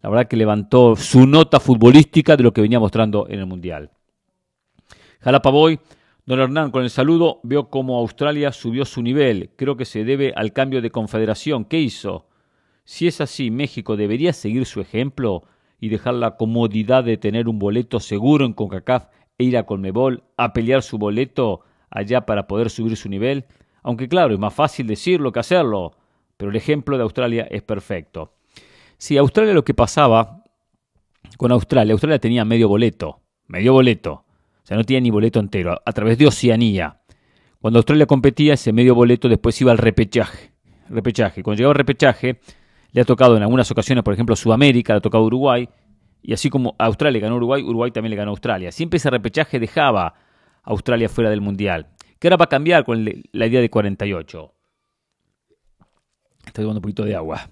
La 0.00 0.08
verdad 0.08 0.28
que 0.28 0.36
levantó 0.36 0.94
su 0.94 1.26
nota 1.26 1.58
futbolística 1.58 2.36
de 2.36 2.44
lo 2.44 2.52
que 2.52 2.60
venía 2.60 2.80
mostrando 2.80 3.26
en 3.28 3.40
el 3.40 3.46
Mundial. 3.46 3.90
Jalapa 5.20 5.50
Boy 5.50 5.78
Don 6.24 6.38
Hernán, 6.38 6.70
con 6.70 6.84
el 6.84 6.90
saludo, 6.90 7.40
veo 7.42 7.68
cómo 7.68 7.98
Australia 7.98 8.52
subió 8.52 8.84
su 8.84 9.02
nivel. 9.02 9.50
Creo 9.56 9.76
que 9.76 9.84
se 9.84 10.04
debe 10.04 10.32
al 10.36 10.52
cambio 10.52 10.80
de 10.80 10.90
confederación. 10.90 11.64
¿Qué 11.64 11.80
hizo? 11.80 12.28
Si 12.84 13.08
es 13.08 13.20
así, 13.20 13.50
México 13.50 13.96
debería 13.96 14.32
seguir 14.32 14.66
su 14.66 14.80
ejemplo 14.80 15.42
y 15.80 15.88
dejar 15.88 16.14
la 16.14 16.36
comodidad 16.36 17.02
de 17.02 17.16
tener 17.16 17.48
un 17.48 17.58
boleto 17.58 17.98
seguro 17.98 18.46
en 18.46 18.52
CONCACAF 18.52 19.06
e 19.36 19.44
ir 19.44 19.56
a 19.56 19.66
Conmebol 19.66 20.22
a 20.36 20.52
pelear 20.52 20.82
su 20.82 20.96
boleto 20.96 21.62
allá 21.90 22.24
para 22.24 22.46
poder 22.46 22.70
subir 22.70 22.96
su 22.96 23.08
nivel. 23.08 23.46
Aunque 23.82 24.08
claro, 24.08 24.32
es 24.32 24.38
más 24.38 24.54
fácil 24.54 24.86
decirlo 24.86 25.32
que 25.32 25.40
hacerlo, 25.40 25.96
pero 26.36 26.50
el 26.52 26.56
ejemplo 26.56 26.96
de 26.96 27.02
Australia 27.02 27.48
es 27.50 27.62
perfecto. 27.62 28.34
Si 28.96 29.16
Australia 29.16 29.54
lo 29.54 29.64
que 29.64 29.74
pasaba 29.74 30.44
con 31.36 31.50
Australia, 31.50 31.92
Australia 31.92 32.20
tenía 32.20 32.44
medio 32.44 32.68
boleto, 32.68 33.20
medio 33.48 33.72
boleto. 33.72 34.24
O 34.62 34.66
sea, 34.66 34.76
no 34.76 34.84
tenía 34.84 35.00
ni 35.00 35.10
boleto 35.10 35.40
entero, 35.40 35.80
a 35.84 35.92
través 35.92 36.18
de 36.18 36.26
Oceanía. 36.26 37.00
Cuando 37.60 37.78
Australia 37.78 38.06
competía, 38.06 38.54
ese 38.54 38.72
medio 38.72 38.94
boleto 38.94 39.28
después 39.28 39.60
iba 39.60 39.72
al 39.72 39.78
repechaje. 39.78 40.52
repechaje. 40.88 41.42
Cuando 41.42 41.58
llegaba 41.58 41.72
el 41.72 41.78
repechaje, 41.78 42.40
le 42.92 43.00
ha 43.00 43.04
tocado 43.04 43.36
en 43.36 43.42
algunas 43.42 43.70
ocasiones, 43.70 44.04
por 44.04 44.14
ejemplo, 44.14 44.36
Sudamérica, 44.36 44.92
le 44.92 44.98
ha 44.98 45.00
tocado 45.00 45.24
Uruguay, 45.24 45.68
y 46.22 46.32
así 46.32 46.50
como 46.50 46.76
Australia 46.78 47.20
ganó 47.20 47.36
Uruguay, 47.36 47.62
Uruguay 47.62 47.90
también 47.90 48.10
le 48.10 48.16
ganó 48.16 48.30
Australia. 48.30 48.70
Siempre 48.70 48.98
ese 48.98 49.10
repechaje 49.10 49.58
dejaba 49.58 50.06
a 50.06 50.14
Australia 50.70 51.08
fuera 51.08 51.30
del 51.30 51.40
Mundial. 51.40 51.88
Que 52.18 52.28
ahora 52.28 52.36
va 52.36 52.44
a 52.44 52.48
cambiar 52.48 52.84
con 52.84 53.04
la 53.04 53.46
idea 53.46 53.60
de 53.60 53.68
48. 53.68 54.54
Estoy 56.46 56.64
tomando 56.64 56.78
un 56.78 56.82
poquito 56.82 57.04
de 57.04 57.16
agua. 57.16 57.48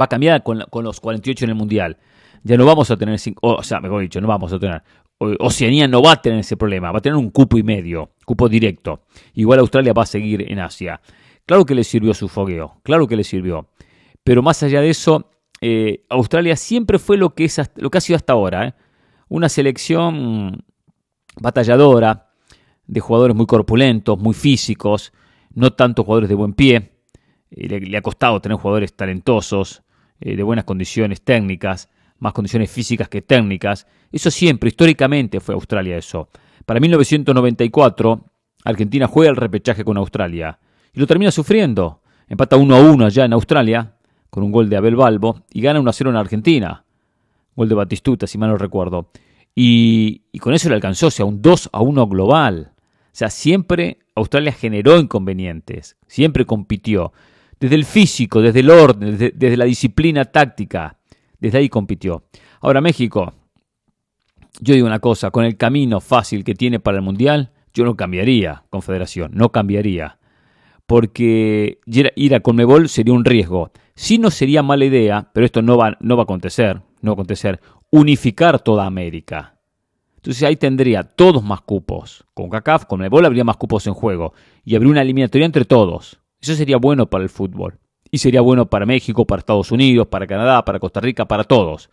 Va 0.00 0.06
a 0.06 0.08
cambiar 0.08 0.42
con, 0.42 0.64
los 0.82 1.00
48 1.00 1.44
en 1.44 1.50
el 1.50 1.56
Mundial. 1.56 1.98
Ya 2.42 2.56
no 2.56 2.64
vamos 2.64 2.90
a 2.90 2.96
tener, 2.96 3.18
o 3.42 3.62
sea, 3.62 3.80
mejor 3.80 4.00
dicho, 4.00 4.20
no 4.20 4.28
vamos 4.28 4.52
a 4.52 4.58
tener. 4.58 4.82
Oceanía 5.18 5.88
no 5.88 6.02
va 6.02 6.12
a 6.12 6.22
tener 6.22 6.40
ese 6.40 6.56
problema, 6.56 6.90
va 6.90 6.98
a 6.98 7.02
tener 7.02 7.16
un 7.16 7.30
cupo 7.30 7.56
y 7.56 7.62
medio, 7.62 8.10
cupo 8.24 8.48
directo. 8.48 9.02
Igual 9.34 9.60
Australia 9.60 9.92
va 9.92 10.02
a 10.02 10.06
seguir 10.06 10.50
en 10.50 10.58
Asia. 10.58 11.00
Claro 11.46 11.64
que 11.64 11.74
le 11.74 11.84
sirvió 11.84 12.14
su 12.14 12.28
fogueo, 12.28 12.80
claro 12.82 13.06
que 13.06 13.16
le 13.16 13.24
sirvió. 13.24 13.68
Pero 14.22 14.42
más 14.42 14.62
allá 14.62 14.80
de 14.80 14.90
eso, 14.90 15.30
eh, 15.60 16.04
Australia 16.08 16.56
siempre 16.56 16.98
fue 16.98 17.16
lo 17.16 17.34
que, 17.34 17.44
es, 17.44 17.60
lo 17.76 17.90
que 17.90 17.98
ha 17.98 18.00
sido 18.00 18.16
hasta 18.16 18.32
ahora. 18.32 18.68
¿eh? 18.68 18.74
Una 19.28 19.48
selección 19.48 20.64
batalladora, 21.40 22.30
de 22.86 23.00
jugadores 23.00 23.36
muy 23.36 23.46
corpulentos, 23.46 24.18
muy 24.18 24.34
físicos, 24.34 25.12
no 25.54 25.72
tanto 25.72 26.04
jugadores 26.04 26.28
de 26.28 26.34
buen 26.34 26.54
pie. 26.54 26.92
Eh, 27.50 27.80
le, 27.80 27.96
ha 27.96 28.02
costado 28.02 28.40
tener 28.40 28.58
jugadores 28.58 28.94
talentosos, 28.94 29.82
de 30.20 30.42
buenas 30.42 30.64
condiciones 30.64 31.20
técnicas, 31.20 31.90
más 32.24 32.32
condiciones 32.32 32.70
físicas 32.70 33.08
que 33.08 33.22
técnicas. 33.22 33.86
Eso 34.10 34.30
siempre, 34.30 34.68
históricamente 34.68 35.38
fue 35.38 35.54
Australia 35.54 35.96
eso. 35.96 36.28
Para 36.66 36.80
1994, 36.80 38.24
Argentina 38.64 39.06
juega 39.06 39.30
el 39.30 39.36
repechaje 39.36 39.84
con 39.84 39.98
Australia 39.98 40.58
y 40.92 40.98
lo 40.98 41.06
termina 41.06 41.30
sufriendo. 41.30 42.00
Empata 42.26 42.56
1 42.56 42.74
a 42.74 42.80
1 42.80 43.06
allá 43.06 43.26
en 43.26 43.34
Australia 43.34 43.94
con 44.30 44.42
un 44.42 44.50
gol 44.50 44.68
de 44.68 44.76
Abel 44.76 44.96
Balbo 44.96 45.42
y 45.52 45.60
gana 45.60 45.78
1 45.78 45.90
a 45.90 45.92
0 45.92 46.10
en 46.10 46.16
Argentina. 46.16 46.84
Gol 47.54 47.68
de 47.68 47.74
Batistuta, 47.74 48.26
si 48.26 48.38
mal 48.38 48.50
no 48.50 48.56
recuerdo. 48.56 49.10
Y, 49.54 50.22
con 50.40 50.54
eso 50.54 50.68
le 50.68 50.74
alcanzó, 50.74 51.08
o 51.08 51.10
sea, 51.10 51.26
un 51.26 51.42
2 51.42 51.70
a 51.72 51.82
1 51.82 52.08
global. 52.08 52.72
O 52.74 53.10
sea, 53.12 53.30
siempre 53.30 53.98
Australia 54.16 54.50
generó 54.52 54.98
inconvenientes, 54.98 55.96
siempre 56.08 56.46
compitió. 56.46 57.12
Desde 57.60 57.76
el 57.76 57.84
físico, 57.84 58.40
desde 58.40 58.60
el 58.60 58.70
orden, 58.70 59.16
desde, 59.16 59.56
la 59.56 59.64
disciplina 59.66 60.24
táctica, 60.24 60.98
desde 61.44 61.58
ahí 61.58 61.68
compitió. 61.68 62.24
Ahora 62.62 62.80
México, 62.80 63.34
yo 64.60 64.72
digo 64.72 64.86
una 64.86 65.00
cosa, 65.00 65.30
con 65.30 65.44
el 65.44 65.58
camino 65.58 66.00
fácil 66.00 66.42
que 66.42 66.54
tiene 66.54 66.80
para 66.80 66.96
el 66.96 67.02
Mundial, 67.02 67.50
yo 67.74 67.84
no 67.84 67.96
cambiaría 67.96 68.64
Confederación, 68.70 69.32
no 69.34 69.50
cambiaría. 69.50 70.18
Porque 70.86 71.80
ir 71.86 72.34
a 72.34 72.40
Conmebol 72.40 72.88
sería 72.88 73.12
un 73.12 73.26
riesgo. 73.26 73.72
Si 73.94 74.16
no 74.16 74.30
sería 74.30 74.62
mala 74.62 74.86
idea, 74.86 75.30
pero 75.34 75.44
esto 75.44 75.60
no 75.60 75.76
va, 75.76 75.98
no 76.00 76.16
va 76.16 76.22
a 76.22 76.24
acontecer, 76.24 76.80
no 77.02 77.10
va 77.10 77.12
a 77.12 77.14
acontecer, 77.14 77.60
unificar 77.90 78.60
toda 78.60 78.86
América. 78.86 79.58
Entonces 80.16 80.42
ahí 80.44 80.56
tendría 80.56 81.02
todos 81.02 81.44
más 81.44 81.60
cupos. 81.60 82.24
Con 82.32 82.48
CACAF, 82.48 82.86
con 82.86 83.04
Ebol 83.04 83.26
habría 83.26 83.44
más 83.44 83.58
cupos 83.58 83.86
en 83.86 83.92
juego. 83.92 84.32
Y 84.64 84.76
habría 84.76 84.92
una 84.92 85.02
eliminatoria 85.02 85.44
entre 85.44 85.66
todos. 85.66 86.20
Eso 86.40 86.54
sería 86.54 86.78
bueno 86.78 87.10
para 87.10 87.24
el 87.24 87.30
fútbol. 87.30 87.78
Y 88.14 88.18
sería 88.18 88.42
bueno 88.42 88.66
para 88.66 88.86
México, 88.86 89.26
para 89.26 89.40
Estados 89.40 89.72
Unidos, 89.72 90.06
para 90.06 90.24
Canadá, 90.28 90.64
para 90.64 90.78
Costa 90.78 91.00
Rica, 91.00 91.24
para 91.24 91.42
todos. 91.42 91.90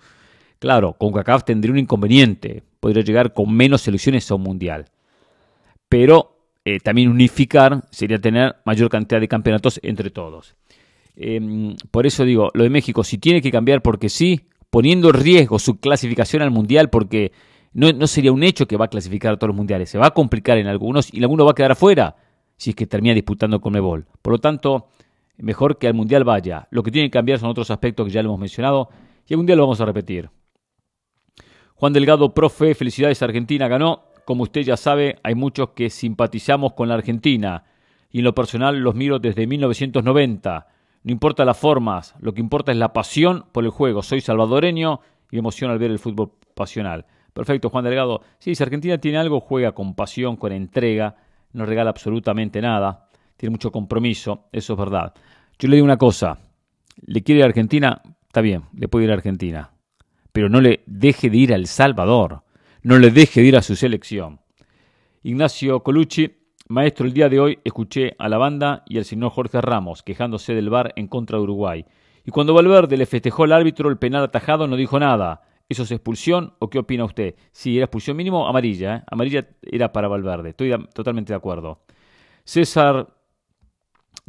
Claro, 0.59 0.93
con 0.93 1.11
CACAF 1.11 1.45
tendría 1.45 1.71
un 1.71 1.79
inconveniente. 1.79 2.61
Podría 2.79 3.03
llegar 3.03 3.33
con 3.33 3.51
menos 3.51 3.81
selecciones 3.81 4.29
a 4.29 4.35
un 4.35 4.43
mundial. 4.43 4.85
Pero 5.89 6.37
eh, 6.63 6.79
también 6.79 7.09
unificar 7.09 7.81
sería 7.89 8.19
tener 8.19 8.57
mayor 8.65 8.87
cantidad 8.89 9.19
de 9.19 9.27
campeonatos 9.27 9.79
entre 9.81 10.11
todos. 10.11 10.53
Em, 11.15 11.75
por 11.89 12.05
eso 12.05 12.23
digo, 12.23 12.51
lo 12.53 12.65
de 12.65 12.69
México, 12.69 13.03
si 13.03 13.17
tiene 13.17 13.41
que 13.41 13.51
cambiar 13.51 13.81
porque 13.81 14.07
sí, 14.07 14.41
poniendo 14.69 15.09
en 15.09 15.15
riesgo 15.15 15.57
su 15.57 15.79
clasificación 15.79 16.43
al 16.43 16.51
Mundial, 16.51 16.91
porque 16.91 17.31
no, 17.73 18.05
sería 18.05 18.31
un 18.31 18.43
hecho 18.43 18.67
que 18.67 18.77
va 18.77 18.85
a 18.85 18.89
clasificar 18.89 19.33
a 19.33 19.37
todos 19.37 19.47
los 19.47 19.57
mundiales, 19.57 19.89
se 19.89 19.97
va 19.97 20.05
a 20.05 20.11
complicar 20.11 20.59
en 20.59 20.67
algunos 20.67 21.11
y 21.11 21.19
alguno 21.23 21.45
va 21.45 21.53
a 21.53 21.55
quedar 21.55 21.71
afuera 21.71 22.15
si 22.57 22.69
es 22.69 22.75
que 22.75 22.85
termina 22.85 23.15
disputando 23.15 23.59
con 23.59 23.73
Mebol. 23.73 24.05
Por 24.21 24.33
lo 24.33 24.37
tanto, 24.39 24.89
mejor 25.41 25.77
que 25.77 25.87
al 25.87 25.93
Mundial 25.93 26.23
vaya. 26.23 26.67
Lo 26.71 26.83
que 26.83 26.91
tiene 26.91 27.07
que 27.07 27.13
cambiar 27.13 27.39
son 27.39 27.49
otros 27.49 27.71
aspectos 27.71 28.05
que 28.05 28.13
ya 28.13 28.21
lo 28.23 28.29
hemos 28.29 28.39
mencionado 28.39 28.89
y 29.27 29.33
algún 29.33 29.45
día 29.45 29.55
lo 29.55 29.63
vamos 29.63 29.81
a 29.81 29.85
repetir. 29.85 30.29
Juan 31.75 31.93
Delgado, 31.93 32.33
profe, 32.33 32.75
felicidades, 32.75 33.21
Argentina 33.21 33.67
ganó. 33.67 34.03
Como 34.25 34.43
usted 34.43 34.61
ya 34.61 34.77
sabe, 34.77 35.17
hay 35.23 35.35
muchos 35.35 35.69
que 35.69 35.89
simpatizamos 35.89 36.73
con 36.73 36.87
la 36.87 36.95
Argentina 36.95 37.65
y 38.11 38.19
en 38.19 38.25
lo 38.25 38.35
personal 38.35 38.77
los 38.79 38.95
miro 38.95 39.19
desde 39.19 39.47
1990 39.47 40.67
no 41.03 41.11
importa 41.11 41.45
las 41.45 41.57
formas, 41.57 42.13
lo 42.19 42.33
que 42.33 42.41
importa 42.41 42.71
es 42.71 42.77
la 42.77 42.93
pasión 42.93 43.45
por 43.51 43.63
el 43.63 43.71
juego. 43.71 44.03
Soy 44.03 44.21
salvadoreño 44.21 44.99
y 45.31 45.35
me 45.35 45.39
emociona 45.39 45.73
al 45.73 45.79
ver 45.79 45.89
el 45.89 45.97
fútbol 45.97 46.33
pasional. 46.53 47.07
Perfecto, 47.33 47.69
Juan 47.69 47.83
Delgado. 47.83 48.21
Sí, 48.37 48.53
si 48.53 48.61
Argentina 48.61 48.99
tiene 48.99 49.17
algo, 49.17 49.39
juega 49.39 49.71
con 49.71 49.95
pasión, 49.95 50.35
con 50.35 50.51
entrega, 50.51 51.15
no 51.53 51.65
regala 51.65 51.89
absolutamente 51.89 52.61
nada, 52.61 53.07
tiene 53.41 53.53
mucho 53.53 53.71
compromiso, 53.71 54.49
eso 54.51 54.73
es 54.73 54.79
verdad. 54.79 55.15
Yo 55.57 55.67
le 55.67 55.77
digo 55.77 55.85
una 55.85 55.97
cosa, 55.97 56.37
le 57.07 57.23
quiere 57.23 57.39
ir 57.39 57.43
a 57.43 57.47
Argentina, 57.47 58.03
está 58.27 58.39
bien, 58.39 58.65
le 58.71 58.87
puede 58.87 59.05
ir 59.05 59.09
a 59.11 59.15
Argentina, 59.15 59.71
pero 60.31 60.47
no 60.47 60.61
le 60.61 60.83
deje 60.85 61.31
de 61.31 61.37
ir 61.37 61.51
a 61.51 61.55
El 61.55 61.65
Salvador, 61.65 62.43
no 62.83 62.99
le 62.99 63.09
deje 63.09 63.41
de 63.41 63.47
ir 63.47 63.57
a 63.57 63.63
su 63.63 63.75
selección. 63.75 64.41
Ignacio 65.23 65.81
Colucci 65.81 66.37
Maestro, 66.67 67.07
el 67.07 67.13
día 67.13 67.29
de 67.29 67.39
hoy 67.39 67.57
escuché 67.63 68.15
a 68.19 68.29
la 68.29 68.37
banda 68.37 68.83
y 68.87 68.99
al 68.99 69.05
señor 69.05 69.31
Jorge 69.31 69.59
Ramos 69.59 70.03
quejándose 70.03 70.53
del 70.53 70.69
VAR 70.69 70.93
en 70.95 71.07
contra 71.07 71.39
de 71.39 71.43
Uruguay. 71.43 71.83
Y 72.23 72.29
cuando 72.29 72.53
Valverde 72.53 72.95
le 72.95 73.07
festejó 73.07 73.45
al 73.45 73.53
árbitro 73.53 73.89
el 73.89 73.97
penal 73.97 74.23
atajado 74.23 74.67
no 74.67 74.75
dijo 74.75 74.99
nada. 74.99 75.41
¿Eso 75.67 75.81
es 75.81 75.91
expulsión 75.91 76.53
o 76.59 76.69
qué 76.69 76.77
opina 76.77 77.05
usted? 77.05 77.33
Sí, 77.51 77.77
era 77.77 77.85
expulsión 77.85 78.15
mínimo 78.17 78.47
amarilla. 78.47 78.97
¿eh? 78.97 79.03
Amarilla 79.09 79.47
era 79.63 79.91
para 79.91 80.07
Valverde. 80.07 80.49
Estoy 80.49 80.71
totalmente 80.93 81.33
de 81.33 81.37
acuerdo. 81.37 81.81
César 82.43 83.07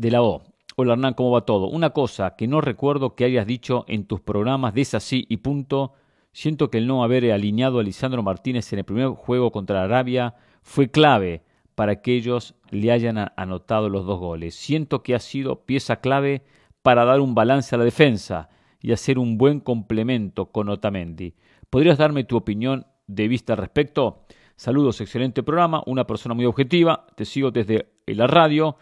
de 0.02 0.10
la 0.10 0.20
O. 0.20 0.42
Hola 0.74 0.94
Hernán, 0.94 1.14
¿cómo 1.14 1.30
va 1.30 1.46
todo? 1.46 1.68
Una 1.68 1.90
cosa 1.90 2.34
que 2.34 2.48
no 2.48 2.60
recuerdo 2.60 3.14
que 3.14 3.24
hayas 3.24 3.46
dicho 3.46 3.84
en 3.86 4.04
tus 4.04 4.20
programas 4.20 4.74
de 4.74 4.80
esa 4.80 4.98
sí 4.98 5.24
y 5.28 5.36
punto. 5.36 5.92
Siento 6.32 6.70
que 6.70 6.78
el 6.78 6.88
no 6.88 7.04
haber 7.04 7.30
alineado 7.30 7.78
a 7.78 7.84
Lisandro 7.84 8.20
Martínez 8.20 8.72
en 8.72 8.80
el 8.80 8.84
primer 8.84 9.10
juego 9.10 9.52
contra 9.52 9.84
Arabia 9.84 10.34
fue 10.60 10.90
clave 10.90 11.44
para 11.76 12.02
que 12.02 12.16
ellos 12.16 12.56
le 12.70 12.90
hayan 12.90 13.30
anotado 13.36 13.88
los 13.88 14.04
dos 14.04 14.18
goles. 14.18 14.56
Siento 14.56 15.04
que 15.04 15.14
ha 15.14 15.20
sido 15.20 15.64
pieza 15.66 16.00
clave 16.00 16.42
para 16.82 17.04
dar 17.04 17.20
un 17.20 17.36
balance 17.36 17.72
a 17.72 17.78
la 17.78 17.84
defensa 17.84 18.48
y 18.80 18.90
hacer 18.90 19.20
un 19.20 19.38
buen 19.38 19.60
complemento 19.60 20.46
con 20.46 20.68
Otamendi. 20.68 21.34
¿Podrías 21.70 21.98
darme 21.98 22.24
tu 22.24 22.36
opinión 22.36 22.86
de 23.06 23.28
vista 23.28 23.52
al 23.52 23.60
respecto? 23.60 24.24
Saludos, 24.56 25.00
excelente 25.00 25.44
programa, 25.44 25.84
una 25.86 26.08
persona 26.08 26.34
muy 26.34 26.44
objetiva, 26.44 27.06
te 27.14 27.24
sigo 27.24 27.52
desde 27.52 27.86
la 28.06 28.26
radio 28.26 28.76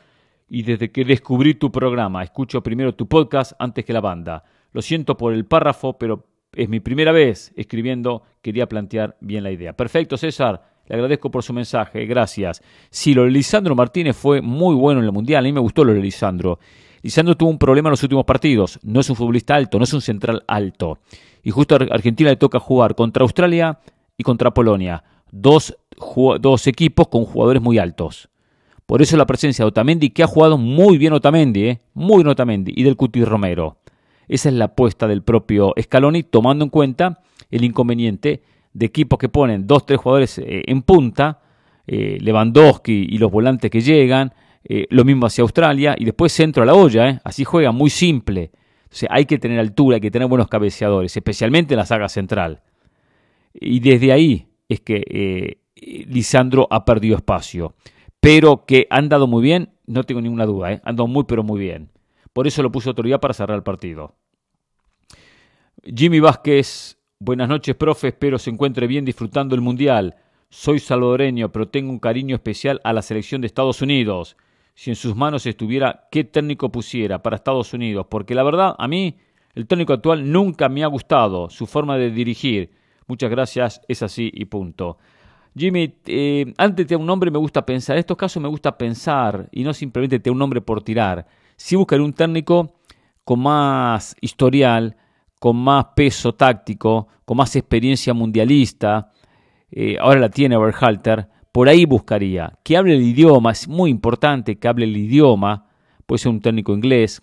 y 0.50 0.64
desde 0.64 0.90
que 0.90 1.04
descubrí 1.04 1.54
tu 1.54 1.70
programa. 1.70 2.22
Escucho 2.22 2.62
primero 2.62 2.94
tu 2.94 3.06
podcast 3.06 3.52
antes 3.58 3.84
que 3.84 3.92
la 3.92 4.00
banda. 4.00 4.42
Lo 4.72 4.82
siento 4.82 5.16
por 5.16 5.32
el 5.32 5.46
párrafo, 5.46 5.96
pero 5.96 6.26
es 6.52 6.68
mi 6.68 6.80
primera 6.80 7.12
vez 7.12 7.52
escribiendo, 7.56 8.24
quería 8.42 8.68
plantear 8.68 9.16
bien 9.20 9.44
la 9.44 9.52
idea. 9.52 9.72
Perfecto, 9.72 10.16
César. 10.16 10.68
Le 10.86 10.96
agradezco 10.96 11.30
por 11.30 11.44
su 11.44 11.52
mensaje, 11.52 12.04
gracias. 12.04 12.62
Sí, 12.90 13.14
lo 13.14 13.22
de 13.22 13.30
Lisandro 13.30 13.76
Martínez 13.76 14.16
fue 14.16 14.42
muy 14.42 14.74
bueno 14.74 14.98
en 15.00 15.06
el 15.06 15.12
Mundial, 15.12 15.44
a 15.44 15.46
mí 15.46 15.52
me 15.52 15.60
gustó 15.60 15.84
lo 15.84 15.94
de 15.94 16.00
Lisandro. 16.00 16.58
Lisandro 17.02 17.36
tuvo 17.36 17.48
un 17.48 17.58
problema 17.58 17.88
en 17.88 17.92
los 17.92 18.02
últimos 18.02 18.24
partidos, 18.24 18.80
no 18.82 18.98
es 18.98 19.08
un 19.08 19.14
futbolista 19.14 19.54
alto, 19.54 19.78
no 19.78 19.84
es 19.84 19.92
un 19.92 20.00
central 20.00 20.42
alto. 20.48 20.98
Y 21.44 21.52
justo 21.52 21.76
a 21.76 21.78
Argentina 21.78 22.30
le 22.30 22.36
toca 22.36 22.58
jugar 22.58 22.96
contra 22.96 23.22
Australia 23.22 23.78
y 24.18 24.24
contra 24.24 24.52
Polonia, 24.52 25.04
dos, 25.30 25.76
dos 26.40 26.66
equipos 26.66 27.06
con 27.06 27.24
jugadores 27.24 27.62
muy 27.62 27.78
altos. 27.78 28.29
Por 28.90 29.02
eso 29.02 29.16
la 29.16 29.24
presencia 29.24 29.64
de 29.64 29.68
Otamendi, 29.68 30.10
que 30.10 30.24
ha 30.24 30.26
jugado 30.26 30.58
muy 30.58 30.98
bien 30.98 31.12
Otamendi, 31.12 31.62
¿eh? 31.62 31.80
muy 31.94 32.16
bien 32.16 32.26
Otamendi, 32.26 32.72
y 32.74 32.82
del 32.82 32.96
Cuti 32.96 33.24
Romero. 33.24 33.78
Esa 34.26 34.48
es 34.48 34.56
la 34.56 34.64
apuesta 34.64 35.06
del 35.06 35.22
propio 35.22 35.72
Scaloni, 35.80 36.24
tomando 36.24 36.64
en 36.64 36.70
cuenta 36.70 37.22
el 37.52 37.62
inconveniente 37.62 38.42
de 38.72 38.86
equipos 38.86 39.16
que 39.16 39.28
ponen 39.28 39.68
dos, 39.68 39.86
tres 39.86 40.00
jugadores 40.00 40.38
eh, 40.38 40.64
en 40.66 40.82
punta, 40.82 41.38
eh, 41.86 42.18
Lewandowski 42.20 43.06
y 43.08 43.18
los 43.18 43.30
volantes 43.30 43.70
que 43.70 43.80
llegan, 43.80 44.34
eh, 44.64 44.88
lo 44.90 45.04
mismo 45.04 45.26
hacia 45.26 45.42
Australia, 45.42 45.94
y 45.96 46.04
después 46.04 46.32
centro 46.32 46.64
a 46.64 46.66
la 46.66 46.74
olla, 46.74 47.20
así 47.22 47.44
juega, 47.44 47.70
muy 47.70 47.90
simple. 47.90 48.50
sea, 48.90 49.08
hay 49.12 49.24
que 49.24 49.38
tener 49.38 49.60
altura, 49.60 49.98
hay 49.98 50.00
que 50.00 50.10
tener 50.10 50.26
buenos 50.26 50.48
cabeceadores, 50.48 51.16
especialmente 51.16 51.74
en 51.74 51.78
la 51.78 51.86
saga 51.86 52.08
central. 52.08 52.62
Y 53.54 53.78
desde 53.78 54.10
ahí 54.10 54.48
es 54.68 54.80
que 54.80 55.60
Lisandro 56.08 56.66
ha 56.72 56.84
perdido 56.84 57.14
espacio. 57.14 57.76
Pero 58.20 58.66
que 58.66 58.86
han 58.90 59.08
dado 59.08 59.26
muy 59.26 59.42
bien, 59.42 59.70
no 59.86 60.04
tengo 60.04 60.20
ninguna 60.20 60.46
duda, 60.46 60.80
han 60.84 60.96
dado 60.96 61.06
muy 61.06 61.24
pero 61.24 61.42
muy 61.42 61.60
bien. 61.60 61.90
Por 62.32 62.46
eso 62.46 62.62
lo 62.62 62.70
puso 62.70 62.90
autoridad 62.90 63.20
para 63.20 63.34
cerrar 63.34 63.56
el 63.56 63.62
partido. 63.62 64.14
Jimmy 65.82 66.20
Vázquez 66.20 67.00
Buenas 67.22 67.50
noches, 67.50 67.76
profe. 67.76 68.08
Espero 68.08 68.38
se 68.38 68.48
encuentre 68.48 68.86
bien 68.86 69.04
disfrutando 69.04 69.54
el 69.54 69.60
Mundial. 69.60 70.16
Soy 70.48 70.78
salvadoreño, 70.78 71.52
pero 71.52 71.68
tengo 71.68 71.90
un 71.90 71.98
cariño 71.98 72.34
especial 72.34 72.80
a 72.82 72.94
la 72.94 73.02
selección 73.02 73.42
de 73.42 73.46
Estados 73.46 73.82
Unidos. 73.82 74.38
si 74.74 74.88
en 74.88 74.96
sus 74.96 75.14
manos 75.14 75.44
estuviera 75.44 76.08
qué 76.10 76.24
técnico 76.24 76.72
pusiera 76.72 77.22
para 77.22 77.36
Estados 77.36 77.74
Unidos, 77.74 78.06
porque 78.08 78.34
la 78.34 78.42
verdad 78.42 78.74
a 78.78 78.88
mí 78.88 79.18
el 79.54 79.66
técnico 79.66 79.92
actual 79.92 80.32
nunca 80.32 80.70
me 80.70 80.82
ha 80.82 80.86
gustado, 80.86 81.50
su 81.50 81.66
forma 81.66 81.98
de 81.98 82.10
dirigir. 82.10 82.70
Muchas 83.06 83.28
gracias, 83.28 83.82
es 83.86 84.02
así 84.02 84.30
y 84.32 84.46
punto. 84.46 84.96
Jimmy, 85.56 85.94
eh, 86.06 86.52
antes 86.56 86.86
de 86.86 86.96
un 86.96 87.06
nombre 87.06 87.30
me 87.30 87.38
gusta 87.38 87.64
pensar, 87.66 87.96
en 87.96 88.00
estos 88.00 88.16
casos 88.16 88.42
me 88.42 88.48
gusta 88.48 88.76
pensar 88.76 89.48
y 89.50 89.64
no 89.64 89.72
simplemente 89.72 90.20
te 90.20 90.30
un 90.30 90.38
nombre 90.38 90.60
por 90.60 90.82
tirar. 90.82 91.26
Si 91.56 91.76
buscar 91.76 92.00
un 92.00 92.12
técnico 92.12 92.74
con 93.24 93.40
más 93.40 94.16
historial, 94.20 94.96
con 95.38 95.56
más 95.56 95.86
peso 95.96 96.34
táctico, 96.34 97.08
con 97.24 97.36
más 97.36 97.54
experiencia 97.56 98.14
mundialista, 98.14 99.12
eh, 99.70 99.96
ahora 100.00 100.20
la 100.20 100.28
tiene 100.28 100.56
Berhalter, 100.56 101.28
por 101.52 101.68
ahí 101.68 101.84
buscaría. 101.84 102.58
Que 102.62 102.76
hable 102.76 102.94
el 102.94 103.02
idioma, 103.02 103.52
es 103.52 103.68
muy 103.68 103.90
importante 103.90 104.58
que 104.58 104.68
hable 104.68 104.84
el 104.84 104.96
idioma, 104.96 105.66
puede 106.06 106.18
ser 106.18 106.30
un 106.30 106.40
técnico 106.40 106.72
inglés, 106.72 107.22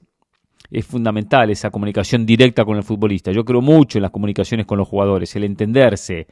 es 0.69 0.85
fundamental 0.85 1.49
esa 1.49 1.69
comunicación 1.71 2.25
directa 2.25 2.65
con 2.65 2.77
el 2.77 2.83
futbolista. 2.83 3.31
Yo 3.31 3.45
creo 3.45 3.61
mucho 3.61 3.97
en 3.97 4.01
las 4.01 4.11
comunicaciones 4.11 4.65
con 4.65 4.77
los 4.77 4.87
jugadores, 4.87 5.35
el 5.35 5.45
entenderse, 5.45 6.27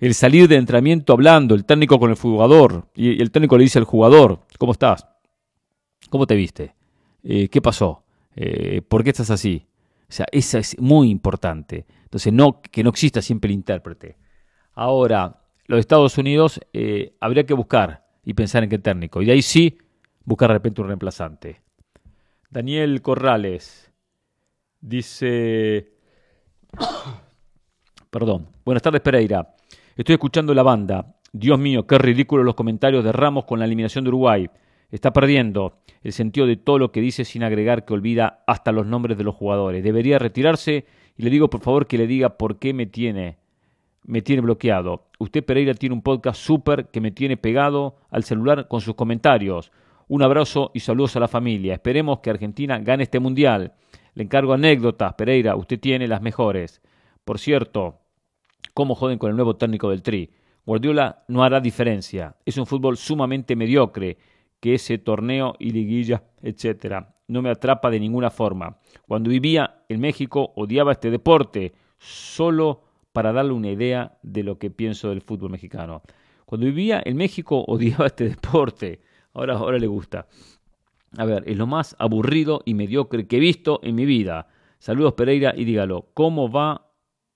el 0.00 0.14
salir 0.14 0.48
de 0.48 0.56
entrenamiento 0.56 1.12
hablando, 1.12 1.54
el 1.54 1.66
técnico 1.66 1.98
con 1.98 2.10
el 2.10 2.16
jugador, 2.16 2.88
y 2.94 3.20
el 3.20 3.30
técnico 3.30 3.58
le 3.58 3.64
dice 3.64 3.78
al 3.78 3.84
jugador, 3.84 4.40
¿cómo 4.58 4.72
estás? 4.72 5.06
¿Cómo 6.08 6.26
te 6.26 6.34
viste? 6.34 6.74
Eh, 7.22 7.48
¿Qué 7.48 7.60
pasó? 7.60 8.02
Eh, 8.34 8.80
¿Por 8.80 9.04
qué 9.04 9.10
estás 9.10 9.30
así? 9.30 9.66
O 10.08 10.12
sea, 10.12 10.26
esa 10.32 10.58
es 10.58 10.78
muy 10.80 11.10
importante. 11.10 11.84
Entonces, 12.02 12.32
no, 12.32 12.62
que 12.62 12.82
no 12.82 12.90
exista 12.90 13.20
siempre 13.20 13.48
el 13.48 13.54
intérprete. 13.54 14.16
Ahora, 14.72 15.42
los 15.66 15.78
Estados 15.78 16.16
Unidos 16.16 16.58
eh, 16.72 17.14
habría 17.20 17.44
que 17.44 17.54
buscar 17.54 18.06
y 18.24 18.32
pensar 18.32 18.64
en 18.64 18.70
qué 18.70 18.78
técnico. 18.78 19.20
Y 19.20 19.26
de 19.26 19.32
ahí 19.32 19.42
sí, 19.42 19.76
buscar 20.24 20.48
de 20.48 20.54
repente 20.54 20.80
un 20.80 20.88
reemplazante. 20.88 21.60
Daniel 22.48 23.02
Corrales 23.02 23.92
dice... 24.80 25.92
Perdón. 28.10 28.48
Buenas 28.64 28.82
tardes, 28.82 29.02
Pereira. 29.02 29.54
Estoy 29.96 30.14
escuchando 30.14 30.54
la 30.54 30.62
banda. 30.62 31.16
Dios 31.32 31.58
mío, 31.58 31.86
qué 31.86 31.98
ridículo 31.98 32.44
los 32.44 32.54
comentarios 32.54 33.04
de 33.04 33.12
Ramos 33.12 33.44
con 33.44 33.58
la 33.58 33.64
eliminación 33.64 34.04
de 34.04 34.10
Uruguay. 34.10 34.48
Está 34.90 35.12
perdiendo 35.12 35.78
el 36.02 36.12
sentido 36.12 36.46
de 36.46 36.56
todo 36.56 36.78
lo 36.78 36.92
que 36.92 37.00
dice 37.00 37.24
sin 37.24 37.42
agregar 37.42 37.84
que 37.84 37.94
olvida 37.94 38.44
hasta 38.46 38.72
los 38.72 38.86
nombres 38.86 39.18
de 39.18 39.24
los 39.24 39.34
jugadores. 39.34 39.82
Debería 39.82 40.18
retirarse 40.18 40.86
y 41.16 41.22
le 41.22 41.30
digo 41.30 41.50
por 41.50 41.60
favor 41.60 41.86
que 41.86 41.98
le 41.98 42.06
diga 42.06 42.30
por 42.36 42.58
qué 42.58 42.72
me 42.72 42.86
tiene 42.86 43.38
me 44.04 44.22
tiene 44.22 44.42
bloqueado. 44.42 45.08
Usted 45.18 45.44
Pereira 45.44 45.74
tiene 45.74 45.94
un 45.94 46.02
podcast 46.02 46.40
súper 46.40 46.86
que 46.88 47.00
me 47.00 47.10
tiene 47.10 47.36
pegado 47.36 47.96
al 48.10 48.24
celular 48.24 48.66
con 48.68 48.80
sus 48.80 48.94
comentarios. 48.94 49.72
Un 50.08 50.22
abrazo 50.22 50.70
y 50.72 50.80
saludos 50.80 51.16
a 51.16 51.20
la 51.20 51.28
familia. 51.28 51.74
Esperemos 51.74 52.20
que 52.20 52.30
Argentina 52.30 52.78
gane 52.78 53.04
este 53.04 53.20
mundial. 53.20 53.74
Le 54.14 54.24
encargo 54.24 54.52
anécdotas, 54.52 55.14
Pereira, 55.14 55.54
usted 55.54 55.78
tiene 55.78 56.08
las 56.08 56.22
mejores. 56.22 56.80
Por 57.24 57.38
cierto, 57.38 57.99
¿cómo 58.74 58.94
joden 58.94 59.18
con 59.18 59.30
el 59.30 59.36
nuevo 59.36 59.56
técnico 59.56 59.90
del 59.90 60.02
Tri? 60.02 60.30
Guardiola 60.66 61.24
no 61.28 61.42
hará 61.42 61.60
diferencia. 61.60 62.36
Es 62.44 62.56
un 62.56 62.66
fútbol 62.66 62.96
sumamente 62.96 63.56
mediocre 63.56 64.18
que 64.60 64.74
ese 64.74 64.98
torneo 64.98 65.54
y 65.58 65.70
liguilla, 65.70 66.22
etcétera, 66.42 67.14
no 67.28 67.42
me 67.42 67.50
atrapa 67.50 67.90
de 67.90 68.00
ninguna 68.00 68.30
forma. 68.30 68.78
Cuando 69.06 69.30
vivía 69.30 69.84
en 69.88 70.00
México 70.00 70.52
odiaba 70.56 70.92
este 70.92 71.10
deporte, 71.10 71.72
solo 71.98 72.82
para 73.12 73.32
darle 73.32 73.52
una 73.52 73.70
idea 73.70 74.18
de 74.22 74.42
lo 74.42 74.58
que 74.58 74.70
pienso 74.70 75.08
del 75.08 75.22
fútbol 75.22 75.50
mexicano. 75.50 76.02
Cuando 76.44 76.66
vivía 76.66 77.02
en 77.04 77.16
México 77.16 77.64
odiaba 77.68 78.06
este 78.06 78.28
deporte, 78.28 79.00
ahora, 79.32 79.54
ahora 79.56 79.78
le 79.78 79.86
gusta. 79.86 80.26
A 81.16 81.24
ver, 81.24 81.42
es 81.46 81.56
lo 81.56 81.66
más 81.66 81.96
aburrido 81.98 82.62
y 82.64 82.74
mediocre 82.74 83.26
que 83.26 83.38
he 83.38 83.40
visto 83.40 83.80
en 83.82 83.94
mi 83.94 84.04
vida. 84.04 84.48
Saludos 84.78 85.14
Pereira 85.14 85.52
y 85.56 85.64
dígalo, 85.64 86.08
¿cómo 86.14 86.50
va? 86.50 86.89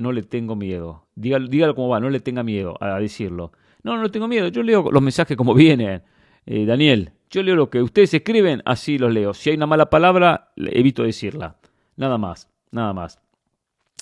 No 0.04 0.12
le 0.12 0.22
tengo 0.22 0.54
miedo. 0.54 1.06
Dígalo, 1.14 1.48
dígalo 1.48 1.74
cómo 1.74 1.88
va, 1.88 1.98
no 1.98 2.10
le 2.10 2.20
tenga 2.20 2.42
miedo 2.42 2.76
a 2.78 3.00
decirlo. 3.00 3.52
No, 3.82 3.96
no 3.96 4.10
tengo 4.10 4.28
miedo, 4.28 4.48
yo 4.48 4.62
leo 4.62 4.90
los 4.92 5.02
mensajes 5.02 5.34
como 5.34 5.54
vienen. 5.54 6.02
Eh, 6.44 6.66
Daniel, 6.66 7.12
yo 7.30 7.42
leo 7.42 7.56
lo 7.56 7.70
que 7.70 7.80
ustedes 7.80 8.12
escriben, 8.12 8.60
así 8.66 8.98
los 8.98 9.10
leo. 9.10 9.32
Si 9.32 9.48
hay 9.48 9.56
una 9.56 9.64
mala 9.64 9.88
palabra, 9.88 10.52
evito 10.56 11.04
decirla. 11.04 11.56
Nada 11.96 12.18
más, 12.18 12.50
nada 12.70 12.92
más. 12.92 13.18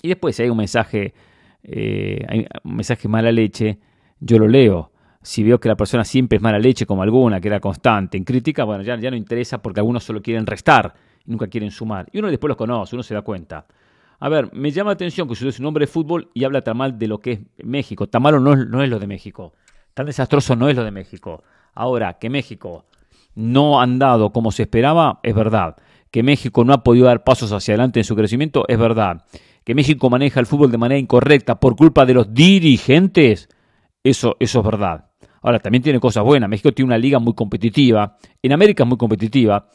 Y 0.03 0.09
después, 0.09 0.35
si 0.35 0.43
hay 0.43 0.51
un 0.51 0.57
mensaje, 0.57 1.15
eh, 1.63 2.27
hay 2.29 2.49
un 2.65 2.75
mensaje 2.75 3.07
mala 3.07 3.31
leche, 3.31 3.79
yo 4.19 4.41
lo 4.41 4.49
leo. 4.49 4.91
Si 5.23 5.45
veo 5.45 5.61
que 5.61 5.69
la 5.69 5.77
persona 5.77 6.03
siempre 6.03 6.39
es 6.39 6.43
mala 6.43 6.59
leche, 6.59 6.85
como 6.85 7.05
alguna, 7.05 7.41
que 7.41 7.47
era 7.47 7.61
constante 7.61 8.17
en 8.17 8.25
crítica, 8.25 8.65
bueno, 8.65 8.83
ya, 8.83 8.99
ya 8.99 9.09
no 9.09 9.17
interesa 9.17 9.63
porque 9.63 9.79
algunos 9.79 10.03
solo 10.03 10.21
quieren 10.21 10.47
restar 10.47 10.97
nunca 11.27 11.47
quieren 11.47 11.71
sumar. 11.71 12.09
Y 12.13 12.19
uno 12.19 12.29
después 12.29 12.49
los 12.49 12.57
conoce, 12.57 12.97
uno 12.97 13.03
se 13.03 13.15
da 13.15 13.23
cuenta. 13.23 13.67
A 14.25 14.29
ver, 14.29 14.55
me 14.55 14.71
llama 14.71 14.91
la 14.91 14.95
atención 14.95 15.27
que 15.27 15.33
usted 15.33 15.49
es 15.49 15.59
un 15.59 15.67
hombre 15.67 15.83
de 15.83 15.91
fútbol 15.91 16.31
y 16.33 16.45
habla 16.45 16.63
tan 16.63 16.77
mal 16.77 16.97
de 16.97 17.09
lo 17.09 17.19
que 17.19 17.33
es 17.33 17.41
México. 17.65 18.09
Tan 18.09 18.23
malo 18.23 18.39
no, 18.39 18.55
no 18.55 18.81
es 18.81 18.89
lo 18.89 19.01
de 19.01 19.09
México. 19.09 19.53
Tan 19.95 20.07
desastroso 20.07 20.55
no 20.55 20.69
es 20.69 20.77
lo 20.77 20.85
de 20.85 20.93
México. 20.93 21.43
Ahora, 21.75 22.21
que 22.21 22.31
México 22.31 22.85
no 23.35 23.81
ha 23.81 23.83
andado 23.83 24.31
como 24.31 24.53
se 24.53 24.63
esperaba, 24.63 25.19
es 25.25 25.35
verdad. 25.35 25.75
Que 26.13 26.23
México 26.23 26.65
no 26.65 26.73
ha 26.73 26.85
podido 26.85 27.07
dar 27.07 27.25
pasos 27.25 27.51
hacia 27.51 27.75
adelante 27.75 27.99
en 27.99 28.05
su 28.05 28.15
crecimiento, 28.15 28.65
es 28.69 28.79
verdad. 28.79 29.25
Que 29.65 29.75
México 29.75 30.09
maneja 30.09 30.39
el 30.39 30.47
fútbol 30.47 30.71
de 30.71 30.79
manera 30.79 31.01
incorrecta 31.01 31.59
por 31.59 31.75
culpa 31.75 32.07
de 32.07 32.15
los 32.15 32.33
dirigentes, 32.33 33.49
eso, 34.05 34.37
eso 34.39 34.59
es 34.61 34.65
verdad. 34.65 35.07
Ahora, 35.43 35.59
también 35.59 35.83
tiene 35.83 35.99
cosas 35.99 36.23
buenas. 36.23 36.49
México 36.49 36.71
tiene 36.71 36.87
una 36.87 36.99
liga 36.99 37.19
muy 37.19 37.35
competitiva. 37.35 38.17
En 38.41 38.53
América 38.53 38.85
es 38.85 38.89
muy 38.89 38.99
competitiva. 38.99 39.67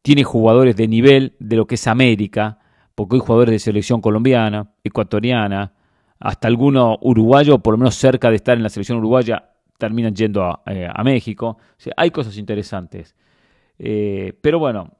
Tiene 0.00 0.22
jugadores 0.22 0.76
de 0.76 0.86
nivel 0.86 1.34
de 1.40 1.56
lo 1.56 1.66
que 1.66 1.74
es 1.74 1.88
América, 1.88 2.60
porque 2.96 3.16
hay 3.16 3.20
jugadores 3.20 3.52
de 3.52 3.58
selección 3.60 4.00
colombiana, 4.00 4.72
ecuatoriana, 4.82 5.74
hasta 6.18 6.48
alguno 6.48 6.98
uruguayo, 7.02 7.58
por 7.58 7.74
lo 7.74 7.78
menos 7.78 7.94
cerca 7.94 8.30
de 8.30 8.36
estar 8.36 8.56
en 8.56 8.62
la 8.62 8.70
selección 8.70 8.98
uruguaya, 8.98 9.50
terminan 9.78 10.14
yendo 10.14 10.42
a, 10.42 10.62
eh, 10.66 10.88
México. 11.04 11.58
hay 11.96 12.10
cosas 12.10 12.38
interesantes. 12.38 13.14
Eh, 13.78 14.32
pero 14.40 14.58
bueno, 14.58 14.96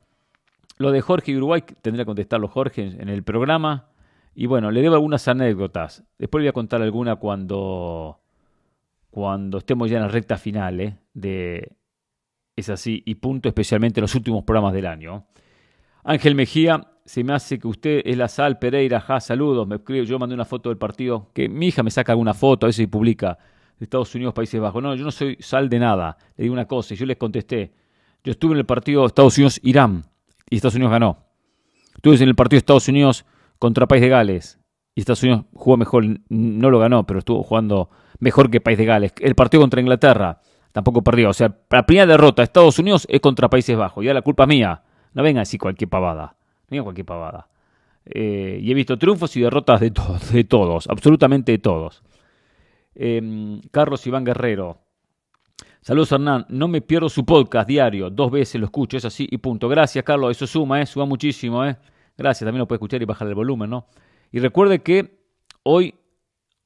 lo 0.77 0.91
de 0.91 1.01
Jorge 1.01 1.33
y 1.33 1.37
Uruguay 1.37 1.65
tendría 1.81 2.05
que 2.05 2.09
contestarlo 2.09 2.49
Jorge 2.49 2.83
en, 2.83 3.09
el 3.09 3.23
programa. 3.23 3.89
Y 4.35 4.45
bueno, 4.45 4.71
le 4.71 4.83
debo 4.83 4.95
algunas 4.95 5.27
anécdotas. 5.27 6.05
Después 6.19 6.43
le 6.43 6.47
voy 6.47 6.51
a 6.51 6.53
contar 6.53 6.83
alguna 6.83 7.17
cuando, 7.17 8.21
cuando 9.11 9.57
estemos 9.57 9.91
ya 9.91 9.97
en 9.97 10.03
la 10.03 10.09
recta 10.09 10.37
final 10.37 10.81
eh, 10.83 10.99
de 11.15 11.73
Es 12.57 12.69
así 12.69 13.03
y 13.07 13.15
punto, 13.15 13.49
especialmente 13.49 14.01
en 14.01 14.03
los 14.03 14.15
últimos 14.15 14.45
programas 14.45 14.75
del 14.75 14.87
año. 14.87 15.25
Ángel 16.05 16.35
Mejía, 16.35 16.87
se 17.07 17.25
me 17.25 17.33
hace 17.33 17.59
que 17.59 17.69
usted 17.69 18.03
es 18.05 18.17
la 18.17 18.29
sal, 18.29 18.59
Pereira, 18.59 19.01
ja, 19.01 19.21
saludos, 19.21 19.67
me 19.67 19.77
escribe, 19.77 20.05
yo 20.05 20.19
mandé 20.19 20.35
una 20.35 20.45
foto 20.45 20.69
del 20.69 20.77
partido, 20.77 21.31
que 21.33 21.49
mi 21.49 21.69
hija 21.69 21.83
me 21.83 21.91
saca 21.91 22.13
alguna 22.13 22.35
foto, 22.35 22.67
a 22.67 22.69
veces 22.69 22.85
y 22.85 22.87
publica 22.89 23.39
de 23.79 23.85
Estados 23.85 24.15
Unidos, 24.15 24.35
Países 24.35 24.61
Bajos. 24.61 24.83
No, 24.83 24.95
yo 24.95 25.05
no 25.05 25.11
soy 25.11 25.37
sal 25.41 25.69
de 25.69 25.79
nada. 25.79 26.17
Le 26.37 26.45
digo 26.45 26.53
una 26.53 26.67
cosa 26.67 26.95
y 26.95 26.97
yo 26.97 27.07
les 27.07 27.17
contesté. 27.17 27.73
Yo 28.25 28.33
estuve 28.33 28.53
en 28.53 28.59
el 28.59 28.67
partido 28.67 29.07
Estados 29.07 29.37
Unidos-Irán 29.39 30.05
y 30.51 30.57
Estados 30.57 30.75
Unidos 30.75 30.91
ganó. 30.91 31.19
Estuve 31.95 32.17
en 32.17 32.29
el 32.29 32.35
partido 32.35 32.59
Estados 32.59 32.89
Unidos 32.89 33.25
contra 33.59 33.87
País 33.87 34.03
de 34.03 34.09
Gales 34.09 34.59
y 34.95 35.01
Estados 35.01 35.23
Unidos 35.23 35.45
jugó 35.55 35.77
mejor, 35.77 36.05
no 36.29 36.71
lo 36.71 36.79
ganó, 36.79 37.07
pero 37.07 37.19
estuvo 37.21 37.43
jugando 37.43 37.91
mejor 38.19 38.51
que 38.51 38.61
País 38.61 38.79
de 38.79 38.85
Gales. 38.85 39.13
El 39.21 39.35
partido 39.35 39.61
contra 39.61 39.81
Inglaterra 39.81 40.41
tampoco 40.73 41.03
perdió. 41.03 41.31
O 41.31 41.35
sea, 41.35 41.57
la 41.71 41.87
primera 41.87 42.07
derrota 42.07 42.43
de 42.43 42.45
Estados 42.45 42.79
Unidos 42.79 43.07
es 43.11 43.21
contra 43.21 43.49
Países 43.49 43.77
Bajos. 43.77 44.05
Ya 44.05 44.15
la 44.15 44.23
culpa 44.23 44.45
es 44.45 44.49
mía. 44.49 44.83
No 45.13 45.23
venga 45.23 45.43
así 45.43 45.59
cualquier 45.59 45.89
pavada. 45.89 46.37
No 46.71 46.83
cualquier 46.83 47.07
pavada. 47.07 47.49
Eh, 48.05 48.61
y 48.63 48.71
he 48.71 48.75
visto 48.75 48.97
triunfos 48.99 49.37
y 49.37 49.41
derrotas 49.41 49.81
de, 49.81 49.91
todos, 49.91 50.33
de 50.33 50.45
todos, 50.45 50.89
absolutamente 50.89 51.53
de 51.53 51.59
todos. 51.59 52.03
Em, 52.95 53.61
Carlos 53.71 54.07
Iván 54.07 54.25
Guerrero. 54.25 54.79
Saludos 55.81 56.13
Hernán, 56.13 56.47
no 56.49 56.67
me 56.67 56.81
pierdo 56.81 57.09
su 57.09 57.25
podcast 57.25 57.69
diario, 57.69 58.11
dos 58.11 58.31
veces 58.31 58.61
lo 58.61 58.67
escucho, 58.67 58.97
es 58.97 59.05
así 59.05 59.29
y 59.31 59.39
punto. 59.39 59.69
Gracias 59.69 60.05
Carlos, 60.05 60.37
eso 60.37 60.47
suma, 60.47 60.81
¿eh? 60.81 60.87
suma 60.87 61.05
muchísimo. 61.05 61.65
¿eh? 61.65 61.77
Gracias, 62.17 62.47
también 62.47 62.61
lo 62.61 62.67
puede 62.67 62.79
escuchar 62.79 63.03
y 63.03 63.05
bajar 63.05 63.29
el 63.29 63.35
volumen, 63.35 63.71
¿no? 63.71 63.87
Y 64.33 64.41
recuerde 64.41 64.83
que 64.83 65.21
hoy, 65.63 65.95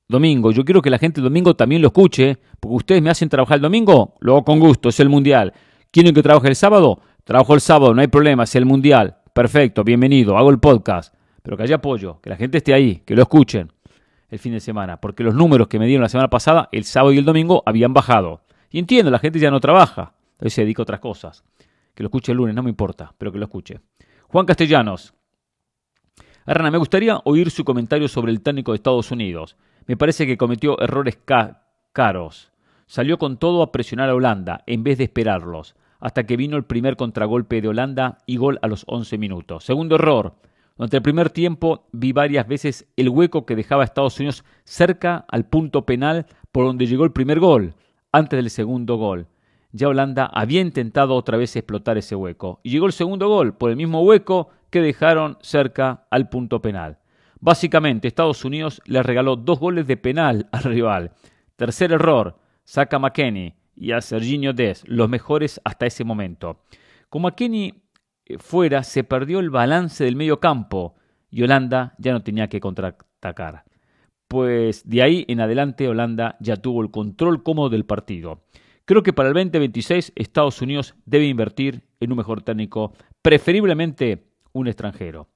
domingo, 0.09 0.53
yo 0.53 0.65
quiero 0.65 0.81
que 0.81 0.91
la 0.91 0.99
gente 0.99 1.21
el 1.21 1.25
domingo 1.25 1.55
también 1.55 1.83
lo 1.83 1.89
escuche, 1.89 2.39
porque 2.61 2.77
ustedes 2.77 3.03
me 3.03 3.11
hacen 3.11 3.29
trabajar 3.29 3.57
el 3.57 3.63
domingo, 3.63 4.15
lo 4.21 4.33
hago 4.33 4.45
con 4.45 4.61
gusto, 4.61 4.89
es 4.89 5.01
el 5.01 5.09
mundial. 5.09 5.53
¿Quieren 5.91 6.15
que 6.15 6.23
trabaje 6.23 6.49
el 6.49 6.57
sábado? 6.57 7.01
Trabajo 7.25 7.55
el 7.55 7.61
sábado, 7.61 7.93
no 7.93 8.01
hay 8.01 8.09
problema, 8.09 8.45
es 8.45 8.55
el 8.55 8.65
mundial. 8.65 9.20
Perfecto, 9.33 9.85
bienvenido, 9.85 10.37
hago 10.37 10.51
el 10.51 10.59
podcast. 10.59 11.15
Pero 11.43 11.57
que 11.57 11.63
haya 11.63 11.77
apoyo, 11.77 12.21
que 12.21 12.31
la 12.31 12.37
gente 12.37 12.59
esté 12.59 12.75
ahí, 12.75 13.03
que 13.07 13.15
lo 13.15 13.23
escuchen 13.23 13.73
el 14.29 14.39
fin 14.39 14.53
de 14.53 14.61
semana, 14.61 15.01
porque 15.01 15.23
los 15.23 15.35
números 15.35 15.69
que 15.69 15.79
me 15.79 15.87
dieron 15.87 16.03
la 16.03 16.09
semana 16.09 16.29
pasada, 16.29 16.69
el 16.73 16.85
sábado 16.85 17.13
y 17.13 17.19
el 17.19 17.25
domingo, 17.25 17.63
habían 17.65 17.95
bajado. 17.95 18.43
Y 18.71 18.79
entiendo, 18.79 19.11
la 19.11 19.19
gente 19.19 19.39
ya 19.39 19.51
no 19.51 19.61
trabaja, 19.61 20.15
veces 20.39 20.55
se 20.55 20.63
dedica 20.63 20.83
a 20.83 20.85
otras 20.85 21.01
cosas. 21.01 21.45
Que 21.95 22.03
lo 22.03 22.09
escuche 22.09 22.33
el 22.33 22.39
lunes, 22.39 22.55
no 22.55 22.63
me 22.63 22.71
importa, 22.71 23.15
pero 23.19 23.33
que 23.33 23.39
lo 23.39 23.45
escuche. 23.45 23.81
Juan 24.29 24.47
Castellanos. 24.47 25.15
Arrana, 26.47 26.71
me 26.71 26.79
gustaría 26.79 27.21
oír 27.25 27.51
su 27.51 27.65
comentario 27.65 28.09
sobre 28.09 28.33
el 28.33 28.43
técnico 28.43 28.73
de 28.73 28.77
Estados 28.77 29.11
Unidos. 29.11 29.57
Me 29.87 29.97
parece 29.97 30.27
que 30.27 30.37
cometió 30.37 30.81
errores 30.81 31.19
caros. 31.93 32.53
Salió 32.87 33.19
con 33.19 33.37
todo 33.37 33.63
a 33.63 33.73
presionar 33.73 34.11
a 34.11 34.15
Holanda 34.15 34.63
en 34.67 34.83
vez 34.83 34.99
de 34.99 35.05
esperarlos. 35.05 35.77
Hasta 36.01 36.25
que 36.25 36.37
vino 36.37 36.57
el 36.57 36.65
primer 36.65 36.97
contragolpe 36.97 37.61
de 37.61 37.69
Holanda 37.69 38.19
y 38.27 38.37
gol 38.37 38.59
a 38.63 38.69
los 38.69 38.85
11 38.87 39.19
minutos. 39.19 39.65
Segundo 39.65 39.97
error. 39.97 40.35
Durante 40.77 40.97
el 40.97 41.03
primer 41.03 41.31
tiempo 41.31 41.87
vi 41.93 42.13
varias 42.13 42.49
veces 42.49 42.89
el 42.97 43.11
hueco 43.11 43.45
que 43.45 43.55
dejaba 43.55 43.85
Estados 43.85 44.19
Unidos 44.19 44.45
cerca 44.65 45.27
al 45.29 45.45
punto 45.45 45.85
penal 45.85 46.27
por 46.53 46.65
donde 46.65 46.87
llegó 46.87 47.05
el 47.05 47.13
primer 47.13 47.39
gol, 47.39 47.75
antes 48.13 48.39
del 48.39 48.51
segundo 48.51 48.97
gol. 48.97 49.27
Ya 49.73 49.89
Holanda 49.89 50.27
había 50.33 50.61
intentado 50.61 51.15
otra 51.15 51.37
vez 51.37 51.55
explotar 51.55 51.99
ese 51.99 52.17
hueco. 52.17 52.61
Y 52.63 52.71
llegó 52.71 52.87
el 52.87 52.93
segundo 52.93 53.29
gol 53.29 53.55
por 53.55 53.71
el 53.71 53.77
mismo 53.77 54.03
hueco 54.03 54.49
que 54.71 54.81
dejaron 54.81 55.37
cerca 55.43 56.07
al 56.11 56.29
punto 56.29 56.61
penal. 56.61 56.99
Básicamente, 57.41 58.09
Estados 58.09 58.45
Unidos 58.45 58.83
le 58.87 59.03
regaló 59.03 59.37
dos 59.37 59.61
goles 59.61 59.87
de 59.87 59.97
penal 59.97 60.49
al 60.51 60.63
rival. 60.65 61.13
Tercer 61.57 61.93
error, 61.93 62.37
saca 62.65 62.97
a 62.97 62.99
McKenney 63.01 63.55
y 63.81 63.93
a 63.93 64.01
Serginho 64.03 64.53
Des, 64.53 64.85
los 64.87 65.09
mejores 65.09 65.61
hasta 65.65 65.87
ese 65.87 66.05
momento. 66.05 66.61
Con 67.09 67.23
McKenney 67.23 67.83
eh, 68.27 68.37
fuera, 68.39 68.85
se 68.85 69.05
perdió 69.05 69.41
el 69.41 69.49
balance 69.49 70.05
del 70.05 70.17
medio 70.17 70.39
campo 70.39 70.95
y 71.31 71.43
Holanda 71.43 71.95
ya 71.99 72.13
no 72.13 72.23
tenía 72.23 72.49
que 72.49 72.61
contraatacar. 72.61 73.65
Pues 74.29 74.89
de 74.89 75.03
ahí 75.03 75.25
en 75.29 75.41
adelante 75.41 75.89
Holanda 75.89 76.37
ya 76.41 76.57
tuvo 76.57 76.83
el 76.83 76.91
control 76.91 77.43
cómodo 77.43 77.71
del 77.71 77.87
partido. 77.87 78.43
Creo 78.85 79.03
que 79.03 79.15
para 79.15 79.31
el 79.31 79.35
2026 79.35 80.13
Estados 80.15 80.61
Unidos 80.61 80.95
debe 81.07 81.27
invertir 81.27 81.83
en 82.01 82.13
un 82.13 82.19
mejor 82.19 82.43
técnico, 82.43 82.93
preferiblemente 83.23 84.27
un 84.53 84.69
extranjero. 84.69 85.29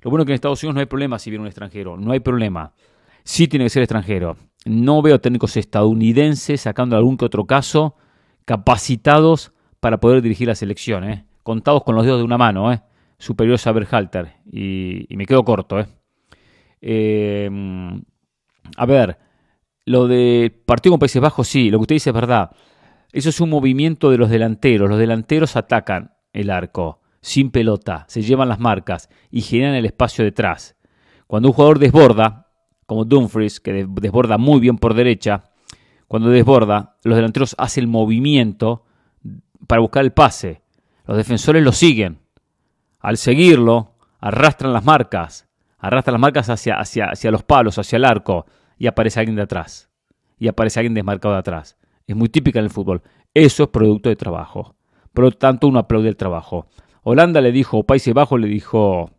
Lo 0.00 0.10
bueno 0.10 0.22
es 0.22 0.26
que 0.26 0.32
en 0.32 0.36
Estados 0.36 0.62
Unidos 0.62 0.74
no 0.74 0.80
hay 0.80 0.86
problema 0.86 1.18
si 1.18 1.28
viene 1.28 1.42
un 1.42 1.48
extranjero, 1.48 1.98
no 1.98 2.12
hay 2.12 2.20
problema. 2.20 2.72
Sí 3.24 3.46
tiene 3.46 3.66
que 3.66 3.70
ser 3.70 3.82
extranjero. 3.82 4.36
No 4.64 5.02
veo 5.02 5.20
técnicos 5.20 5.56
estadounidenses, 5.56 6.60
sacando 6.60 6.96
algún 6.96 7.16
que 7.16 7.24
otro 7.24 7.46
caso, 7.46 7.96
capacitados 8.44 9.52
para 9.80 10.00
poder 10.00 10.22
dirigir 10.22 10.48
la 10.48 10.54
selección, 10.54 11.04
¿eh? 11.04 11.24
contados 11.42 11.82
con 11.84 11.94
los 11.94 12.04
dedos 12.04 12.18
de 12.18 12.24
una 12.24 12.38
mano, 12.38 12.72
¿eh? 12.72 12.82
superiores 13.18 13.66
a 13.66 13.72
Berhalter, 13.72 14.34
y, 14.50 15.12
y 15.12 15.16
me 15.16 15.26
quedo 15.26 15.44
corto. 15.44 15.80
¿eh? 15.80 15.86
Eh, 16.82 17.50
a 18.76 18.86
ver, 18.86 19.18
lo 19.84 20.06
de 20.06 20.54
partido 20.66 20.92
con 20.92 21.00
Países 21.00 21.22
Bajos, 21.22 21.48
sí, 21.48 21.70
lo 21.70 21.78
que 21.78 21.82
usted 21.82 21.96
dice 21.96 22.10
es 22.10 22.14
verdad. 22.14 22.50
Eso 23.12 23.30
es 23.30 23.40
un 23.40 23.50
movimiento 23.50 24.10
de 24.10 24.18
los 24.18 24.30
delanteros. 24.30 24.88
Los 24.88 24.98
delanteros 24.98 25.56
atacan 25.56 26.14
el 26.32 26.50
arco 26.50 27.00
sin 27.20 27.50
pelota, 27.50 28.04
se 28.08 28.22
llevan 28.22 28.48
las 28.48 28.60
marcas 28.60 29.10
y 29.30 29.42
generan 29.42 29.74
el 29.74 29.84
espacio 29.84 30.24
detrás. 30.24 30.76
Cuando 31.26 31.48
un 31.48 31.54
jugador 31.54 31.78
desborda, 31.78 32.49
como 32.90 33.04
Dumfries, 33.04 33.60
que 33.60 33.86
desborda 33.88 34.36
muy 34.36 34.58
bien 34.58 34.76
por 34.76 34.94
derecha, 34.94 35.44
cuando 36.08 36.28
desborda, 36.28 36.96
los 37.04 37.14
delanteros 37.14 37.54
hacen 37.56 37.84
el 37.84 37.88
movimiento 37.88 38.84
para 39.68 39.80
buscar 39.80 40.04
el 40.04 40.12
pase. 40.12 40.62
Los 41.06 41.16
defensores 41.16 41.62
lo 41.62 41.70
siguen. 41.70 42.18
Al 42.98 43.16
seguirlo, 43.16 43.94
arrastran 44.18 44.72
las 44.72 44.84
marcas, 44.84 45.48
arrastran 45.78 46.14
las 46.14 46.20
marcas 46.20 46.50
hacia, 46.50 46.80
hacia, 46.80 47.10
hacia 47.12 47.30
los 47.30 47.44
palos, 47.44 47.78
hacia 47.78 47.96
el 47.96 48.04
arco, 48.04 48.46
y 48.76 48.88
aparece 48.88 49.20
alguien 49.20 49.36
de 49.36 49.42
atrás. 49.42 49.88
Y 50.36 50.48
aparece 50.48 50.80
alguien 50.80 50.94
desmarcado 50.94 51.34
de 51.34 51.40
atrás. 51.40 51.78
Es 52.08 52.16
muy 52.16 52.28
típica 52.28 52.58
en 52.58 52.64
el 52.64 52.72
fútbol. 52.72 53.02
Eso 53.34 53.62
es 53.62 53.68
producto 53.68 54.08
de 54.08 54.16
trabajo. 54.16 54.74
Por 55.14 55.26
lo 55.26 55.30
tanto, 55.30 55.68
uno 55.68 55.78
aplaude 55.78 56.08
el 56.08 56.16
trabajo. 56.16 56.66
Holanda 57.04 57.40
le 57.40 57.52
dijo, 57.52 57.84
Países 57.84 58.12
Bajos 58.12 58.40
le 58.40 58.48
dijo, 58.48 59.12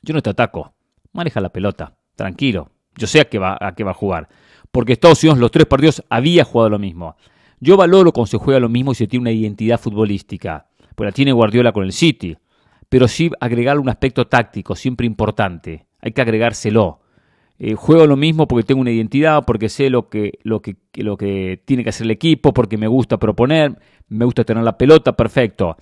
yo 0.00 0.14
no 0.14 0.22
te 0.22 0.30
ataco, 0.30 0.74
maneja 1.12 1.40
la 1.40 1.48
pelota, 1.48 1.97
tranquilo, 2.18 2.70
yo 2.96 3.06
sé 3.06 3.20
a 3.20 3.24
qué 3.26 3.38
va 3.38 3.56
a, 3.58 3.74
qué 3.74 3.84
va 3.84 3.92
a 3.92 3.94
jugar. 3.94 4.28
Porque 4.72 4.92
Estados 4.92 5.22
Unidos 5.22 5.38
los 5.38 5.52
tres 5.52 5.66
partidos 5.66 6.04
había 6.10 6.44
jugado 6.44 6.68
lo 6.68 6.78
mismo. 6.78 7.16
Yo 7.60 7.76
valoro 7.76 8.12
cuando 8.12 8.26
se 8.26 8.38
juega 8.38 8.60
lo 8.60 8.68
mismo 8.68 8.92
y 8.92 8.96
se 8.96 9.06
tiene 9.06 9.22
una 9.22 9.30
identidad 9.30 9.80
futbolística, 9.80 10.66
pues 10.94 11.06
la 11.06 11.12
tiene 11.12 11.32
Guardiola 11.32 11.72
con 11.72 11.84
el 11.84 11.92
City, 11.92 12.36
pero 12.88 13.06
sí 13.06 13.30
agregarle 13.40 13.80
un 13.80 13.88
aspecto 13.88 14.26
táctico, 14.26 14.74
siempre 14.74 15.06
importante, 15.06 15.86
hay 16.00 16.12
que 16.12 16.20
agregárselo. 16.20 17.00
Eh, 17.60 17.74
juego 17.74 18.06
lo 18.06 18.16
mismo 18.16 18.46
porque 18.46 18.64
tengo 18.64 18.80
una 18.80 18.90
identidad, 18.90 19.44
porque 19.44 19.68
sé 19.68 19.90
lo 19.90 20.08
que, 20.08 20.38
lo, 20.42 20.60
que, 20.60 20.76
lo 20.94 21.16
que 21.16 21.62
tiene 21.64 21.82
que 21.82 21.90
hacer 21.90 22.04
el 22.04 22.12
equipo, 22.12 22.52
porque 22.52 22.76
me 22.76 22.86
gusta 22.86 23.16
proponer, 23.18 23.78
me 24.08 24.24
gusta 24.24 24.44
tener 24.44 24.62
la 24.64 24.76
pelota, 24.76 25.16
perfecto. 25.16 25.76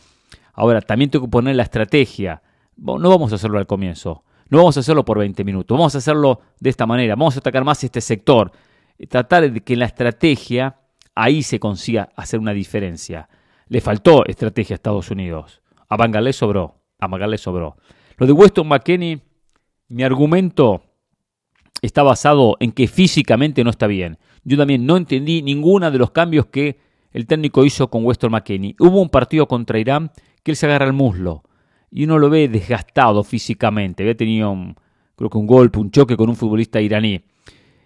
Ahora, 0.53 0.81
también 0.81 1.11
tengo 1.11 1.27
que 1.27 1.31
poner 1.31 1.57
la 1.57 1.63
estrategia. 1.63 2.43
No 2.77 3.09
vamos 3.09 3.33
a 3.33 3.35
hacerlo 3.35 3.59
al 3.59 3.67
comienzo. 3.67 4.25
No 4.49 4.59
vamos 4.59 4.77
a 4.77 4.81
hacerlo 4.81 5.05
por 5.05 5.19
20 5.19 5.45
minutos. 5.45 5.77
Vamos 5.77 5.95
a 5.95 5.99
hacerlo 5.99 6.41
de 6.61 6.71
esta 6.71 6.87
manera. 6.87 7.15
Vamos 7.17 7.37
a 7.37 7.41
atacar 7.41 7.65
más 7.65 7.83
este 7.83 8.01
sector. 8.01 8.53
Tratar 9.09 9.51
de 9.51 9.61
que 9.61 9.73
en 9.73 9.81
la 9.81 9.87
estrategia 9.87 10.77
ahí 11.15 11.43
se 11.43 11.59
consiga 11.59 12.11
hacer 12.17 12.39
una 12.39 12.53
diferencia. 12.53 13.29
Le 13.69 13.81
faltó 13.81 14.25
estrategia 14.27 14.75
a 14.75 14.77
Estados 14.77 15.11
Unidos. 15.11 15.63
A 15.89 15.97
Bangalé 15.97 16.33
sobró. 16.33 16.81
A 16.99 17.37
sobró. 17.37 17.77
Lo 18.17 18.27
de 18.27 18.33
Weston 18.33 18.69
McKenney, 18.69 19.21
mi 19.89 20.03
argumento 20.03 20.83
está 21.83 22.03
basado 22.03 22.57
en 22.61 22.73
que 22.73 22.87
físicamente 22.87 23.65
no 23.65 23.71
está 23.71 23.87
bien. 23.87 24.19
Yo 24.45 24.57
también 24.57 24.87
no 24.87 24.97
entendí 24.97 25.43
ninguno 25.43 25.91
de 25.91 25.99
los 25.99 26.13
cambios 26.13 26.47
que 26.47 26.79
el 27.11 27.27
técnico 27.27 27.65
hizo 27.65 27.91
con 27.91 28.05
Weston 28.05 28.31
McKenney. 28.31 28.77
Hubo 28.79 29.01
un 29.03 29.09
partido 29.09 29.47
contra 29.49 29.79
Irán 29.79 30.13
que 30.43 30.53
él 30.53 30.57
se 30.57 30.67
agarra 30.67 30.87
el 30.87 30.93
muslo 30.93 31.43
y 31.91 32.05
uno 32.05 32.19
lo 32.19 32.31
ve 32.31 32.49
desgastado 32.49 33.23
físicamente. 33.25 34.03
Había 34.03 34.17
tenido, 34.17 34.51
un, 34.51 34.77
creo 35.15 35.31
que 35.31 35.39
un 35.39 35.47
golpe, 35.47 35.79
un 35.79 35.91
choque 35.91 36.17
con 36.17 36.29
un 36.29 36.37
futbolista 36.37 36.81
iraní. 36.81 37.23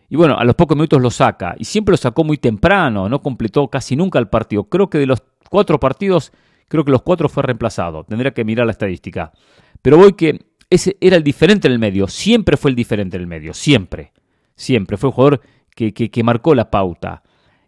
Y 0.08 0.16
bueno, 0.16 0.36
a 0.36 0.44
los 0.44 0.56
pocos 0.56 0.76
minutos 0.76 1.00
lo 1.00 1.10
saca. 1.10 1.54
Y 1.58 1.64
siempre 1.64 1.92
lo 1.92 1.96
sacó 1.96 2.24
muy 2.24 2.36
temprano, 2.36 3.08
no 3.08 3.20
completó 3.22 3.68
casi 3.68 3.94
nunca 3.94 4.18
el 4.18 4.28
partido. 4.28 4.64
Creo 4.64 4.90
que 4.90 4.98
de 4.98 5.06
los 5.06 5.22
cuatro 5.48 5.78
partidos, 5.78 6.32
creo 6.68 6.84
que 6.84 6.90
los 6.90 7.02
cuatro 7.02 7.28
fue 7.28 7.44
reemplazado. 7.44 8.04
Tendría 8.04 8.32
que 8.32 8.44
mirar 8.44 8.66
la 8.66 8.72
estadística. 8.72 9.32
Pero 9.80 9.96
voy 9.96 10.14
que 10.14 10.46
ese 10.68 10.96
era 11.00 11.16
el 11.16 11.22
diferente 11.22 11.68
en 11.68 11.72
el 11.72 11.78
medio. 11.78 12.08
Siempre 12.08 12.56
fue 12.56 12.70
el 12.70 12.76
diferente 12.76 13.16
en 13.16 13.22
el 13.22 13.28
medio. 13.28 13.54
Siempre. 13.54 14.12
Siempre. 14.56 14.96
Fue 14.96 15.10
un 15.10 15.14
jugador 15.14 15.40
que, 15.74 15.92
que, 15.92 16.22
marcó 16.24 16.54
la 16.56 16.70
pauta. 16.70 17.22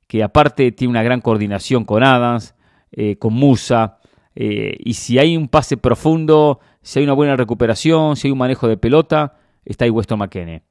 Que 0.08 0.24
aparte 0.24 0.72
tiene 0.72 0.90
una 0.90 1.02
gran 1.04 1.20
coordinación 1.20 1.84
con 1.84 2.02
Adams, 2.02 2.54
eh, 2.90 3.16
con 3.16 3.34
Musa. 3.34 3.98
Eh, 4.34 4.76
y 4.78 4.94
si 4.94 5.18
hay 5.18 5.36
un 5.36 5.48
pase 5.48 5.76
profundo, 5.76 6.60
si 6.80 6.98
hay 6.98 7.04
una 7.04 7.12
buena 7.12 7.36
recuperación, 7.36 8.16
si 8.16 8.28
hay 8.28 8.32
un 8.32 8.38
manejo 8.38 8.68
de 8.68 8.76
pelota, 8.76 9.38
está 9.64 9.84
ahí 9.84 9.90
Weston 9.90 10.18
McKenney. 10.18 10.62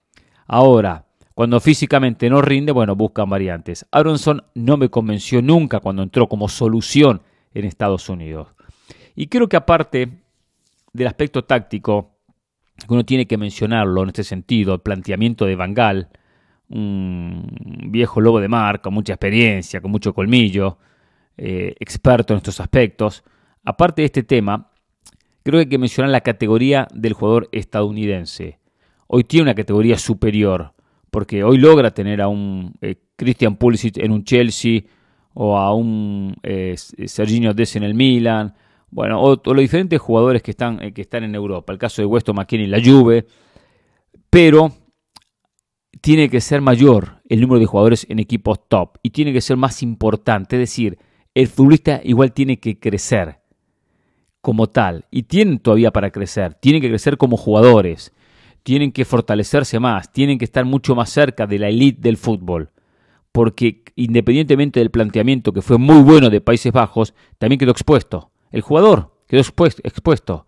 Ahora, 0.47 1.06
cuando 1.34 1.60
físicamente 1.60 2.30
no 2.30 2.41
rinde, 2.41 2.71
bueno, 2.71 2.95
buscan 2.95 3.30
variantes. 3.30 3.86
Aronson 3.91 4.43
no 4.54 4.78
me 4.78 4.89
convenció 4.89 5.41
nunca 5.41 5.80
cuando 5.80 6.04
entró 6.04 6.28
como 6.28 6.50
solución 6.50 7.21
en 7.54 7.65
Estados 7.65 8.10
Unidos. 8.10 8.50
Y 9.15 9.28
creo 9.28 9.47
que 9.47 9.58
aparte 9.58 10.10
del 10.93 11.08
aspecto 11.08 11.43
táctico, 11.43 12.17
que 12.78 12.93
uno 12.93 13.06
tiene 13.06 13.28
que 13.28 13.38
mencionarlo 13.38 14.04
en 14.04 14.10
este 14.10 14.24
sentido, 14.24 14.74
el 14.74 14.82
planteamiento 14.82 15.45
de 15.45 15.56
Bangal, 15.56 16.10
un 16.69 17.47
viejo 17.89 18.21
lobo 18.21 18.39
de 18.39 18.47
mar 18.47 18.82
con 18.82 18.93
mucha 18.93 19.13
experiencia, 19.13 19.82
con 19.82 19.91
mucho 19.91 20.13
colmillo, 20.13 20.78
eh, 21.38 21.76
experto 21.80 22.34
en 22.34 22.38
estos 22.38 22.60
aspectos, 22.60 23.24
Aparte 23.63 24.02
de 24.02 24.08
este 24.08 24.24
tema, 24.24 24.71
creo 25.43 25.60
que 25.60 25.65
hay 25.65 25.69
que 25.69 25.78
mencionar 25.78 26.12
la 26.12 26.21
categoría 26.21 26.88
del 26.93 27.13
jugador 27.13 27.47
estadounidense. 27.52 28.60
Hoy 29.08 29.24
tiene 29.24 29.43
una 29.43 29.56
categoría 29.56 29.97
superior, 29.97 30.74
porque 31.12 31.43
hoy 31.43 31.58
logra 31.58 31.91
tener 31.91 32.21
a 32.21 32.28
un 32.28 32.74
eh, 32.82 32.95
Christian 33.15 33.58
Pulisic 33.58 33.97
en 33.97 34.12
un 34.12 34.24
Chelsea 34.24 34.82
o 35.34 35.58
a 35.58 35.74
un 35.76 36.36
eh, 36.43 36.76
Serginho 36.78 37.54
Dess 37.54 37.76
en 37.76 37.84
el 37.84 37.93
Milan, 37.93 38.56
bueno, 38.89 39.21
o, 39.21 39.41
los 39.45 39.62
diferentes 39.62 40.00
jugadores 40.00 40.41
que 40.41 40.52
están, 40.52 40.82
eh, 40.82 40.93
que 40.93 41.02
están 41.02 41.24
en 41.24 41.36
Europa. 41.36 41.71
El 41.71 41.80
caso 41.80 42.02
de 42.02 42.08
Weston 42.08 42.36
McKinney 42.36 42.65
en 42.65 42.71
la 42.71 42.84
Juve, 42.84 43.28
pero 44.30 44.71
tiene 46.02 46.30
que 46.30 46.41
ser 46.41 46.62
mayor 46.62 47.21
el 47.30 47.41
número 47.41 47.60
de 47.60 47.65
jugadores 47.67 48.08
en 48.10 48.19
equipos 48.19 48.67
top 48.67 48.97
y 49.04 49.12
tiene 49.12 49.32
que 49.32 49.41
ser 49.41 49.56
más 49.56 49.84
importante, 49.84 50.56
es 50.56 50.62
decir, 50.62 50.97
el 51.34 51.47
futbolista 51.47 52.02
igual 52.04 52.34
tiene 52.34 52.60
que 52.60 52.80
crecer 52.80 53.41
como 54.42 54.68
tal 54.68 55.06
y 55.12 55.24
tienen 55.24 55.60
todavía 55.60 55.92
para 55.92 56.12
crecer, 56.12 56.56
tienen 56.56 56.82
que 56.82 56.90
crecer 56.90 57.18
como 57.18 57.38
jugadores, 57.38 58.12
tienen 58.64 58.92
que 58.92 59.06
fortalecerse 59.06 59.80
más, 59.80 60.12
tienen 60.12 60.38
que 60.38 60.46
estar 60.46 60.66
mucho 60.66 60.96
más 60.96 61.10
cerca 61.10 61.48
de 61.48 61.60
la 61.60 61.70
elite 61.70 62.02
del 62.02 62.18
fútbol, 62.18 62.72
porque 63.32 63.84
independientemente 63.96 64.80
del 64.80 64.92
planteamiento 64.92 65.54
que 65.54 65.62
fue 65.62 65.78
muy 65.78 66.02
bueno 66.02 66.30
de 66.30 66.42
Países 66.42 66.72
Bajos, 66.72 67.14
también 67.38 67.60
quedó 67.60 67.72
expuesto. 67.72 68.32
El 68.52 68.62
jugador 68.62 69.16
quedó 69.28 69.42
expuesto, 69.42 70.46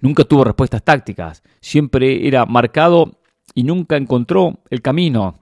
nunca 0.00 0.24
tuvo 0.24 0.44
respuestas 0.44 0.82
tácticas, 0.82 1.42
siempre 1.60 2.26
era 2.26 2.46
marcado 2.46 3.20
y 3.54 3.62
nunca 3.62 3.96
encontró 3.96 4.58
el 4.70 4.82
camino, 4.82 5.38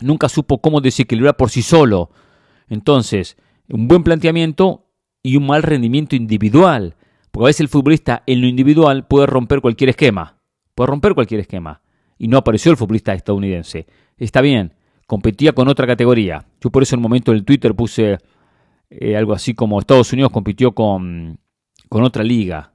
nunca 0.00 0.28
supo 0.28 0.60
cómo 0.60 0.80
desequilibrar 0.80 1.36
por 1.36 1.50
sí 1.50 1.62
solo. 1.62 2.10
Entonces, 2.68 3.36
un 3.68 3.88
buen 3.88 4.02
planteamiento 4.02 4.84
y 5.22 5.36
un 5.36 5.46
mal 5.46 5.62
rendimiento 5.62 6.14
individual 6.14 6.94
porque 7.36 7.48
a 7.48 7.52
veces 7.52 7.60
el 7.60 7.68
futbolista 7.68 8.22
en 8.24 8.40
lo 8.40 8.46
individual 8.46 9.06
puede 9.06 9.26
romper 9.26 9.60
cualquier 9.60 9.90
esquema. 9.90 10.38
Puede 10.74 10.86
romper 10.86 11.12
cualquier 11.12 11.40
esquema. 11.40 11.82
Y 12.16 12.28
no 12.28 12.38
apareció 12.38 12.70
el 12.70 12.78
futbolista 12.78 13.12
estadounidense. 13.12 13.86
Está 14.16 14.40
bien, 14.40 14.72
competía 15.06 15.52
con 15.52 15.68
otra 15.68 15.86
categoría. 15.86 16.46
Yo 16.62 16.70
por 16.70 16.82
eso 16.82 16.94
en 16.94 17.00
un 17.00 17.02
momento 17.02 17.34
en 17.34 17.44
Twitter 17.44 17.74
puse 17.74 18.16
eh, 18.88 19.16
algo 19.18 19.34
así 19.34 19.52
como 19.52 19.78
Estados 19.78 20.14
Unidos 20.14 20.32
compitió 20.32 20.72
con, 20.72 21.38
con 21.90 22.04
otra 22.04 22.24
liga, 22.24 22.72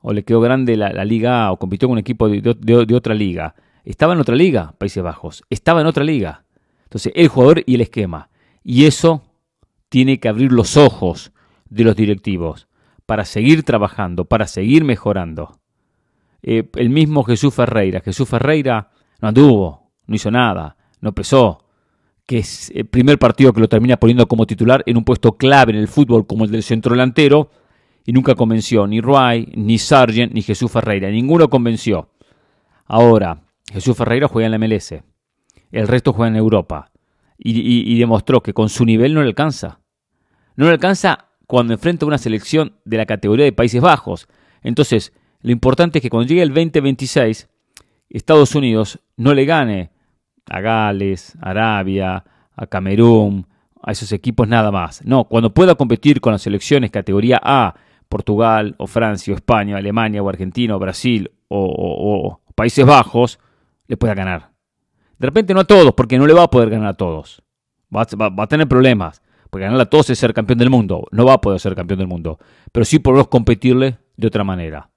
o 0.00 0.12
le 0.12 0.24
quedó 0.24 0.40
grande 0.40 0.76
la, 0.76 1.04
liga 1.04 1.46
A, 1.46 1.52
o 1.52 1.60
compitió 1.60 1.86
con 1.86 1.92
un 1.92 2.00
equipo 2.00 2.28
de, 2.28 2.94
otra 2.96 3.14
liga. 3.14 3.54
Estaba 3.84 4.14
en 4.14 4.18
otra 4.18 4.34
liga, 4.34 4.74
Países 4.76 5.04
Bajos, 5.04 5.44
estaba 5.50 5.82
en 5.82 5.86
otra 5.86 6.02
liga. 6.02 6.42
Entonces, 6.82 7.12
el 7.14 7.28
jugador 7.28 7.62
y 7.64 7.76
el 7.76 7.82
esquema. 7.82 8.28
Y 8.64 8.86
eso 8.86 9.22
tiene 9.88 10.18
que 10.18 10.28
abrir 10.28 10.50
los 10.50 10.76
ojos 10.76 11.30
de 11.68 11.84
los 11.84 11.94
directivos 11.94 12.66
para 13.10 13.24
seguir 13.24 13.64
trabajando, 13.64 14.24
para 14.24 14.46
seguir 14.46 14.84
mejorando. 14.84 15.58
Eh, 16.44 16.70
el 16.76 16.90
mismo 16.90 17.24
Jesús 17.24 17.52
Ferreira. 17.52 18.00
Jesús 18.02 18.28
Ferreira 18.28 18.92
no 19.20 19.26
anduvo, 19.26 19.90
no 20.06 20.14
hizo 20.14 20.30
nada, 20.30 20.76
no 21.00 21.10
pesó, 21.12 21.64
que 22.24 22.38
es 22.38 22.70
el 22.72 22.86
primer 22.86 23.18
partido 23.18 23.52
que 23.52 23.62
lo 23.62 23.68
termina 23.68 23.96
poniendo 23.96 24.28
como 24.28 24.46
titular 24.46 24.84
en 24.86 24.96
un 24.96 25.02
puesto 25.02 25.36
clave 25.36 25.72
en 25.72 25.78
el 25.78 25.88
fútbol 25.88 26.24
como 26.24 26.44
el 26.44 26.52
del 26.52 26.62
centro 26.62 26.92
delantero, 26.92 27.50
y 28.06 28.12
nunca 28.12 28.36
convenció 28.36 28.86
ni 28.86 29.00
Ruay, 29.00 29.54
ni 29.56 29.78
Sargent, 29.78 30.32
ni 30.32 30.42
Jesús 30.42 30.70
Ferreira. 30.70 31.10
Ninguno 31.10 31.50
convenció. 31.50 32.10
Ahora, 32.86 33.42
Jesús 33.72 33.96
Ferreira 33.96 34.28
juega 34.28 34.46
en 34.46 34.52
la 34.52 34.58
MLS. 34.58 35.02
El 35.72 35.88
resto 35.88 36.12
juega 36.12 36.28
en 36.28 36.36
Europa. 36.36 36.92
Y, 37.36 37.98
demostró 37.98 38.40
que 38.40 38.54
con 38.54 38.68
su 38.68 38.84
nivel 38.84 39.14
no 39.14 39.20
le 39.20 39.26
alcanza. 39.26 39.80
No 40.54 40.66
le 40.66 40.70
alcanza 40.70 41.29
cuando 41.50 41.72
enfrenta 41.72 42.06
una 42.06 42.16
selección 42.16 42.76
de 42.84 42.96
la 42.96 43.06
categoría 43.06 43.44
de 43.44 43.50
Países 43.50 43.82
Bajos. 43.82 44.28
Entonces, 44.62 45.12
lo 45.40 45.50
importante 45.50 45.98
es 45.98 46.02
que 46.02 46.08
cuando 46.08 46.28
llegue 46.28 46.42
el 46.42 46.50
2026, 46.50 47.48
Estados 48.08 48.54
Unidos 48.54 49.00
no 49.16 49.34
le 49.34 49.46
gane 49.46 49.90
a 50.48 50.60
Gales, 50.60 51.36
Arabia, 51.40 52.22
a 52.54 52.66
Camerún, 52.68 53.48
a 53.82 53.90
esos 53.90 54.12
equipos 54.12 54.46
nada 54.46 54.70
más. 54.70 55.04
No, 55.04 55.24
cuando 55.24 55.52
pueda 55.52 55.74
competir 55.74 56.20
con 56.20 56.32
las 56.32 56.42
selecciones 56.42 56.92
categoría 56.92 57.40
A, 57.42 57.74
Portugal 58.08 58.76
o 58.78 58.86
Francia 58.86 59.34
o 59.34 59.36
España, 59.36 59.76
Alemania 59.76 60.22
o 60.22 60.28
Argentina 60.28 60.76
o 60.76 60.78
Brasil 60.78 61.32
o, 61.48 62.38
Países 62.54 62.86
Bajos, 62.86 63.40
le 63.88 63.96
pueda 63.96 64.14
ganar. 64.14 64.52
De 65.18 65.26
repente 65.26 65.52
no 65.52 65.58
a 65.58 65.64
todos, 65.64 65.94
porque 65.94 66.16
no 66.16 66.28
le 66.28 66.32
va 66.32 66.44
a 66.44 66.50
poder 66.50 66.70
ganar 66.70 66.90
a 66.90 66.94
todos. 66.94 67.42
Va, 67.92 68.02
a 68.40 68.46
tener 68.46 68.68
problemas. 68.68 69.20
Porque 69.50 69.64
ganar 69.64 69.80
a 69.80 69.86
todos 69.86 70.08
es 70.10 70.18
ser 70.18 70.32
campeón 70.32 70.58
del 70.58 70.70
mundo. 70.70 71.06
No 71.10 71.24
va 71.24 71.34
a 71.34 71.40
poder 71.40 71.58
ser 71.60 71.74
campeón 71.74 71.98
del 71.98 72.08
mundo. 72.08 72.38
Pero 72.72 72.84
sí 72.84 73.00
podemos 73.00 73.28
competirle 73.28 73.98
de 74.16 74.26
otra 74.28 74.44
manera. 74.44 74.90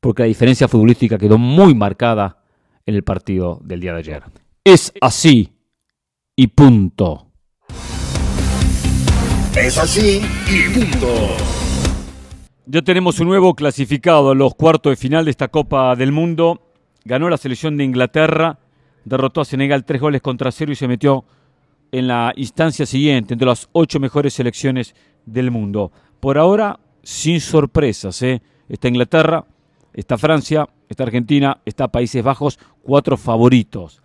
Porque 0.00 0.22
la 0.22 0.28
diferencia 0.28 0.68
futbolística 0.68 1.18
quedó 1.18 1.36
muy 1.36 1.74
marcada 1.74 2.42
en 2.86 2.94
el 2.94 3.04
partido 3.04 3.60
del 3.62 3.80
día 3.80 3.92
de 3.92 3.98
ayer. 3.98 4.22
Es 4.64 4.92
así 5.02 5.52
y 6.34 6.46
punto. 6.46 7.26
Es 9.54 9.76
así 9.76 10.22
y 10.48 10.72
punto. 10.72 11.06
Ya 12.66 12.82
tenemos 12.82 13.20
un 13.20 13.28
nuevo 13.28 13.54
clasificado 13.54 14.30
a 14.30 14.34
los 14.34 14.54
cuartos 14.54 14.92
de 14.92 14.96
final 14.96 15.24
de 15.24 15.32
esta 15.32 15.48
Copa 15.48 15.94
del 15.96 16.12
Mundo. 16.12 16.72
Ganó 17.04 17.28
la 17.28 17.36
selección 17.36 17.76
de 17.76 17.84
Inglaterra, 17.84 18.60
derrotó 19.04 19.40
a 19.40 19.44
Senegal 19.44 19.84
tres 19.84 20.00
goles 20.00 20.22
contra 20.22 20.52
cero 20.52 20.72
y 20.72 20.76
se 20.76 20.86
metió 20.86 21.24
en 21.92 22.06
la 22.06 22.32
instancia 22.36 22.86
siguiente, 22.86 23.34
entre 23.34 23.48
las 23.48 23.68
ocho 23.72 24.00
mejores 24.00 24.34
selecciones 24.34 24.94
del 25.26 25.50
mundo. 25.50 25.92
Por 26.20 26.38
ahora, 26.38 26.78
sin 27.02 27.40
sorpresas. 27.40 28.20
¿eh? 28.22 28.42
Está 28.68 28.88
Inglaterra, 28.88 29.44
está 29.92 30.18
Francia, 30.18 30.68
está 30.88 31.04
Argentina, 31.04 31.58
está 31.64 31.88
Países 31.88 32.22
Bajos, 32.22 32.58
cuatro 32.82 33.16
favoritos. 33.16 34.00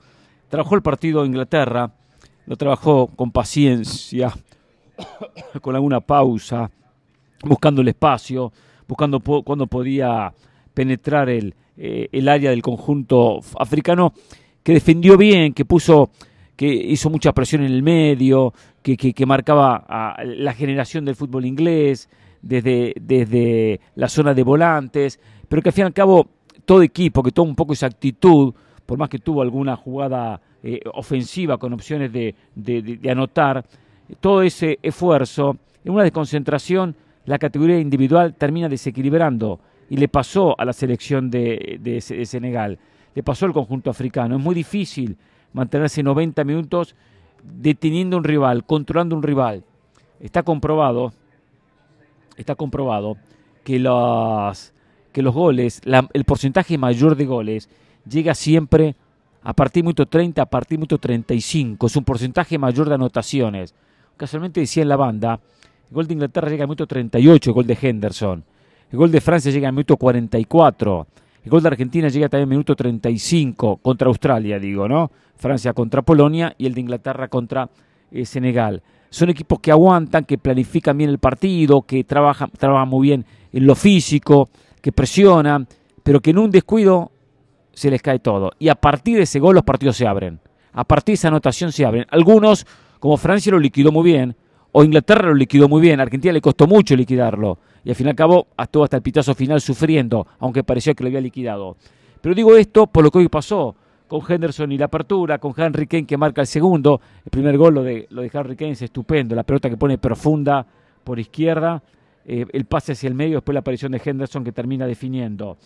Trabajó 0.49 0.75
el 0.75 0.81
partido 0.81 1.25
Inglaterra, 1.25 1.91
lo 2.45 2.55
trabajó 2.55 3.07
con 3.07 3.31
paciencia, 3.31 4.33
con 5.61 5.75
alguna 5.75 5.99
pausa, 5.99 6.69
buscando 7.43 7.81
el 7.81 7.89
espacio, 7.89 8.51
buscando 8.87 9.19
cuándo 9.19 9.67
podía 9.67 10.33
penetrar 10.73 11.29
el, 11.29 11.55
eh, 11.77 12.09
el 12.11 12.27
área 12.29 12.51
del 12.51 12.61
conjunto 12.61 13.39
africano, 13.57 14.13
que 14.63 14.73
defendió 14.73 15.17
bien, 15.17 15.53
que 15.53 15.65
puso 15.65 16.09
que 16.55 16.67
hizo 16.67 17.09
mucha 17.09 17.33
presión 17.33 17.63
en 17.63 17.71
el 17.71 17.83
medio, 17.83 18.53
que, 18.81 18.95
que, 18.97 19.25
marcaba 19.25 20.15
la 20.23 20.53
generación 20.53 21.05
del 21.05 21.15
fútbol 21.15 21.45
inglés 21.45 22.09
desde, 22.41 22.93
desde 22.99 23.79
la 23.95 24.07
zona 24.07 24.33
de 24.33 24.43
volantes, 24.43 25.19
pero 25.49 25.61
que 25.61 25.69
al 25.69 25.73
fin 25.73 25.83
y 25.83 25.87
al 25.87 25.93
cabo 25.93 26.27
todo 26.65 26.81
equipo 26.81 27.23
que 27.23 27.31
tuvo 27.31 27.47
un 27.47 27.55
poco 27.55 27.73
esa 27.73 27.87
actitud, 27.87 28.53
por 28.85 28.97
más 28.97 29.09
que 29.09 29.19
tuvo 29.19 29.41
alguna 29.41 29.75
jugada 29.75 30.41
eh, 30.63 30.79
ofensiva 30.93 31.57
con 31.57 31.73
opciones 31.73 32.11
de, 32.11 32.35
anotar, 33.09 33.65
todo 34.19 34.41
ese 34.41 34.79
esfuerzo, 34.81 35.57
en 35.83 35.93
una 35.93 36.03
desconcentración, 36.03 36.95
la 37.25 37.39
categoría 37.39 37.79
individual 37.79 38.35
termina 38.35 38.69
desequilibrando 38.69 39.59
y 39.89 39.97
le 39.97 40.07
pasó 40.07 40.59
a 40.59 40.65
la 40.65 40.73
selección 40.73 41.29
de, 41.29 41.79
de, 41.81 42.01
Senegal, 42.01 42.77
le 43.13 43.23
pasó 43.23 43.45
al 43.45 43.53
conjunto 43.53 43.89
africano. 43.89 44.37
Es 44.37 44.43
muy 44.43 44.55
difícil 44.55 45.17
mantenerse 45.55 46.03
90 46.03 46.43
minutos 46.43 46.95
deteniendo 47.41 48.17
un 48.17 48.23
rival, 48.23 48.65
controlando 48.65 49.15
un 49.15 49.23
rival. 49.23 49.63
Está 50.19 50.43
comprobado, 50.43 51.13
está 52.37 52.55
comprobado 52.55 53.17
que 53.63 53.79
los, 53.79 54.73
que 55.13 55.21
los 55.21 55.33
goles, 55.33 55.81
el 56.13 56.25
porcentaje 56.25 56.77
mayor 56.77 57.15
de 57.15 57.25
goles 57.25 57.69
llega 58.07 58.35
siempre 58.35 58.95
a 59.43 59.53
partir 59.53 59.81
de 59.81 59.87
minuto 59.87 60.05
30, 60.05 60.41
a 60.41 60.45
partir 60.45 60.77
de 60.77 60.79
minuto 60.79 60.97
35. 60.97 61.87
Es 61.87 61.95
un 61.95 62.03
porcentaje 62.03 62.57
mayor 62.57 62.89
de 62.89 62.95
anotaciones. 62.95 63.73
Casualmente 64.17 64.59
decía 64.59 64.83
en 64.83 64.89
la 64.89 64.97
banda, 64.97 65.39
el 65.89 65.93
gol 65.93 66.07
de 66.07 66.13
Inglaterra 66.13 66.49
llega 66.49 66.63
al 66.63 66.67
minuto 66.67 66.85
38, 66.85 67.49
el 67.49 67.53
gol 67.53 67.67
de 67.67 67.77
Henderson. 67.81 68.43
El 68.91 68.97
gol 68.97 69.11
de 69.11 69.21
Francia 69.21 69.51
llega 69.51 69.69
al 69.69 69.73
minuto 69.73 69.95
44. 69.95 71.07
El 71.45 71.51
gol 71.51 71.61
de 71.61 71.67
Argentina 71.67 72.07
llega 72.07 72.27
también 72.27 72.49
minuto 72.49 72.75
35 72.75 73.77
contra 73.77 74.07
Australia, 74.07 74.57
digo, 74.57 74.87
¿no? 74.87 75.11
Francia 75.35 75.73
contra 75.73 76.01
Polonia 76.01 76.55
y 76.57 76.65
el 76.65 76.73
de 76.73 76.81
Inglaterra 76.81 77.27
contra 77.27 77.69
eh, 78.09 78.25
Senegal. 78.25 78.81
Son 79.11 79.29
equipos 79.29 79.59
que 79.59 79.69
aguantan, 79.69 80.25
que 80.25 80.39
planifican 80.39 80.97
bien 80.97 81.11
el 81.11 81.19
partido, 81.19 81.83
que 81.83 82.03
trabajan, 82.03 82.49
trabajan 82.49 82.89
muy 82.89 83.09
bien 83.09 83.25
en 83.53 83.67
lo 83.67 83.75
físico, 83.75 84.49
que 84.81 84.91
presionan, 84.91 85.67
pero 86.01 86.19
que 86.19 86.31
en 86.31 86.39
un 86.39 86.49
descuido 86.49 87.11
se 87.73 87.91
les 87.91 88.01
cae 88.01 88.17
todo. 88.17 88.51
Y 88.57 88.69
a 88.69 88.75
partir 88.75 89.17
de 89.17 89.23
ese 89.23 89.39
gol 89.39 89.53
los 89.53 89.63
partidos 89.63 89.97
se 89.97 90.07
abren. 90.07 90.39
A 90.73 90.83
partir 90.83 91.13
de 91.13 91.17
esa 91.17 91.27
anotación 91.27 91.71
se 91.71 91.85
abren. 91.85 92.07
Algunos, 92.09 92.65
como 92.99 93.17
Francia 93.17 93.51
lo 93.51 93.59
liquidó 93.59 93.91
muy 93.91 94.03
bien, 94.03 94.35
o 94.71 94.83
Inglaterra 94.83 95.27
lo 95.27 95.35
liquidó 95.35 95.69
muy 95.69 95.79
bien, 95.79 95.99
a 95.99 96.03
Argentina 96.03 96.33
le 96.33 96.41
costó 96.41 96.65
mucho 96.65 96.95
liquidarlo. 96.95 97.59
Y 97.85 97.89
al 97.89 97.95
fin 97.95 98.07
y 98.07 98.09
al 98.09 98.15
cabo 98.15 98.47
estuvo 98.57 98.83
hasta 98.83 98.97
el 98.97 99.03
pitazo 99.03 99.33
final 99.33 99.61
sufriendo, 99.61 100.27
aunque 100.39 100.63
pareció 100.63 100.93
que 100.93 101.03
lo 101.03 101.07
había 101.07 101.21
liquidado. 101.21 101.77
Pero 102.19 102.35
digo 102.35 102.57
esto 102.57 102.87
por 102.87 103.03
lo 103.03 103.11
que 103.11 103.19
hoy 103.19 103.29
pasó 103.29 103.75
con 104.07 104.21
Henderson 104.27 104.71
y 104.71 104.77
la 104.77 104.85
apertura, 104.85 105.37
con 105.37 105.53
Henry 105.55 105.87
Kane 105.87 106.05
que 106.05 106.17
marca 106.17 106.41
el 106.41 106.47
segundo. 106.47 106.99
El 107.23 107.31
primer 107.31 107.57
gol 107.57 107.75
lo 107.75 107.83
de, 107.83 108.07
lo 108.09 108.21
de 108.21 108.31
Henry 108.33 108.55
Kane 108.55 108.71
es 108.71 108.81
estupendo, 108.81 109.35
la 109.35 109.43
pelota 109.43 109.69
que 109.69 109.77
pone 109.77 109.97
profunda 109.97 110.65
por 111.03 111.19
izquierda 111.19 111.81
eh, 112.27 112.45
el 112.53 112.65
pase 112.65 112.93
hacia 112.93 113.07
el 113.07 113.13
medio, 113.13 113.37
después 113.37 113.53
la 113.53 113.59
aparición 113.59 113.91
de 113.91 114.01
Henderson 114.03 114.43
que 114.43 114.51
termina 114.51 114.87
definiendo 114.87 115.57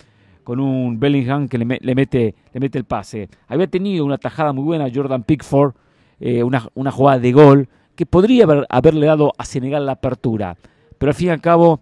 con 0.44 0.60
un 0.60 1.00
Bellingham 1.00 1.48
que 1.48 1.58
le, 1.58 1.66
mete, 1.66 2.36
le 2.54 2.60
mete 2.60 2.78
el 2.78 2.84
pase. 2.84 3.30
Había 3.48 3.68
tenido 3.68 4.04
una 4.04 4.18
tajada 4.18 4.52
muy 4.52 4.64
buena 4.64 4.88
Jordan 4.94 5.24
Pickford, 5.24 5.74
eh, 6.20 6.44
una, 6.44 6.92
jugada 6.92 7.20
de 7.20 7.32
gol 7.32 7.70
que 7.96 8.06
podría 8.06 8.46
haberle 8.68 9.06
dado 9.06 9.32
a 9.38 9.46
Senegal 9.46 9.86
la 9.86 9.94
apertura, 9.94 10.58
pero 10.98 11.12
al 11.12 11.16
fin 11.16 11.28
y 11.28 11.32
al 11.32 11.40
cabo 11.40 11.82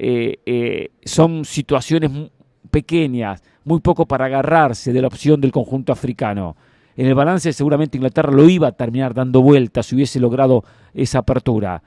eh, 0.00 0.92
son 1.04 1.44
situaciones 1.44 2.10
pequeñas, 2.70 3.42
muy 3.64 3.80
poco 3.80 4.06
para 4.06 4.26
agarrarse 4.26 4.92
de 4.92 5.02
la 5.02 5.08
opción 5.08 5.40
del 5.40 5.52
conjunto 5.52 5.92
africano. 5.92 6.56
En 6.96 7.06
el 7.06 7.14
balance 7.14 7.52
seguramente 7.52 7.98
Inglaterra 7.98 8.32
lo 8.32 8.48
iba 8.48 8.68
a 8.68 8.72
terminar 8.72 9.12
dando 9.12 9.42
vueltas 9.42 9.86
si 9.86 9.94
hubiese 9.94 10.20
logrado 10.20 10.64
esa 10.94 11.18
apertura 11.18 11.82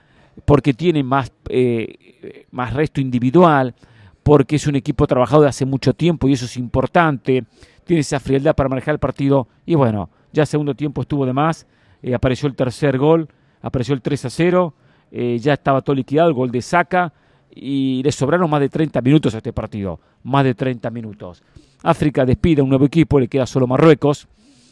porque 0.45 0.73
tiene 0.73 1.03
más, 1.03 1.31
eh, 1.49 2.45
más 2.51 2.73
resto 2.73 3.01
individual, 3.01 3.75
porque 4.23 4.55
es 4.55 4.67
un 4.67 4.75
equipo 4.75 5.07
trabajado 5.07 5.43
de 5.43 5.49
hace 5.49 5.65
mucho 5.65 5.93
tiempo 5.93 6.27
y 6.27 6.33
eso 6.33 6.45
es 6.45 6.57
importante, 6.57 7.43
tiene 7.83 8.01
esa 8.01 8.19
frialdad 8.19 8.55
para 8.55 8.69
manejar 8.69 8.93
el 8.93 8.99
partido 8.99 9.47
y 9.65 9.75
bueno, 9.75 10.09
ya 10.31 10.45
segundo 10.45 10.75
tiempo 10.75 11.01
estuvo 11.01 11.25
de 11.25 11.33
más, 11.33 11.67
eh, 12.01 12.13
apareció 12.13 12.47
el 12.47 12.55
tercer 12.55 12.97
gol, 12.97 13.27
apareció 13.61 13.93
el 13.93 14.01
3 14.01 14.25
a 14.25 14.29
0, 14.29 14.73
eh, 15.11 15.37
ya 15.39 15.53
estaba 15.53 15.81
todo 15.81 15.95
liquidado, 15.95 16.29
el 16.29 16.35
gol 16.35 16.51
de 16.51 16.61
Saca 16.61 17.13
y 17.53 18.01
le 18.03 18.11
sobraron 18.11 18.49
más 18.49 18.61
de 18.61 18.69
30 18.69 19.01
minutos 19.01 19.33
a 19.33 19.37
este 19.37 19.53
partido, 19.53 19.99
más 20.23 20.43
de 20.43 20.55
30 20.55 20.89
minutos. 20.89 21.43
África 21.83 22.25
despide 22.25 22.61
a 22.61 22.63
un 22.63 22.69
nuevo 22.69 22.85
equipo, 22.85 23.19
le 23.19 23.27
queda 23.27 23.45
solo 23.45 23.67
Marruecos, 23.67 24.27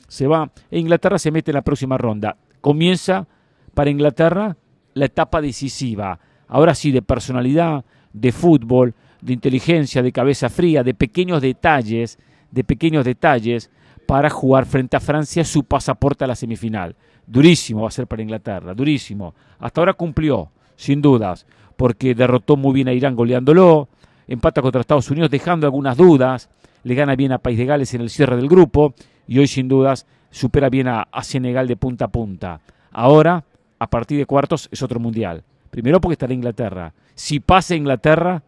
se 0.08 0.28
va 0.28 0.52
e 0.72 0.80
Inglaterra 0.80 1.20
se 1.20 1.32
mete 1.32 1.52
en 1.52 1.56
la 1.56 1.62
próxima 1.62 1.98
ronda. 1.98 2.38
Comienza 2.62 3.28
para 3.74 3.90
Inglaterra 3.90 4.58
la 4.94 5.06
etapa 5.06 5.42
decisiva. 5.42 6.20
Ahora 6.48 6.74
sí, 6.76 6.92
de 6.92 7.02
personalidad, 7.02 7.86
de 8.12 8.32
fútbol, 8.32 8.96
de 9.22 9.34
inteligencia, 9.34 10.02
de 10.02 10.12
cabeza 10.12 10.50
fría, 10.50 10.84
de 10.84 10.94
pequeños 10.94 11.42
detalles, 11.42 12.18
de 12.52 12.64
pequeños 12.64 13.06
detalles 13.06 13.70
para 14.08 14.30
jugar 14.30 14.66
frente 14.66 14.98
a 14.98 15.00
Francia 15.00 15.44
su 15.44 15.64
pasaporte 15.64 16.24
a 16.24 16.28
la 16.28 16.36
semifinal. 16.36 16.96
Durísimo 17.28 17.84
va 17.84 17.90
a 17.90 17.92
ser 17.92 18.08
para 18.08 18.24
Inglaterra, 18.24 18.74
durísimo. 18.74 19.36
Hasta 19.60 19.82
ahora 19.82 19.94
cumplió, 19.94 20.50
sin 20.76 21.02
dudas, 21.02 21.46
porque 21.80 22.14
derrotó 22.14 22.58
muy 22.58 22.74
bien 22.74 22.90
a 22.90 22.94
Irán 22.94 23.16
goleándolo, 23.16 23.88
empata 24.28 24.62
contra 24.62 24.82
Estados 24.82 25.10
Unidos 25.12 25.32
dejando 25.32 25.66
algunas 25.66 25.96
dudas, 25.96 26.50
le 26.84 26.94
gana 26.94 27.16
bien 27.16 27.32
a 27.32 27.38
País 27.38 27.58
de 27.58 27.64
Gales 27.64 27.94
en 27.94 28.02
el 28.02 28.10
cierre 28.10 28.36
del 28.36 28.50
grupo 28.50 28.94
y 29.30 29.40
hoy 29.40 29.48
sin 29.48 29.70
dudas 29.70 30.06
supera 30.30 30.70
bien 30.70 30.90
a, 30.90 31.08
Senegal 31.22 31.70
de 31.70 31.78
punta 31.78 32.04
a 32.04 32.08
punta. 32.10 32.60
Ahora, 32.92 33.46
a 33.80 33.88
partir 33.88 34.18
de 34.18 34.26
cuartos, 34.26 34.68
es 34.74 34.84
otro 34.84 35.00
mundial. 35.00 35.42
Primero 35.72 36.02
porque 36.02 36.16
estará 36.16 36.34
Inglaterra. 36.34 36.92
Si 37.16 37.40
pasa 37.40 37.76
Inglaterra, 37.76 38.44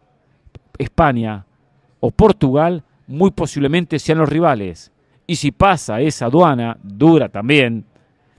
España 0.78 1.46
o 2.02 2.12
Portugal 2.12 2.84
muy 3.08 3.32
posiblemente 3.32 3.98
sean 4.00 4.18
los 4.18 4.28
rivales. 4.28 4.92
Y 5.26 5.38
si 5.38 5.52
pasa 5.52 6.02
esa 6.02 6.26
aduana, 6.26 6.76
dura 6.84 7.30
también, 7.30 7.86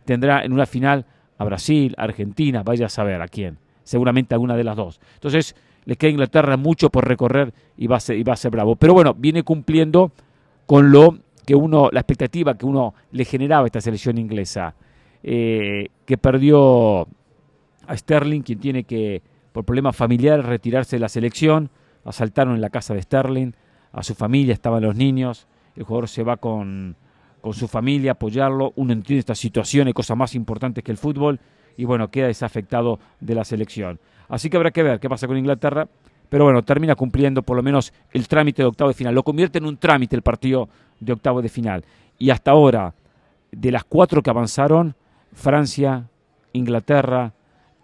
tendrá 0.05 0.45
en 0.45 0.53
una 0.53 0.67
final 0.67 1.07
a 1.39 1.45
Brasil, 1.45 1.95
Argentina, 1.97 2.63
vaya 2.63 2.85
a 2.85 2.91
saber 2.91 3.23
a 3.23 3.29
quién. 3.29 3.57
Seguramente 3.85 4.35
alguna 4.35 4.57
de 4.57 4.65
las 4.65 4.77
dos. 4.77 5.01
Entonces, 5.15 5.57
le 5.85 5.97
queda 5.97 6.09
a 6.09 6.13
Inglaterra 6.13 6.57
mucho 6.57 6.91
por 6.91 7.07
recorrer 7.07 7.53
y 7.77 7.87
va 7.87 7.97
a 7.97 8.01
ser, 8.01 8.17
y 8.19 8.23
va 8.23 8.35
a 8.35 8.37
ser 8.37 8.51
bravo. 8.51 8.77
Pero 8.77 8.95
bueno, 8.95 9.15
viene 9.15 9.43
cumpliendo 9.43 10.13
con 10.67 10.93
lo 10.93 11.19
que 11.45 11.55
uno, 11.55 11.89
la 11.93 12.01
expectativa 12.01 12.57
que 12.57 12.67
uno 12.67 12.95
le 13.11 13.25
generaba 13.25 13.65
a 13.65 13.67
esta 13.67 13.81
selección 13.81 14.19
inglesa, 14.19 14.75
eh, 15.23 15.89
que 16.07 16.19
perdió 16.19 17.09
a 17.87 17.97
Sterling, 17.97 18.43
quien 18.43 18.61
tiene 18.61 18.85
que, 18.85 19.23
por 19.53 19.65
problemas 19.65 19.97
familiares, 19.97 20.45
retirarse 20.45 20.97
de 20.97 21.01
la 21.01 21.09
selección. 21.09 21.71
Asaltaron 22.05 22.55
en 22.55 22.61
la 22.61 22.71
casa 22.71 22.95
de 22.95 23.03
Sterling, 23.03 23.53
a 23.93 24.03
su 24.03 24.15
familia 24.15 24.55
estaban 24.55 24.83
los 24.83 24.97
niños, 24.97 25.47
el 25.77 25.85
jugador 25.85 26.09
se 26.09 26.23
va 26.23 26.37
con, 26.37 26.97
con 27.41 27.55
su 27.55 27.69
familia 27.69 28.13
a 28.13 28.15
apoyarlo, 28.15 28.73
uno 28.77 28.93
entiende 28.93 29.21
esta 29.21 29.35
situación, 29.35 29.87
hay 29.87 29.93
cosas 29.93 30.17
más 30.17 30.35
importantes 30.35 30.83
que 30.83 30.91
el 30.91 30.99
fútbol, 30.99 31.39
y 31.77 31.85
bueno, 31.85 32.09
queda 32.09 32.27
desafectado 32.27 32.99
de 33.21 33.35
la 33.35 33.45
selección. 33.45 33.99
Así 34.29 34.49
que 34.51 34.57
habrá 34.57 34.71
que 34.71 34.83
ver 34.83 35.01
qué 35.01 35.09
pasa 35.09 35.27
con 35.27 35.37
Inglaterra, 35.37 35.89
pero 36.29 36.45
bueno, 36.45 36.63
termina 36.63 36.95
cumpliendo 36.95 37.43
por 37.43 37.57
lo 37.57 37.63
menos 37.63 37.93
el 38.13 38.27
trámite 38.27 38.63
de 38.63 38.69
octavo 38.69 38.89
de 38.89 38.95
final. 38.95 39.15
Lo 39.15 39.23
convierte 39.23 39.59
en 39.59 39.67
un 39.67 39.77
trámite 39.77 40.17
el 40.17 40.23
partido 40.23 40.69
de 40.99 41.13
octavo 41.13 41.43
de 41.43 41.49
final. 41.49 41.85
Y 42.19 42.31
hasta 42.31 42.53
ahora, 42.53 42.95
de 43.51 43.71
las 43.71 43.85
cuatro 43.85 44.23
que 44.23 44.31
avanzaron, 44.31 44.95
Francia, 45.35 46.09
Inglaterra 46.53 47.33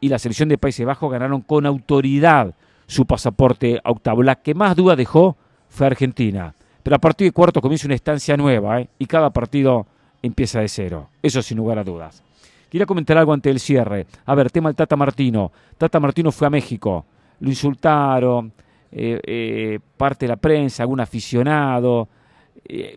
y 0.01 0.09
la 0.09 0.19
selección 0.19 0.49
de 0.49 0.59
Países 0.59 0.87
Bajos 0.87 1.11
ganaron 1.11 1.43
con 1.43 1.67
autoridad 1.67 2.55
su 2.87 3.05
pasaporte 3.05 3.81
a 3.85 3.91
octavo. 3.91 4.23
La 4.23 4.37
que 4.37 4.55
más 4.55 4.77
duda 4.77 4.97
dejó 4.97 5.37
fue 5.69 5.87
Argentina. 5.87 6.55
Pero 6.83 6.97
a 6.97 7.01
partir 7.01 7.27
de 7.27 7.33
cuarto 7.33 7.61
comienza 7.61 7.87
una 7.87 7.97
estancia 7.97 8.37
nueva 8.37 8.81
¿eh? 8.81 8.89
y 8.99 9.07
cada 9.07 9.31
partido 9.31 9.87
empieza 10.23 10.61
de 10.61 10.69
cero. 10.69 11.11
Eso 11.23 11.43
sin 11.43 11.59
lugar 11.59 11.79
a 11.79 11.85
dudas. 11.85 12.23
Quería 12.71 12.87
comentar 12.87 13.17
algo 13.19 13.33
ante 13.33 13.51
el 13.51 13.61
cierre. 13.61 14.07
A 14.27 14.35
ver, 14.35 14.51
tema 14.51 14.69
del 14.69 14.77
Tata 14.77 14.97
Martino. 14.97 15.51
Tata 15.77 16.01
Martino 16.01 16.33
fue 16.33 16.47
a 16.47 16.51
México. 16.51 17.07
Lo 17.41 17.49
insultaron, 17.49 18.53
eh, 18.91 19.21
eh, 19.25 19.79
parte 19.97 20.27
de 20.27 20.31
la 20.31 20.37
prensa, 20.37 20.83
algún 20.83 21.01
aficionado. 21.01 22.09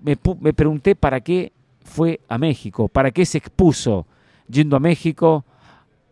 me, 0.01 0.17
me 0.39 0.53
pregunté 0.53 0.95
para 0.95 1.22
qué 1.22 1.51
fue 1.84 2.19
a 2.28 2.38
México, 2.38 2.88
para 2.88 3.11
qué 3.11 3.26
se 3.26 3.38
expuso 3.38 4.05
yendo 4.47 4.76
a 4.76 4.80
México. 4.80 5.45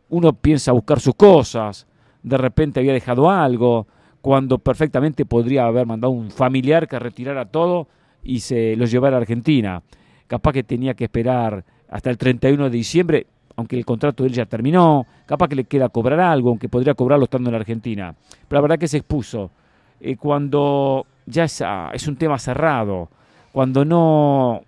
Uno 0.10 0.34
piensa 0.34 0.72
buscar 0.72 1.00
sus 1.00 1.16
cosas, 1.16 1.86
de 2.24 2.38
repente 2.38 2.80
había 2.80 2.94
dejado 2.94 3.30
algo, 3.30 3.88
cuando 4.22 4.58
perfectamente 4.58 5.26
podría 5.26 5.66
haber 5.66 5.86
mandado 5.86 6.12
un 6.12 6.32
familiar 6.32 6.88
que 6.88 7.00
retirara 7.00 7.46
todo 7.46 7.88
y 8.24 8.40
se 8.40 8.76
lo 8.76 8.86
llevara 8.86 9.18
a 9.18 9.22
Argentina. 9.22 9.82
Capaz 10.28 10.54
que 10.54 10.64
tenía 10.64 10.94
que 10.94 11.06
esperar 11.06 11.64
hasta 11.90 12.10
el 12.10 12.18
31 12.18 12.66
de 12.66 12.70
diciembre, 12.70 13.28
aunque 13.60 13.78
el 13.78 13.84
contrato 13.84 14.24
de 14.24 14.30
él 14.30 14.36
ya 14.36 14.46
terminó, 14.46 15.04
capaz 15.26 15.50
que 15.50 15.56
le 15.56 15.66
queda 15.66 15.90
cobrar 15.90 16.22
algo, 16.22 16.50
aunque 16.50 16.70
podría 16.70 16.94
cobrarlo 16.94 17.26
estando 17.26 17.50
en 17.50 17.54
la 17.54 17.60
Argentina. 17.60 18.16
Pero 18.48 18.58
la 18.58 18.62
verdad 18.62 18.80
que 18.80 18.88
se 18.88 18.98
expuso. 18.98 19.52
Eh, 20.00 20.16
cuando 20.16 21.06
ya 21.26 21.44
es, 21.44 21.62
ah, 21.62 21.90
es 21.94 22.08
un 22.08 22.16
tema 22.16 22.38
cerrado, 22.38 23.10
cuando 23.52 23.84
no, 23.84 24.62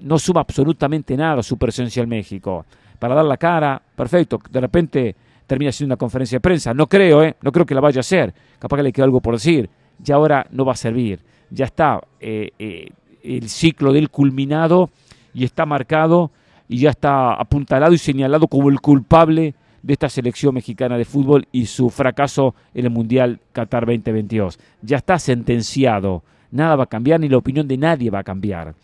no 0.00 0.18
suma 0.18 0.40
absolutamente 0.40 1.16
nada 1.16 1.40
su 1.40 1.56
presencia 1.56 2.02
en 2.02 2.08
México, 2.08 2.64
para 2.98 3.14
dar 3.14 3.26
la 3.26 3.36
cara, 3.36 3.80
perfecto, 3.94 4.38
de 4.50 4.60
repente 4.60 5.14
termina 5.46 5.70
siendo 5.70 5.92
una 5.92 5.98
conferencia 5.98 6.36
de 6.36 6.40
prensa. 6.40 6.74
No 6.74 6.88
creo, 6.88 7.22
¿eh? 7.22 7.36
No 7.42 7.52
creo 7.52 7.64
que 7.64 7.76
la 7.76 7.80
vaya 7.80 7.98
a 7.98 8.00
hacer. 8.00 8.34
Capaz 8.58 8.78
que 8.78 8.82
le 8.82 8.92
queda 8.92 9.04
algo 9.04 9.20
por 9.20 9.34
decir. 9.34 9.70
Ya 10.00 10.16
ahora 10.16 10.44
no 10.50 10.64
va 10.64 10.72
a 10.72 10.76
servir. 10.76 11.20
Ya 11.50 11.66
está 11.66 12.00
eh, 12.18 12.50
eh, 12.58 12.88
el 13.22 13.48
ciclo 13.48 13.92
del 13.92 14.10
culminado 14.10 14.90
y 15.32 15.44
está 15.44 15.64
marcado 15.64 16.32
y 16.68 16.78
ya 16.78 16.90
está 16.90 17.34
apuntalado 17.34 17.94
y 17.94 17.98
señalado 17.98 18.48
como 18.48 18.68
el 18.68 18.80
culpable 18.80 19.54
de 19.82 19.92
esta 19.92 20.08
selección 20.08 20.54
mexicana 20.54 20.98
de 20.98 21.04
fútbol 21.04 21.46
y 21.52 21.66
su 21.66 21.90
fracaso 21.90 22.54
en 22.74 22.86
el 22.86 22.90
Mundial 22.90 23.38
Qatar 23.52 23.86
2022. 23.86 24.58
Ya 24.82 24.96
está 24.96 25.18
sentenciado. 25.18 26.24
Nada 26.50 26.76
va 26.76 26.84
a 26.84 26.88
cambiar 26.88 27.20
ni 27.20 27.28
la 27.28 27.36
opinión 27.36 27.68
de 27.68 27.76
nadie 27.76 28.10
va 28.10 28.20
a 28.20 28.24
cambiar. 28.24 28.74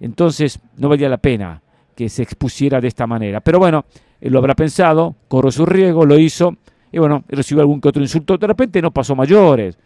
Entonces 0.00 0.58
no 0.78 0.88
valía 0.88 1.08
la 1.08 1.18
pena 1.18 1.60
que 1.94 2.08
se 2.08 2.22
expusiera 2.22 2.80
de 2.80 2.88
esta 2.88 3.06
manera. 3.06 3.40
Pero 3.40 3.58
bueno, 3.58 3.84
él 4.20 4.32
lo 4.32 4.38
habrá 4.38 4.54
pensado, 4.54 5.14
corrió 5.28 5.50
su 5.50 5.66
riesgo, 5.66 6.06
lo 6.06 6.18
hizo, 6.18 6.56
y 6.92 6.98
bueno, 6.98 7.24
recibió 7.28 7.62
algún 7.62 7.80
que 7.80 7.88
otro 7.88 8.02
insulto. 8.02 8.38
De 8.38 8.46
repente 8.46 8.80
no 8.80 8.90
pasó 8.90 9.14
mayores, 9.14 9.78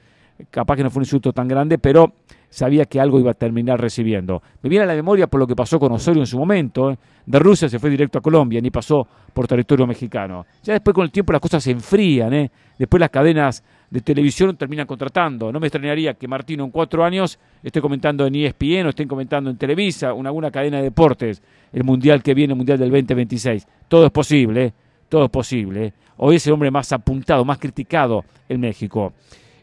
capaz 0.50 0.76
que 0.76 0.82
no 0.82 0.90
fue 0.90 1.00
un 1.00 1.04
insulto 1.04 1.32
tan 1.32 1.48
grande, 1.48 1.78
pero 1.78 2.12
sabía 2.50 2.84
que 2.84 3.00
algo 3.00 3.18
iba 3.18 3.30
a 3.30 3.34
terminar 3.34 3.80
recibiendo. 3.80 4.42
Me 4.62 4.68
viene 4.68 4.84
a 4.84 4.88
la 4.88 4.94
memoria 4.94 5.28
por 5.28 5.40
lo 5.40 5.46
que 5.46 5.56
pasó 5.56 5.78
con 5.78 5.92
Osorio 5.92 6.22
en 6.22 6.26
su 6.26 6.36
momento. 6.36 6.90
¿eh? 6.90 6.98
De 7.24 7.38
Rusia 7.38 7.68
se 7.68 7.78
fue 7.78 7.88
directo 7.88 8.18
a 8.18 8.20
Colombia, 8.20 8.60
ni 8.60 8.70
pasó 8.70 9.06
por 9.32 9.46
territorio 9.46 9.86
mexicano. 9.86 10.44
Ya 10.62 10.74
después 10.74 10.94
con 10.94 11.04
el 11.04 11.10
tiempo 11.10 11.32
las 11.32 11.40
cosas 11.40 11.62
se 11.62 11.70
enfrían. 11.70 12.34
¿eh? 12.34 12.50
Después 12.76 13.00
las 13.00 13.10
cadenas 13.10 13.62
de 13.88 14.00
televisión 14.00 14.56
terminan 14.56 14.86
contratando. 14.86 15.52
No 15.52 15.60
me 15.60 15.68
extrañaría 15.68 16.14
que 16.14 16.26
Martino 16.26 16.64
en 16.64 16.70
cuatro 16.70 17.04
años 17.04 17.38
esté 17.62 17.80
comentando 17.80 18.26
en 18.26 18.34
ESPN 18.34 18.86
o 18.86 18.88
estén 18.90 19.08
comentando 19.08 19.48
en 19.48 19.56
Televisa, 19.56 20.10
en 20.10 20.26
alguna 20.26 20.50
cadena 20.50 20.78
de 20.78 20.84
deportes, 20.84 21.42
el 21.72 21.84
Mundial 21.84 22.22
que 22.22 22.34
viene, 22.34 22.52
el 22.52 22.56
Mundial 22.56 22.78
del 22.78 22.90
2026. 22.90 23.66
Todo 23.88 24.06
es 24.06 24.12
posible, 24.12 24.64
¿eh? 24.66 24.72
todo 25.08 25.24
es 25.24 25.30
posible. 25.30 25.92
Hoy 26.16 26.36
es 26.36 26.46
el 26.46 26.52
hombre 26.52 26.70
más 26.70 26.92
apuntado, 26.92 27.44
más 27.44 27.58
criticado 27.58 28.24
en 28.48 28.60
México. 28.60 29.12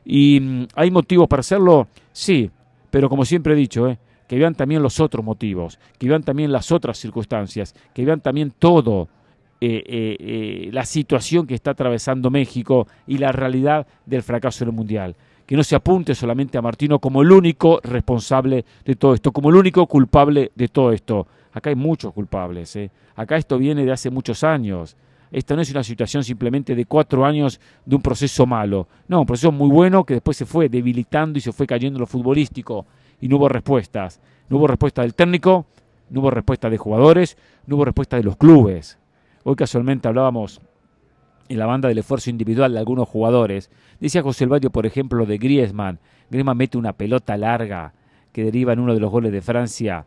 ¿Y 0.06 0.40
mm, 0.40 0.68
hay 0.76 0.90
motivos 0.90 1.28
para 1.28 1.42
hacerlo? 1.42 1.88
Sí, 2.12 2.50
pero 2.90 3.10
como 3.10 3.26
siempre 3.26 3.54
he 3.54 3.56
dicho, 3.56 3.88
¿eh? 3.88 3.98
que 4.28 4.38
vean 4.38 4.56
también 4.56 4.84
los 4.84 5.00
otros 5.00 5.24
motivos, 5.24 5.80
que 5.98 6.10
vean 6.10 6.24
también 6.24 6.52
las 6.52 6.72
otras 6.72 6.98
circunstancias, 6.98 7.74
que 7.94 8.06
vean 8.06 8.22
también 8.22 8.52
todo 8.58 9.08
eh, 9.60 9.84
eh, 9.88 10.18
eh, 10.20 10.70
la 10.72 10.86
situación 10.86 11.48
que 11.48 11.56
está 11.56 11.72
atravesando 11.72 12.30
México 12.30 12.88
y 13.08 13.18
la 13.18 13.32
realidad 13.32 13.88
del 14.06 14.22
fracaso 14.22 14.64
en 14.64 14.70
el 14.70 14.76
Mundial. 14.76 15.16
Que 15.48 15.56
no 15.56 15.64
se 15.64 15.76
apunte 15.76 16.14
solamente 16.14 16.58
a 16.58 16.62
Martino 16.62 17.00
como 17.00 17.22
el 17.22 17.32
único 17.32 17.80
responsable 17.82 18.66
de 18.86 18.96
todo 18.96 19.14
esto, 19.14 19.32
como 19.32 19.50
el 19.50 19.56
único 19.56 19.88
culpable 19.88 20.52
de 20.54 20.68
todo 20.68 20.92
esto. 20.92 21.26
Acá 21.54 21.70
hay 21.70 21.76
muchos 21.76 22.14
culpables. 22.14 22.78
Acá 23.16 23.38
esto 23.38 23.58
viene 23.58 23.86
de 23.86 23.92
hace 23.94 24.12
muchos 24.12 24.44
años. 24.44 24.96
Esta 25.32 25.56
no 25.56 25.62
es 25.62 25.72
una 25.72 25.84
situación 25.84 26.24
simplemente 26.24 26.76
de 26.76 26.86
cuatro 26.86 27.26
años 27.26 27.60
de 27.86 27.96
un 27.96 28.02
proceso 28.02 28.46
malo. 28.46 28.88
No, 29.08 29.22
un 29.22 29.26
proceso 29.26 29.52
muy 29.52 29.70
bueno 29.70 30.04
que 30.04 30.16
después 30.16 30.38
se 30.38 30.46
fue 30.46 30.70
debilitando 30.70 31.38
y 31.38 31.42
se 31.42 31.52
fue 31.52 31.68
cayendo 31.68 31.98
en 31.98 32.02
lo 32.02 32.08
futbolístico 32.08 32.86
y 33.20 33.28
no 33.28 33.38
hubo 33.38 33.50
respuestas. 33.50 34.22
No 34.50 34.58
hubo 34.58 34.68
respuesta 34.68 35.02
del 35.02 35.14
técnico, 35.14 35.66
no 36.10 36.22
hubo 36.22 36.32
respuesta 36.32 36.70
de 36.70 36.78
jugadores, 36.78 37.38
no 37.66 37.76
hubo 37.76 37.86
respuesta 37.86 38.18
de 38.18 38.24
los 38.24 38.38
clubes. 38.38 38.98
Hoy 39.44 39.56
casualmente 39.56 40.08
hablábamos 40.08 40.62
en 41.50 41.60
la 41.60 41.66
banda 41.66 41.90
del 41.90 41.98
esfuerzo 41.98 42.30
individual 42.30 42.74
de 42.74 42.80
algunos 42.80 43.08
jugadores. 43.08 43.70
Decía 44.00 44.22
José 44.22 44.46
Elvadio, 44.46 44.70
por 44.70 44.86
ejemplo, 44.86 45.26
de 45.26 45.38
Griezmann. 45.38 46.00
Griezmann 46.30 46.58
mete 46.58 46.78
una 46.78 46.94
pelota 46.94 47.38
larga 47.38 47.94
que 48.32 48.44
deriva 48.44 48.74
en 48.74 48.80
uno 48.80 48.94
de 48.94 49.00
los 49.00 49.12
goles 49.12 49.32
de 49.32 49.42
Francia, 49.42 50.06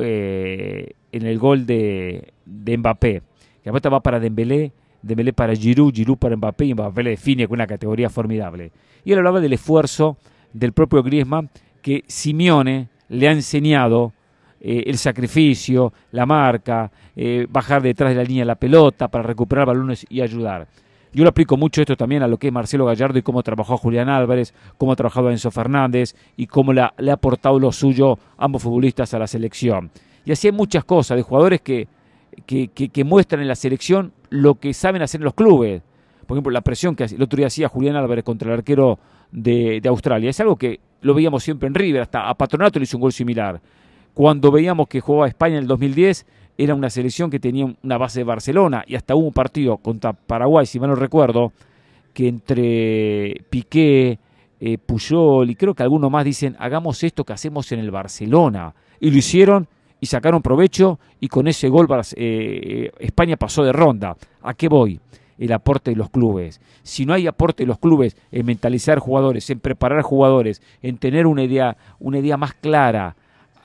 eh, 0.00 0.92
en 1.10 1.26
el 1.26 1.38
gol 1.38 1.66
de, 1.66 2.32
de 2.44 2.78
Mbappé. 2.78 3.22
La 3.64 3.72
pelota 3.72 3.88
va 3.88 4.00
para 4.00 4.20
Dembélé, 4.20 4.72
Dembélé 5.02 5.32
para 5.32 5.54
Giroud, 5.54 5.92
Giroud 5.92 6.18
para 6.18 6.36
Mbappé 6.36 6.66
y 6.66 6.74
Mbappé 6.74 7.02
le 7.02 7.10
define 7.10 7.46
con 7.46 7.56
una 7.56 7.66
categoría 7.66 8.08
formidable. 8.08 8.72
Y 9.04 9.12
él 9.12 9.18
hablaba 9.18 9.40
del 9.40 9.52
esfuerzo 9.52 10.16
del 10.52 10.72
propio 10.72 11.02
Griezmann 11.02 11.50
que 11.80 12.04
Simeone 12.06 12.88
le 13.08 13.28
ha 13.28 13.32
enseñado 13.32 14.12
eh, 14.60 14.84
el 14.86 14.96
sacrificio, 14.96 15.92
la 16.12 16.24
marca, 16.24 16.90
eh, 17.16 17.46
bajar 17.50 17.82
detrás 17.82 18.10
de 18.10 18.16
la 18.16 18.24
línea 18.24 18.44
la 18.44 18.54
pelota 18.54 19.08
para 19.08 19.24
recuperar 19.24 19.66
balones 19.66 20.06
y 20.08 20.20
ayudar. 20.20 20.68
Yo 21.12 21.24
lo 21.24 21.30
aplico 21.30 21.58
mucho 21.58 21.82
esto 21.82 21.96
también 21.96 22.22
a 22.22 22.28
lo 22.28 22.38
que 22.38 22.46
es 22.46 22.52
Marcelo 22.52 22.86
Gallardo 22.86 23.18
y 23.18 23.22
cómo 23.22 23.42
trabajó 23.42 23.76
Julián 23.76 24.08
Álvarez, 24.08 24.54
cómo 24.78 24.92
ha 24.92 24.96
trabajado 24.96 25.30
Enzo 25.30 25.50
Fernández 25.50 26.14
y 26.36 26.46
cómo 26.46 26.72
le 26.72 26.80
ha, 26.80 26.94
aportado 27.12 27.58
lo 27.58 27.70
suyo 27.70 28.18
ambos 28.38 28.62
futbolistas 28.62 29.12
a 29.12 29.18
la 29.18 29.26
selección. 29.26 29.90
Y 30.24 30.32
así 30.32 30.46
hay 30.46 30.52
muchas 30.52 30.84
cosas 30.84 31.16
de 31.16 31.22
jugadores 31.22 31.60
que, 32.46 32.68
que, 32.68 33.04
muestran 33.04 33.42
en 33.42 33.48
la 33.48 33.54
selección 33.54 34.12
lo 34.30 34.56
que 34.56 34.74
saben 34.74 35.02
hacer 35.02 35.20
en 35.20 35.24
los 35.24 35.34
clubes. 35.34 35.82
Por 36.26 36.36
ejemplo, 36.36 36.52
la 36.52 36.62
presión 36.62 36.96
que 36.96 37.04
el 37.04 37.22
otro 37.22 37.36
día 37.36 37.48
hacía 37.48 37.68
Julián 37.68 37.96
Álvarez 37.96 38.24
contra 38.24 38.52
el 38.52 38.58
arquero 38.58 38.98
de, 39.30 39.80
de 39.80 39.88
Australia. 39.88 40.30
Es 40.30 40.40
algo 40.40 40.56
que 40.56 40.80
lo 41.02 41.14
veíamos 41.14 41.42
siempre 41.42 41.66
en 41.66 41.74
River, 41.74 42.02
hasta 42.02 42.28
a 42.28 42.34
Patronato 42.34 42.78
le 42.78 42.84
hizo 42.84 42.96
un 42.96 43.02
gol 43.02 43.12
similar 43.12 43.60
cuando 44.14 44.50
veíamos 44.50 44.88
que 44.88 45.00
jugaba 45.00 45.26
España 45.26 45.56
en 45.56 45.62
el 45.62 45.66
2010, 45.66 46.26
era 46.58 46.74
una 46.74 46.90
selección 46.90 47.30
que 47.30 47.40
tenía 47.40 47.74
una 47.82 47.98
base 47.98 48.20
de 48.20 48.24
Barcelona 48.24 48.84
y 48.86 48.94
hasta 48.94 49.14
hubo 49.14 49.26
un 49.26 49.32
partido 49.32 49.78
contra 49.78 50.12
Paraguay, 50.12 50.66
si 50.66 50.78
mal 50.78 50.90
no 50.90 50.96
recuerdo, 50.96 51.52
que 52.12 52.28
entre 52.28 53.42
Piqué, 53.48 54.18
eh, 54.60 54.78
Puyol 54.78 55.48
y 55.48 55.54
creo 55.54 55.74
que 55.74 55.82
algunos 55.82 56.10
más 56.10 56.24
dicen, 56.24 56.56
hagamos 56.58 57.02
esto 57.02 57.24
que 57.24 57.32
hacemos 57.32 57.72
en 57.72 57.80
el 57.80 57.90
Barcelona. 57.90 58.74
Y 59.00 59.10
lo 59.10 59.16
hicieron 59.16 59.66
y 60.02 60.06
sacaron 60.06 60.42
provecho 60.42 60.98
y 61.20 61.28
con 61.28 61.46
ese 61.46 61.68
gol 61.68 61.86
eh, 62.16 62.90
España 62.98 63.36
pasó 63.36 63.62
de 63.62 63.72
ronda. 63.72 64.16
¿A 64.42 64.52
qué 64.52 64.66
voy? 64.66 64.98
El 65.38 65.52
aporte 65.52 65.92
de 65.92 65.96
los 65.96 66.10
clubes. 66.10 66.60
Si 66.82 67.06
no 67.06 67.14
hay 67.14 67.28
aporte 67.28 67.62
de 67.62 67.68
los 67.68 67.78
clubes 67.78 68.16
en 68.32 68.44
mentalizar 68.44 68.98
jugadores, 68.98 69.48
en 69.48 69.60
preparar 69.60 70.02
jugadores, 70.02 70.60
en 70.82 70.98
tener 70.98 71.28
una 71.28 71.44
idea, 71.44 71.76
una 72.00 72.18
idea 72.18 72.36
más 72.36 72.52
clara 72.54 73.14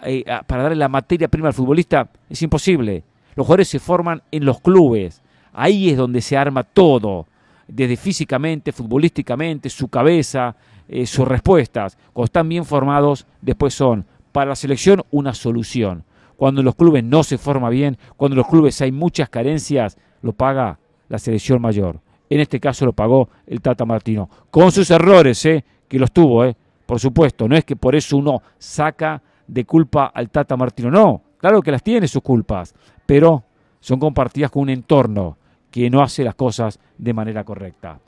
eh, 0.03 0.23
para 0.45 0.61
darle 0.61 0.77
la 0.77 0.89
materia 0.89 1.27
prima 1.27 1.47
al 1.47 1.55
futbolista, 1.55 2.07
es 2.29 2.39
imposible. 2.43 3.03
Los 3.35 3.47
jugadores 3.47 3.69
se 3.69 3.79
forman 3.79 4.21
en 4.29 4.45
los 4.45 4.61
clubes. 4.61 5.23
Ahí 5.53 5.89
es 5.89 5.97
donde 5.97 6.21
se 6.21 6.37
arma 6.37 6.61
todo, 6.61 7.25
desde 7.67 7.97
físicamente, 7.97 8.71
futbolísticamente, 8.71 9.71
su 9.71 9.87
cabeza, 9.87 10.55
eh, 10.87 11.07
sus 11.07 11.27
respuestas. 11.27 11.97
Cuando 12.13 12.25
están 12.25 12.47
bien 12.47 12.63
formados, 12.63 13.25
después 13.41 13.73
son 13.73 14.05
para 14.31 14.49
la 14.49 14.55
selección 14.55 15.01
una 15.09 15.33
solución. 15.33 16.03
Cuando 16.37 16.61
en 16.61 16.65
los 16.65 16.75
clubes 16.75 17.03
no 17.03 17.23
se 17.23 17.37
forma 17.37 17.69
bien, 17.69 17.97
cuando 18.15 18.35
en 18.35 18.37
los 18.37 18.47
clubes 18.47 18.79
hay 18.81 18.91
muchas 18.91 19.27
carencias, 19.29 19.97
lo 20.21 20.33
paga 20.33 20.79
la 21.09 21.17
selección 21.17 21.61
mayor. 21.61 21.99
En 22.29 22.39
este 22.39 22.59
caso 22.59 22.85
lo 22.85 22.93
pagó 22.93 23.29
el 23.45 23.61
Tata 23.61 23.85
Martino, 23.85 24.29
con 24.51 24.71
sus 24.71 24.89
errores, 24.91 25.43
¿eh? 25.45 25.65
que 25.87 25.97
los 25.99 26.11
tuvo, 26.11 26.45
¿eh? 26.45 26.55
por 26.85 26.99
supuesto. 26.99 27.47
No 27.47 27.55
es 27.55 27.65
que 27.65 27.75
por 27.75 27.95
eso 27.95 28.17
uno 28.17 28.41
saca 28.57 29.21
de 29.47 29.65
culpa 29.65 30.11
al 30.13 30.29
Tata 30.29 30.55
Martino, 30.55 30.91
no, 30.91 31.21
claro 31.37 31.61
que 31.61 31.71
las 31.71 31.81
tiene 31.81 32.07
sus 32.07 32.21
culpas, 32.21 32.75
pero 33.05 33.43
son 33.79 33.99
compartidas 33.99 34.51
con 34.51 34.63
un 34.63 34.69
entorno 34.69 35.37
que 35.71 35.89
no 35.89 36.01
hace 36.01 36.23
las 36.23 36.35
cosas 36.35 36.79
de 36.97 37.13
manera 37.13 37.43
correcta. 37.43 37.99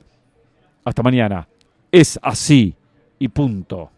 Hasta 0.84 1.02
mañana. 1.02 1.46
Es 1.92 2.18
así 2.22 2.74
y 3.18 3.28
punto. 3.28 3.90